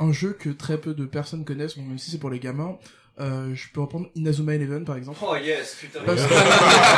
un, 0.00 0.04
un 0.06 0.12
jeu 0.12 0.36
que 0.38 0.50
très 0.50 0.78
peu 0.78 0.92
de 0.94 1.06
personnes 1.06 1.44
connaissent, 1.44 1.76
bon, 1.78 1.84
même 1.84 1.98
si 1.98 2.10
c'est 2.10 2.18
pour 2.18 2.30
les 2.30 2.38
gamins, 2.40 2.76
euh, 3.20 3.54
je 3.54 3.68
peux 3.72 3.80
reprendre 3.80 4.08
Inazuma 4.14 4.54
Eleven 4.54 4.84
par 4.84 4.96
exemple. 4.96 5.18
Oh 5.22 5.34
yes, 5.36 5.76
putain. 5.80 6.00
Parce 6.06 6.20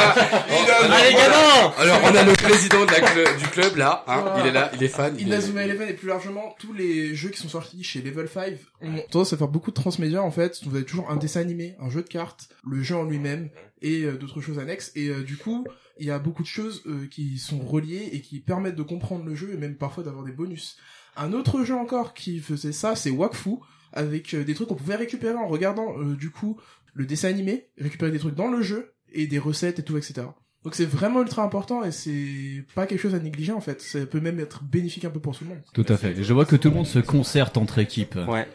Allez, 0.04 1.12
gamin 1.14 1.72
Alors, 1.78 1.98
on 2.04 2.14
a 2.14 2.22
le 2.24 2.32
président 2.32 2.84
de 2.84 2.90
la 2.90 3.00
cl- 3.00 3.38
du 3.38 3.46
club, 3.48 3.76
là, 3.76 4.04
hein, 4.06 4.20
Voilà. 4.22 4.40
il 4.40 4.46
est 4.48 4.52
là, 4.52 4.70
il 4.74 4.82
est 4.82 4.88
fan. 4.88 5.14
il 5.18 5.22
est- 5.22 5.26
Inazuma 5.26 5.62
Eleven 5.64 5.88
et 5.88 5.94
plus 5.94 6.08
largement 6.08 6.54
tous 6.58 6.72
les 6.72 7.14
jeux 7.14 7.28
qui 7.30 7.40
sont 7.40 7.48
sortis 7.48 7.82
chez 7.84 8.02
Level 8.02 8.28
5 8.28 8.54
ont 8.82 8.96
tendance 9.10 9.32
à 9.32 9.36
faire 9.36 9.48
beaucoup 9.48 9.70
de 9.70 9.76
transmédia 9.76 10.22
en 10.22 10.30
fait. 10.30 10.60
Vous 10.64 10.74
avez 10.76 10.84
toujours 10.84 11.10
un 11.10 11.16
dessin 11.16 11.40
animé, 11.40 11.74
un 11.80 11.90
jeu 11.90 12.02
de 12.02 12.08
cartes, 12.08 12.48
le 12.68 12.82
jeu 12.82 12.96
en 12.96 13.04
lui-même 13.04 13.50
et 13.82 14.02
euh, 14.02 14.16
d'autres 14.16 14.40
choses 14.40 14.58
annexes. 14.58 14.92
Et 14.94 15.08
euh, 15.08 15.22
du 15.22 15.36
coup, 15.36 15.66
il 15.98 16.06
y 16.06 16.10
a 16.10 16.18
beaucoup 16.18 16.42
de 16.42 16.48
choses 16.48 16.82
euh, 16.86 17.06
qui 17.10 17.38
sont 17.38 17.58
reliées 17.60 18.10
et 18.12 18.20
qui 18.20 18.40
permettent 18.40 18.76
de 18.76 18.82
comprendre 18.82 19.24
le 19.24 19.34
jeu 19.34 19.50
et 19.52 19.56
même 19.56 19.76
parfois 19.76 20.04
d'avoir 20.04 20.24
des 20.24 20.32
bonus. 20.32 20.76
Un 21.16 21.32
autre 21.32 21.64
jeu 21.64 21.74
encore 21.74 22.14
qui 22.14 22.38
faisait 22.40 22.72
ça, 22.72 22.94
c'est 22.96 23.10
Wakfu 23.10 23.56
avec 23.92 24.34
euh, 24.34 24.44
des 24.44 24.54
trucs 24.54 24.68
qu'on 24.68 24.74
pouvait 24.74 24.96
récupérer 24.96 25.36
en 25.36 25.48
regardant 25.48 25.98
euh, 25.98 26.14
du 26.14 26.30
coup 26.30 26.60
le 26.94 27.06
dessin 27.06 27.28
animé, 27.28 27.70
récupérer 27.78 28.10
des 28.10 28.18
trucs 28.18 28.34
dans 28.34 28.48
le 28.48 28.62
jeu 28.62 28.94
et 29.12 29.26
des 29.26 29.38
recettes 29.38 29.78
et 29.78 29.84
tout, 29.84 29.96
etc. 29.96 30.26
Donc 30.62 30.74
c'est 30.74 30.84
vraiment 30.84 31.22
ultra 31.22 31.42
important 31.42 31.84
et 31.84 31.90
c'est 31.90 32.64
pas 32.74 32.84
quelque 32.86 33.00
chose 33.00 33.14
à 33.14 33.18
négliger 33.18 33.52
en 33.52 33.62
fait. 33.62 33.80
Ça 33.80 33.98
peut 34.04 34.20
même 34.20 34.38
être 34.40 34.62
bénéfique 34.62 35.06
un 35.06 35.10
peu 35.10 35.18
pour 35.18 35.34
tout 35.34 35.44
le 35.44 35.50
monde. 35.50 35.60
Tout 35.72 35.86
à 35.88 35.96
fait. 35.96 36.18
Et 36.18 36.22
je 36.22 36.34
vois 36.34 36.44
que 36.44 36.54
tout 36.54 36.68
le 36.68 36.74
monde 36.74 36.86
se 36.86 36.98
concerte 36.98 37.56
entre 37.56 37.78
équipes. 37.78 38.18
Ouais. 38.28 38.46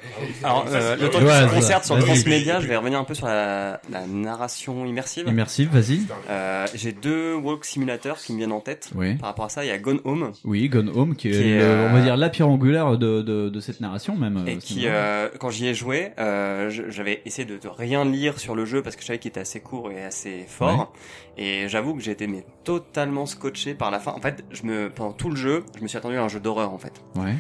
Alors, 0.44 0.68
euh, 0.70 0.96
le 0.98 1.10
temps 1.10 1.20
qu'on 1.20 1.26
se 1.50 1.54
concerte 1.56 1.86
sur. 1.86 1.98
Transmedia, 1.98 2.60
je 2.60 2.68
vais 2.68 2.76
revenir 2.78 3.00
un 3.00 3.06
peu 3.06 3.16
sur 3.16 3.26
la, 3.26 3.82
la 3.90 4.06
narration 4.06 4.86
immersive. 4.86 5.26
Immersive, 5.28 5.70
vas-y. 5.72 6.02
Euh, 6.30 6.68
J'ai 6.76 6.92
deux 6.92 7.34
walk 7.34 7.66
simulateurs 7.66 8.18
qui 8.18 8.34
me 8.34 8.38
viennent 8.38 8.52
en 8.52 8.60
tête. 8.62 8.92
Oui. 8.94 9.16
Par 9.16 9.30
rapport 9.30 9.46
à 9.46 9.50
ça, 9.50 9.66
il 9.66 9.70
y 9.70 9.72
a 9.72 9.78
Gone 9.80 10.00
Home. 10.04 10.32
Oui, 10.44 10.70
Gone 10.70 10.90
Home, 10.94 11.16
qui 11.16 11.30
est, 11.30 11.32
Qui 11.32 11.38
est, 11.40 11.58
le- 11.58 11.64
euh, 11.64 11.90
on 11.90 11.94
va 11.94 12.02
dire, 12.02 12.18
la 12.18 12.30
pierre 12.30 12.50
angulaire 12.50 13.00
de, 13.00 13.24
de, 13.24 13.50
de 13.50 13.60
cette 13.60 13.80
narration, 13.82 14.16
même. 14.16 14.44
Et 14.46 14.52
euh, 14.52 14.56
qui, 14.58 14.74
cinéma. 14.74 14.94
euh, 14.94 15.30
quand 15.40 15.50
j'y 15.50 15.66
ai 15.66 15.74
joué, 15.74 16.12
euh, 16.20 16.70
j'avais 16.90 17.24
essayé 17.26 17.46
de, 17.48 17.58
de 17.58 17.68
rien 17.68 18.06
lire 18.06 18.40
sur 18.40 18.54
le 18.54 18.66
jeu 18.66 18.84
parce 18.84 18.96
que 18.96 19.02
je 19.02 19.08
savais 19.08 19.18
qu'il 19.18 19.30
était 19.30 19.40
assez 19.40 19.60
court 19.60 19.90
et 19.92 20.04
assez 20.04 20.46
fort. 20.48 20.94
Et 21.38 21.68
j'avoue 21.68 21.95
que 21.96 22.02
j'ai 22.04 22.12
été 22.12 22.28
mais 22.28 22.46
totalement 22.64 23.26
scotché 23.26 23.74
par 23.76 23.92
la 23.92 24.00
fin. 24.00 24.12
En 24.12 24.20
fait, 24.22 24.44
je 24.52 24.64
me 24.64 24.90
pendant 24.90 25.14
tout 25.14 25.30
le 25.30 25.36
jeu, 25.36 25.64
je 25.78 25.82
me 25.84 25.88
suis 25.88 25.98
attendu 25.98 26.18
à 26.18 26.24
un 26.24 26.28
jeu 26.28 26.40
d'horreur 26.40 26.74
en 26.74 26.78
fait. 26.78 27.02
Ouais. 27.16 27.34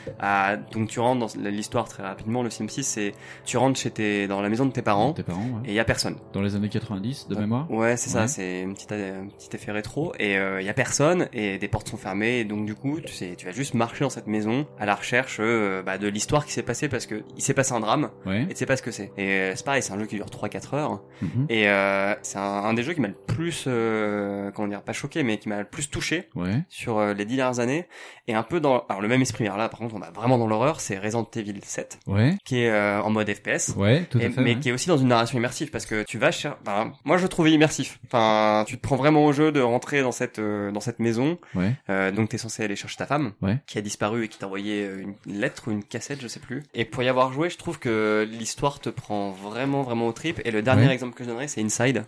Donc 0.71 0.89
tu 0.89 0.99
rentres 0.99 1.35
dans 1.35 1.49
l'histoire 1.49 1.87
très 1.87 2.03
rapidement. 2.03 2.43
Le 2.43 2.49
synopsis, 2.49 2.87
c'est 2.87 3.13
tu 3.45 3.57
rentres 3.57 3.79
chez 3.79 3.91
tes 3.91 4.27
dans 4.27 4.41
la 4.41 4.49
maison 4.49 4.65
de 4.65 4.71
tes 4.71 4.81
parents. 4.81 5.13
Tes 5.13 5.23
parents, 5.23 5.41
ouais. 5.41 5.61
Et 5.65 5.69
il 5.69 5.73
y 5.75 5.79
a 5.79 5.85
personne. 5.85 6.15
Dans 6.33 6.41
les 6.41 6.55
années 6.55 6.69
90, 6.69 7.27
de 7.27 7.35
mémoire 7.35 7.69
Ouais, 7.71 7.97
c'est 7.97 8.09
ça, 8.09 8.27
c'est 8.27 8.63
un 8.63 8.73
petit, 8.73 8.87
un 8.93 9.27
petit 9.27 9.55
effet 9.55 9.71
rétro. 9.71 10.13
Et 10.19 10.33
il 10.35 10.65
y 10.65 10.69
a 10.69 10.73
personne, 10.73 11.27
et 11.33 11.57
des 11.57 11.67
portes 11.67 11.89
sont 11.89 11.97
fermées, 11.97 12.39
et 12.39 12.45
donc 12.45 12.65
du 12.65 12.75
coup, 12.75 12.99
tu 13.01 13.13
sais, 13.13 13.35
tu 13.37 13.45
vas 13.45 13.51
juste 13.51 13.73
marcher 13.73 14.03
dans 14.03 14.09
cette 14.09 14.27
maison 14.27 14.65
à 14.79 14.85
la 14.85 14.95
recherche 14.95 15.37
euh, 15.39 15.81
bah, 15.83 15.97
de 15.97 16.07
l'histoire 16.07 16.45
qui 16.45 16.51
s'est 16.53 16.63
passée 16.63 16.87
parce 16.89 17.05
que 17.05 17.23
il 17.37 17.41
s'est 17.41 17.53
passé 17.53 17.73
un 17.73 17.79
drame, 17.79 18.09
Ouais. 18.25 18.43
et 18.43 18.47
tu 18.49 18.55
sais 18.55 18.65
pas 18.65 18.77
ce 18.77 18.81
que 18.81 18.91
c'est. 18.91 19.11
Et 19.17 19.29
euh, 19.29 19.53
c'est 19.55 19.65
pareil, 19.65 19.81
c'est 19.81 19.93
un 19.93 19.99
jeu 19.99 20.05
qui 20.05 20.15
dure 20.15 20.25
3-4 20.27 20.75
heures, 20.75 21.01
Mhm. 21.21 21.45
et 21.49 21.67
euh, 21.69 22.13
c'est 22.21 22.37
un, 22.37 22.41
un 22.41 22.73
des 22.73 22.83
jeux 22.83 22.93
qui 22.93 23.01
m'a 23.01 23.07
le 23.09 23.15
plus, 23.27 23.65
euh, 23.67 24.44
comment 24.51 24.67
dire, 24.67 24.81
pas 24.81 24.93
choqué, 24.93 25.23
mais 25.23 25.37
qui 25.37 25.49
m'a 25.49 25.59
le 25.59 25.65
plus 25.65 25.89
touché 25.89 26.29
Ouais. 26.35 26.63
sur 26.69 26.97
euh, 26.97 27.13
les 27.13 27.25
dix 27.25 27.35
dernières 27.37 27.59
années, 27.59 27.87
et 28.27 28.33
un 28.33 28.43
peu 28.43 28.59
dans, 28.59 28.85
alors 28.89 29.01
le 29.01 29.07
même 29.07 29.21
esprit. 29.21 29.45
Alors 29.45 29.57
là, 29.57 29.69
par 29.69 29.79
contre, 29.79 29.95
on 29.95 29.99
va 29.99 30.11
vraiment 30.11 30.37
dans 30.37 30.47
l'horreur, 30.47 30.79
c'est 30.81 30.97
Resident 30.97 31.29
Evil 31.35 31.59
7, 31.63 31.99
Ouais. 32.07 32.35
qui 32.45 32.59
est 32.61 32.69
euh, 32.69 33.01
en 33.01 33.09
mode 33.09 33.29
FPS. 33.33 33.73
Ouais, 33.75 34.03
tout 34.09 34.17
à 34.19 34.23
Et- 34.23 34.29
fait, 34.29 34.41
mais 34.41 34.57
qui 34.59 34.69
est 34.69 34.71
aussi 34.71 34.87
dans 34.87 34.97
une 34.97 35.07
narration 35.07 35.37
immersive 35.37 35.69
parce 35.71 35.85
que 35.85 36.03
tu 36.03 36.17
vas 36.17 36.31
cher... 36.31 36.57
enfin, 36.65 36.93
moi 37.05 37.17
je 37.17 37.23
le 37.23 37.29
trouvais 37.29 37.51
immersif. 37.51 37.99
Enfin, 38.07 38.63
tu 38.67 38.77
te 38.77 38.81
prends 38.81 38.95
vraiment 38.95 39.25
au 39.25 39.33
jeu 39.33 39.51
de 39.51 39.61
rentrer 39.61 40.01
dans 40.01 40.11
cette 40.11 40.39
euh, 40.39 40.71
dans 40.71 40.79
cette 40.79 40.99
maison. 40.99 41.37
Ouais. 41.55 41.73
Euh, 41.89 42.11
donc 42.11 42.29
t'es 42.29 42.37
censé 42.37 42.63
aller 42.63 42.75
chercher 42.75 42.97
ta 42.97 43.05
femme 43.05 43.33
Ouais. 43.41 43.57
qui 43.67 43.77
a 43.77 43.81
disparu 43.81 44.23
et 44.25 44.27
qui 44.27 44.37
t'a 44.37 44.45
envoyé 44.47 44.83
euh, 44.85 45.03
une 45.25 45.39
lettre 45.39 45.67
ou 45.67 45.71
une 45.71 45.83
cassette, 45.83 46.21
je 46.21 46.27
sais 46.27 46.39
plus. 46.39 46.63
Et 46.73 46.85
pour 46.85 47.03
y 47.03 47.07
avoir 47.09 47.31
joué, 47.33 47.49
je 47.49 47.57
trouve 47.57 47.79
que 47.79 48.27
l'histoire 48.29 48.79
te 48.79 48.89
prend 48.89 49.31
vraiment 49.31 49.81
vraiment 49.83 50.07
au 50.07 50.11
trip. 50.13 50.41
Et 50.45 50.51
le 50.51 50.61
dernier 50.61 50.89
exemple 50.91 51.13
que 51.15 51.23
je 51.23 51.29
donnerai, 51.29 51.47
c'est 51.47 51.61
Inside. 51.61 52.03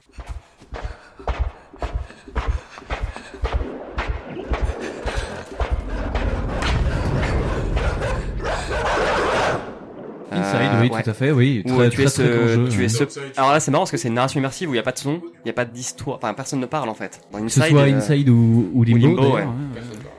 Inside, 10.30 10.69
oui, 10.82 10.89
tout 10.89 11.09
à 11.09 11.13
fait, 11.13 11.32
oui. 11.32 11.61
Où, 11.65 11.69
Très- 11.69 11.86
euh, 11.86 11.89
tu 11.89 12.01
es 12.01 12.05
très, 12.05 12.23
grand 12.23 12.38
ce, 12.47 12.47
jeu, 12.47 12.69
tu 12.69 12.78
ouais. 12.80 12.84
es 12.86 12.89
ce... 12.89 13.03
Alors 13.38 13.51
là, 13.53 13.59
c'est 13.61 13.71
marrant 13.71 13.84
parce 13.84 13.91
que 13.91 13.97
c'est 13.97 14.09
une 14.09 14.13
narration 14.15 14.39
immersive 14.39 14.69
où 14.69 14.73
il 14.73 14.78
y 14.78 14.80
a 14.80 14.84
pas 14.84 14.91
de 14.91 14.97
son, 14.97 15.21
il 15.45 15.47
y 15.47 15.49
a 15.49 15.53
pas 15.53 15.63
d'histoire, 15.63 16.17
enfin 16.17 16.34
personne 16.34 16.59
ne 16.59 16.65
parle 16.65 16.89
en 16.89 16.93
fait. 16.93 17.21
Dans 17.32 17.41
Que 17.41 17.47
ce 17.47 17.61
Inside, 17.61 17.71
soit 17.71 17.82
euh, 17.84 17.95
Inside 17.97 18.30
ou, 18.30 18.69
ou 18.73 18.84
Limbo, 18.84 19.36
ouais. 19.36 19.43
hein, 19.43 19.55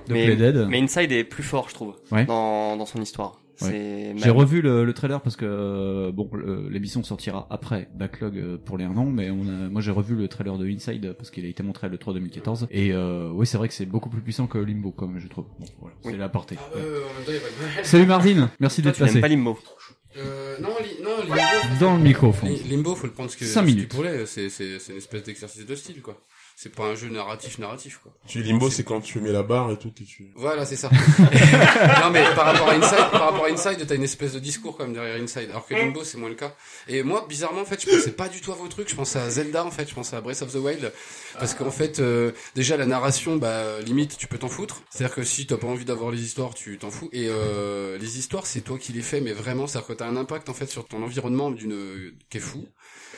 mais, 0.09 0.81
Inside 0.81 1.13
est 1.13 1.25
plus 1.25 1.43
fort, 1.43 1.67
je 1.69 1.75
trouve, 1.75 1.95
dans 2.27 2.87
son 2.87 3.03
histoire. 3.03 3.39
Ouais. 3.63 4.15
J'ai 4.17 4.31
revu 4.31 4.63
le, 4.63 4.85
le 4.85 4.93
trailer 4.95 5.21
parce 5.21 5.37
que 5.37 5.45
euh, 5.45 6.13
bon, 6.13 6.29
le- 6.33 6.69
l'émission 6.69 7.03
sortira 7.03 7.47
après 7.51 7.89
Backlog 7.95 8.37
euh, 8.39 8.57
pour 8.57 8.79
les 8.79 8.85
1 8.85 8.97
an, 8.97 9.05
mais 9.07 9.31
on 9.31 9.43
a, 9.49 9.69
moi 9.69 9.81
j'ai 9.81 9.91
revu 9.91 10.15
le 10.15 10.29
trailer 10.29 10.57
de 10.59 10.67
Inside 10.67 11.15
parce 11.19 11.31
qu'il 11.31 11.45
a 11.45 11.49
été 11.49 11.63
montré 11.63 11.87
à 11.87 11.91
l'E3 11.91 12.15
2014 12.15 12.69
et 12.71 12.93
euh, 12.93 13.31
oui 13.33 13.47
c'est 13.47 13.59
vrai 13.59 13.69
que 13.69 13.75
c'est 13.75 13.87
beaucoup 13.87 14.11
plus 14.11 14.21
puissant 14.21 14.47
que 14.47 14.59
Limbo 14.59 14.93
comme 14.93 15.19
je 15.19 15.27
trouve. 15.29 15.47
Bon, 15.59 15.67
voilà, 15.81 15.97
c'est 16.05 16.17
la 16.17 16.29
portée. 16.29 16.57
Ouais. 16.75 16.83
Euh. 16.83 17.01
Salut 17.83 18.07
Marvin, 18.07 18.51
merci 18.61 18.81
d'être 18.83 18.99
passé. 18.99 19.21
pas 19.21 19.29
Limbo. 19.29 19.59
Euh, 20.19 20.57
non, 20.61 20.77
li- 20.83 21.03
non, 21.03 21.17
Limbo. 21.23 21.41
Dans 21.81 21.97
le 21.97 22.03
microphone. 22.03 22.49
Li- 22.49 22.63
Limbo, 22.69 22.95
faut 22.95 23.07
le 23.07 23.13
prendre 23.13 23.31
ce 23.31 23.37
que, 23.37 23.45
Cinq 23.45 23.63
ce 23.63 23.67
qu'il 23.67 23.77
minutes. 23.77 23.91
pourrait. 23.95 24.25
C'est, 24.27 24.51
c'est, 24.51 24.79
c'est 24.79 24.93
une 24.93 24.99
espèce 24.99 25.23
d'exercice 25.23 25.65
de 25.65 25.75
style, 25.75 26.03
quoi. 26.03 26.21
C'est 26.61 26.75
pas 26.75 26.87
un 26.87 26.97
jeu 26.97 27.09
narratif, 27.09 27.59
narratif, 27.61 28.01
quoi. 28.03 28.13
Tu 28.27 28.43
limbo, 28.43 28.69
c'est 28.69 28.83
quand 28.83 29.01
tu 29.01 29.21
mets 29.21 29.31
la 29.31 29.45
barre 29.45 29.71
et 29.71 29.77
tout, 29.79 29.93
que 29.93 30.03
tu... 30.03 30.33
Voilà, 30.35 30.67
c'est 30.67 30.75
ça. 30.75 30.91
non, 32.03 32.11
mais 32.11 32.25
par 32.35 32.47
rapport 32.47 32.69
à 32.71 32.73
Inside, 32.75 33.11
par 33.13 33.21
rapport 33.31 33.45
à 33.45 33.49
Inside, 33.49 33.87
t'as 33.87 33.95
une 33.95 34.03
espèce 34.03 34.33
de 34.33 34.41
discours 34.41 34.77
quand 34.77 34.83
même 34.85 34.93
derrière 34.95 35.23
Inside. 35.23 35.51
Alors 35.51 35.65
que 35.69 35.75
Limbo, 35.75 36.03
c'est 36.03 36.19
moins 36.19 36.29
le 36.29 36.35
cas. 36.35 36.53
Et 36.89 37.05
moi, 37.05 37.27
bizarrement, 37.29 37.61
en 37.61 37.65
fait, 37.65 37.81
je 37.81 37.89
pensais 37.89 38.11
pas 38.11 38.29
du 38.29 38.41
tout 38.41 38.51
à 38.51 38.57
vos 38.57 38.67
trucs. 38.67 38.89
Je 38.91 38.97
pensais 38.97 39.21
à 39.21 39.31
Zelda, 39.31 39.65
en 39.65 39.71
fait. 39.71 39.89
Je 39.89 39.95
pensais 39.95 40.17
à 40.17 40.21
Breath 40.21 40.43
of 40.43 40.53
the 40.53 40.57
Wild. 40.57 40.93
Parce 41.39 41.55
qu'en 41.55 41.71
fait, 41.71 42.01
euh, 42.01 42.33
déjà, 42.57 42.77
la 42.77 42.87
narration, 42.87 43.37
bah, 43.37 43.81
limite, 43.87 44.17
tu 44.19 44.27
peux 44.27 44.39
t'en 44.39 44.49
foutre. 44.49 44.83
C'est-à-dire 44.91 45.15
que 45.15 45.23
si 45.23 45.47
t'as 45.47 45.59
pas 45.59 45.69
envie 45.69 45.85
d'avoir 45.85 46.11
les 46.11 46.23
histoires, 46.25 46.55
tu 46.55 46.77
t'en 46.79 46.91
fous. 46.91 47.09
Et, 47.13 47.29
euh, 47.29 47.97
les 47.99 48.19
histoires, 48.19 48.47
c'est 48.47 48.63
toi 48.63 48.79
qui 48.79 48.93
les 48.93 49.03
fais, 49.03 49.21
mais 49.21 49.33
vraiment, 49.33 49.69
c'est-à-dire 49.69 49.87
que 49.87 49.93
t'as 49.93 50.08
un 50.09 50.17
impact, 50.17 50.49
en 50.49 50.55
fait, 50.55 50.67
sur 50.67 50.87
ton 50.87 51.03
environnement 51.03 51.51
d'une, 51.51 52.13
qui 52.31 52.39
est 52.39 52.41
fou. 52.41 52.67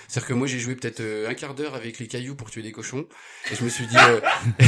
C'est-à-dire 0.09 0.29
que 0.31 0.35
moi 0.35 0.49
j'ai 0.49 0.59
joué 0.59 0.75
peut-être 0.75 0.99
euh, 0.99 1.29
un 1.29 1.35
quart 1.35 1.55
d'heure 1.55 1.77
avec 1.77 2.01
les 2.01 2.09
cailloux 2.09 2.35
pour 2.35 2.51
tuer 2.51 2.63
des 2.63 2.73
cochons 2.73 3.07
et 3.49 3.55
je 3.55 3.63
me 3.63 3.69
suis 3.69 3.87
dit 3.87 3.97
euh, 3.97 4.21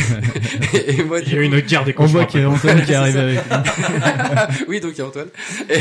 et 0.86 1.02
moi, 1.02 1.18
Il 1.18 1.32
y 1.32 1.36
a 1.36 1.40
eu 1.40 1.44
une 1.44 1.58
guerre 1.58 1.84
des 1.84 1.92
On 1.98 2.06
voit 2.06 2.26
qu'il 2.26 2.40
y 2.40 2.44
a 2.44 2.48
Antoine 2.48 2.80
qui 2.82 2.86
C'est 2.86 2.94
arrive 2.94 3.16
avec 3.16 3.40
oui, 4.68 4.78
donc 4.78 4.92
il 4.92 4.98
y 4.98 5.00
a 5.00 5.06
Antoine. 5.06 5.30
Et, 5.68 5.80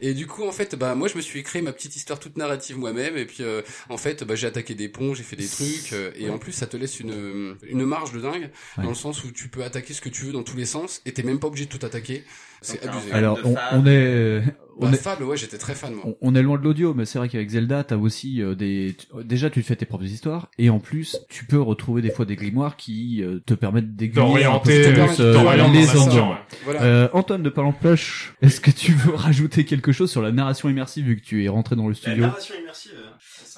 et 0.10 0.14
du 0.14 0.26
coup, 0.26 0.46
en 0.46 0.52
fait, 0.52 0.76
bah 0.76 0.94
moi, 0.94 1.08
je 1.08 1.16
me 1.16 1.20
suis 1.20 1.42
créé 1.42 1.60
ma 1.60 1.72
petite 1.74 1.94
histoire 1.96 2.18
toute 2.18 2.38
narrative 2.38 2.78
moi-même. 2.78 3.18
Et 3.18 3.26
puis, 3.26 3.42
euh, 3.42 3.60
en 3.90 3.98
fait, 3.98 4.24
bah 4.24 4.34
j'ai 4.34 4.46
attaqué 4.46 4.74
des 4.74 4.88
ponts, 4.88 5.12
j'ai 5.12 5.24
fait 5.24 5.36
des 5.36 5.46
trucs. 5.46 5.92
euh, 5.92 6.10
et 6.16 6.30
en 6.30 6.38
plus, 6.38 6.52
ça 6.52 6.66
te 6.66 6.78
laisse 6.78 7.00
une 7.00 7.56
une 7.68 7.84
marge 7.84 8.12
de 8.12 8.20
dingue 8.20 8.50
Ouais. 8.78 8.84
dans 8.84 8.88
le 8.90 8.94
sens 8.94 9.24
où 9.24 9.30
tu 9.30 9.48
peux 9.48 9.62
attaquer 9.64 9.92
ce 9.92 10.00
que 10.00 10.08
tu 10.08 10.24
veux 10.24 10.32
dans 10.32 10.42
tous 10.42 10.56
les 10.56 10.64
sens. 10.66 11.02
Et 11.04 11.12
t'es 11.12 11.22
même 11.22 11.38
pas 11.38 11.48
obligé 11.48 11.66
de 11.66 11.70
tout 11.76 11.84
attaquer. 11.84 12.24
C'est 12.62 12.86
abusé. 12.86 13.12
Alors 13.12 13.38
on, 13.44 13.54
on 13.72 13.86
est 13.86 14.42
on 14.82 14.86
Bah, 14.86 14.92
est 14.94 14.96
Fable, 14.96 15.24
ouais, 15.24 15.36
j'étais 15.36 15.58
très 15.58 15.74
fan 15.74 15.92
moi. 15.92 16.04
on, 16.06 16.16
on 16.22 16.34
est 16.34 16.40
loin 16.42 16.56
de 16.58 16.64
l'audio, 16.64 16.94
mais 16.94 17.04
c'est 17.04 17.18
vrai 17.18 17.28
qu'avec 17.28 17.50
Zelda, 17.50 17.84
t'as 17.84 17.96
aussi 17.96 18.40
euh, 18.42 18.54
des. 18.54 18.94
tu- 18.98 19.24
Déjà, 19.24 19.50
tu 19.50 19.60
te 19.60 19.66
fais 19.66 19.76
tes 19.76 19.84
propres 19.84 20.04
histoires, 20.06 20.48
et 20.56 20.70
en 20.70 20.78
plus, 20.78 21.18
tu 21.28 21.44
peux 21.44 21.60
retrouver 21.60 22.00
des 22.00 22.10
fois 22.10 22.24
des 22.24 22.34
grimoires 22.36 22.76
qui 22.76 23.22
euh, 23.22 23.40
te 23.44 23.52
permettent 23.52 23.94
d'aiguiller 23.94 24.22
un 24.22 24.58
peu 24.58 24.70
D'orienter, 24.70 24.82
plus 24.92 25.20
euh, 25.20 25.32
les 25.32 25.34
dans 25.34 25.44
la 25.52 25.64
endroits. 25.64 25.82
science, 25.84 26.14
ouais. 26.14 26.22
Voilà. 26.64 26.82
Euh, 26.82 27.08
Antoine 27.12 27.42
de 27.42 27.50
Parlant 27.50 27.72
Plush, 27.72 28.32
est-ce 28.40 28.60
que 28.62 28.70
tu 28.70 28.92
veux 28.92 29.14
rajouter 29.14 29.64
quelque 29.66 29.92
chose 29.92 30.10
sur 30.10 30.22
la 30.22 30.32
narration 30.32 30.70
immersive 30.70 31.04
vu 31.04 31.16
que 31.16 31.24
tu 31.26 31.44
es 31.44 31.48
rentré 31.48 31.76
dans 31.76 31.84
le 31.84 31.90
La 31.90 31.94
studio? 31.96 32.22
narration 32.22 32.54
immersive, 32.58 32.92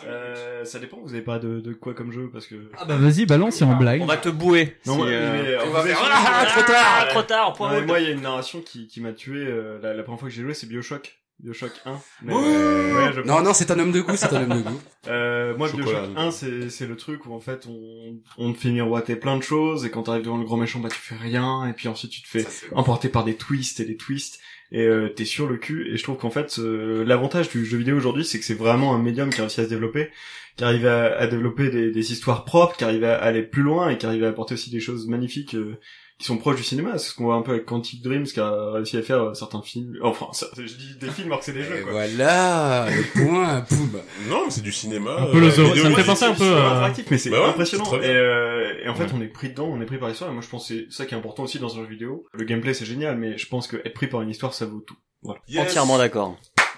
euh, 0.07 0.64
ça 0.64 0.78
dépend, 0.78 0.98
vous 1.03 1.12
avez 1.12 1.22
pas 1.22 1.38
de, 1.38 1.61
de 1.61 1.72
quoi 1.72 1.94
comme 1.94 2.12
jeu 2.12 2.28
parce 2.32 2.46
que. 2.46 2.55
Ah 2.78 2.84
bah 2.84 2.96
vas-y, 2.96 3.26
balance, 3.26 3.57
c'est 3.57 3.64
en 3.64 3.76
blague. 3.76 4.00
On 4.03 4.07
va 4.07 4.16
te 4.16 4.28
bouer. 4.28 4.76
Non, 4.86 4.94
Si, 4.94 5.00
mais- 5.03 5.14
euh, 5.14 5.42
mais, 5.62 5.68
on 5.68 5.70
va 5.70 5.82
faire 5.82 5.96
sûr- 5.98 6.09
ah, 6.12 6.44
trop 6.46 6.62
tard, 6.62 7.03
Ouais. 7.05 7.09
trop 7.11 7.22
tard, 7.22 7.53
point. 7.53 7.80
Moi, 7.82 8.00
il 8.00 8.07
y 8.07 8.09
a 8.09 8.12
une 8.12 8.22
narration 8.22 8.61
qui, 8.61 8.86
qui 8.86 9.00
m'a 9.00 9.12
tué. 9.12 9.44
euh, 9.46 9.78
la, 9.82 9.94
la 9.94 10.03
première 10.03 10.20
fois 10.20 10.28
que 10.28 10.34
j'ai 10.34 10.42
joué, 10.42 10.55
c'est 10.55 10.66
Bioshock. 10.68 11.18
Bioshock 11.43 11.72
1. 11.84 11.99
Mais, 12.22 12.32
Ouh 12.32 12.38
ouais, 12.38 13.12
je 13.14 13.20
non, 13.22 13.43
non, 13.43 13.53
c'est 13.53 13.70
un 13.72 13.78
homme 13.80 13.90
de 13.90 14.01
goût, 14.01 14.14
c'est 14.14 14.32
un 14.32 14.43
homme 14.43 14.62
de 14.62 14.68
goût. 14.68 14.80
Euh, 15.09 15.57
moi, 15.57 15.66
Chocolat, 15.66 15.84
Bioshock 15.84 16.07
donc. 16.11 16.18
1, 16.18 16.30
c'est, 16.30 16.70
c'est 16.70 16.86
le 16.86 16.97
truc 16.97 17.26
où 17.26 17.34
en 17.34 17.40
fait 17.40 17.66
on, 17.68 18.14
on 18.38 18.53
te 18.53 18.59
fait 18.59 18.70
miroiter 18.70 19.16
plein 19.16 19.36
de 19.36 19.43
choses 19.43 19.84
et 19.84 19.90
quand 19.90 20.05
t'arrives 20.05 20.22
devant 20.22 20.36
le 20.36 20.45
grand 20.45 20.57
méchant, 20.57 20.78
bah 20.78 20.88
tu 20.88 21.01
fais 21.01 21.16
rien 21.16 21.66
et 21.66 21.72
puis 21.72 21.88
ensuite 21.88 22.12
tu 22.12 22.22
te 22.22 22.28
fais 22.28 22.47
emporter 22.72 23.09
par 23.09 23.24
des 23.24 23.34
twists 23.34 23.80
et 23.80 23.84
des 23.84 23.97
twists 23.97 24.38
et 24.70 24.82
euh, 24.86 25.09
t'es 25.09 25.24
sur 25.24 25.49
le 25.49 25.57
cul 25.57 25.93
et 25.93 25.97
je 25.97 26.03
trouve 26.05 26.18
qu'en 26.18 26.30
fait 26.30 26.57
euh, 26.61 27.05
l'avantage 27.05 27.49
du 27.49 27.66
jeu 27.66 27.78
vidéo 27.78 27.97
aujourd'hui 27.97 28.24
c'est 28.24 28.38
que 28.38 28.45
c'est 28.45 28.55
vraiment 28.55 28.95
un 28.95 28.99
médium 28.99 29.30
qui 29.30 29.40
a 29.40 29.43
réussi 29.43 29.61
à 29.61 29.64
se 29.64 29.68
développer 29.68 30.11
qui 30.57 30.62
arrive 30.62 30.86
à, 30.86 31.18
à 31.18 31.26
développer 31.26 31.70
des, 31.70 31.90
des 31.90 32.12
histoires 32.12 32.45
propres 32.45 32.76
qui 32.76 32.84
arrive 32.84 33.03
à 33.05 33.16
aller 33.16 33.43
plus 33.43 33.62
loin 33.62 33.88
et 33.90 33.99
qui 33.99 34.07
arrive 34.07 34.22
à 34.22 34.28
apporter 34.28 34.55
aussi 34.55 34.70
des 34.70 34.80
choses 34.80 35.09
magnifiques 35.09 35.55
euh, 35.57 35.78
qui 36.18 36.26
sont 36.26 36.36
proches 36.38 36.56
du 36.56 36.62
cinéma 36.62 36.98
c'est 36.98 37.08
ce 37.10 37.14
qu'on 37.14 37.24
voit 37.24 37.34
un 37.34 37.42
peu 37.42 37.52
avec 37.52 37.64
Quantic 37.66 38.02
Dreams 38.02 38.24
qui 38.24 38.38
a 38.38 38.72
réussi 38.72 38.96
à 38.96 39.02
faire 39.02 39.22
euh, 39.22 39.34
certains 39.34 39.60
films 39.62 39.96
enfin 40.02 40.26
ça- 40.32 40.46
je 40.56 40.62
dis 40.62 40.96
des 41.00 41.10
films 41.10 41.28
alors 41.28 41.40
que 41.40 41.44
c'est 41.46 41.52
des 41.52 41.64
jeux 41.64 41.78
Et 41.78 41.82
quoi 41.82 41.92
voilà, 41.92 42.86
le 42.90 43.02
point, 43.24 43.64
boum. 43.70 44.00
Non, 44.28 44.42
mais 44.44 44.50
c'est 44.50 44.60
du 44.62 44.70
cinéma. 44.72 45.16
Un 45.18 45.26
peu 45.26 45.40
le 45.40 45.46
euh, 45.48 45.50
Ça 45.50 45.62
me 45.62 45.94
fait 45.94 46.00
c'est- 46.02 46.06
penser 46.06 46.24
un 46.26 46.34
c'est 46.34 46.44
peu 46.44 46.54
à- 46.56 46.70
interactif, 46.72 47.06
mais 47.10 47.18
c'est 47.18 47.30
Bah 47.30 47.40
ouais, 47.40 47.48
impressionnant. 47.48 47.84
et, 48.00 48.06
euh, 48.06 48.88
en 48.88 48.94
fait, 48.94 49.06
on 49.14 49.20
est 49.20 49.26
pris 49.28 49.48
dedans, 49.50 49.66
on 49.68 49.80
est 49.80 49.86
pris 49.86 49.98
par 49.98 50.08
l'histoire. 50.08 50.30
Et 50.30 50.32
moi, 50.32 50.42
je 50.42 50.48
pense 50.48 50.68
que 50.68 50.74
c'est 50.74 50.86
ça 50.90 51.06
qui 51.06 51.14
est 51.14 51.18
important 51.18 51.42
aussi 51.44 51.58
dans 51.58 51.72
un 51.76 51.82
jeu 51.82 51.86
vidéo. 51.88 52.24
Le 52.34 52.44
gameplay, 52.44 52.74
c'est 52.74 52.84
génial, 52.84 53.16
mais 53.18 53.36
je 53.38 53.46
pense 53.48 53.66
que 53.66 53.76
être 53.78 53.94
pris 53.94 54.06
par 54.06 54.22
une 54.22 54.30
histoire, 54.30 54.54
ça 54.54 54.66
vaut 54.66 54.80
tout. 54.80 54.96
Voilà. 55.22 55.40
Yes. 55.48 55.62
Entièrement 55.70 55.98
d'accord. 55.98 56.36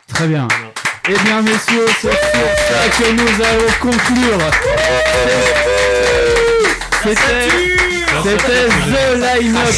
Très 0.08 0.26
bien. 0.28 0.46
Eh 1.08 1.12
bien, 1.24 1.42
messieurs, 1.42 1.86
c'est 2.00 2.10
sur 2.10 2.18
ça 2.18 2.88
que 2.88 3.12
nous 3.12 3.44
allons 3.44 3.72
conclure. 3.80 4.38
C'était, 7.04 8.68
The 8.68 9.40
Line-Up. 9.42 9.74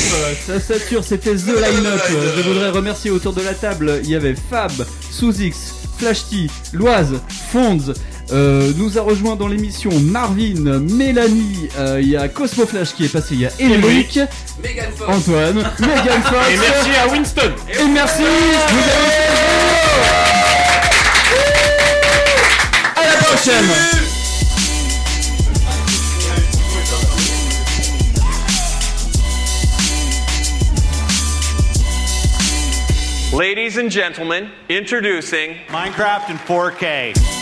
Ça 0.47 0.61
sature, 0.61 1.03
c'était 1.03 1.35
The 1.35 1.49
Line-Up. 1.49 2.01
Je 2.37 2.43
voudrais 2.43 2.71
remercier 2.71 3.11
autour 3.11 3.33
de 3.33 3.43
la 3.43 3.53
table. 3.55 4.01
Il 4.05 4.11
y 4.11 4.15
avait 4.15 4.37
Fab, 4.51 4.71
Sous-X, 5.11 5.75
Flash 5.99 6.29
T, 6.31 6.47
Loise, 6.73 7.21
Fonds. 7.51 7.93
Euh, 8.33 8.73
nous 8.77 8.97
a 8.99 9.03
rejoint 9.03 9.35
dans 9.37 9.49
l'émission 9.49 9.91
Marvin, 10.01 10.81
Mélanie, 10.81 11.69
euh, 11.79 12.01
il 12.01 12.09
y 12.09 12.17
a 12.17 12.29
Cosmo 12.29 12.67
Flash 12.67 12.93
qui 12.95 13.05
est 13.05 13.09
passé, 13.09 13.35
il 13.35 13.41
y 13.41 13.47
a 13.47 13.51
Émeric. 13.59 14.19
Antoine, 15.07 15.65
Megan 15.79 16.23
Fox. 16.25 16.49
Et 16.51 16.57
merci 16.57 16.91
à 17.01 17.09
Winston. 17.09 17.53
Et 17.69 17.89
merci, 17.89 18.23
vous 18.23 18.79
avez 18.79 19.17
À 22.97 23.05
la 23.05 23.23
prochaine 23.23 24.06
Ladies 33.37 33.77
and 33.77 33.91
gentlemen, 33.91 34.51
introducing 34.71 35.57
Minecraft 35.67 36.31
in 36.31 36.37
4K. 36.39 37.36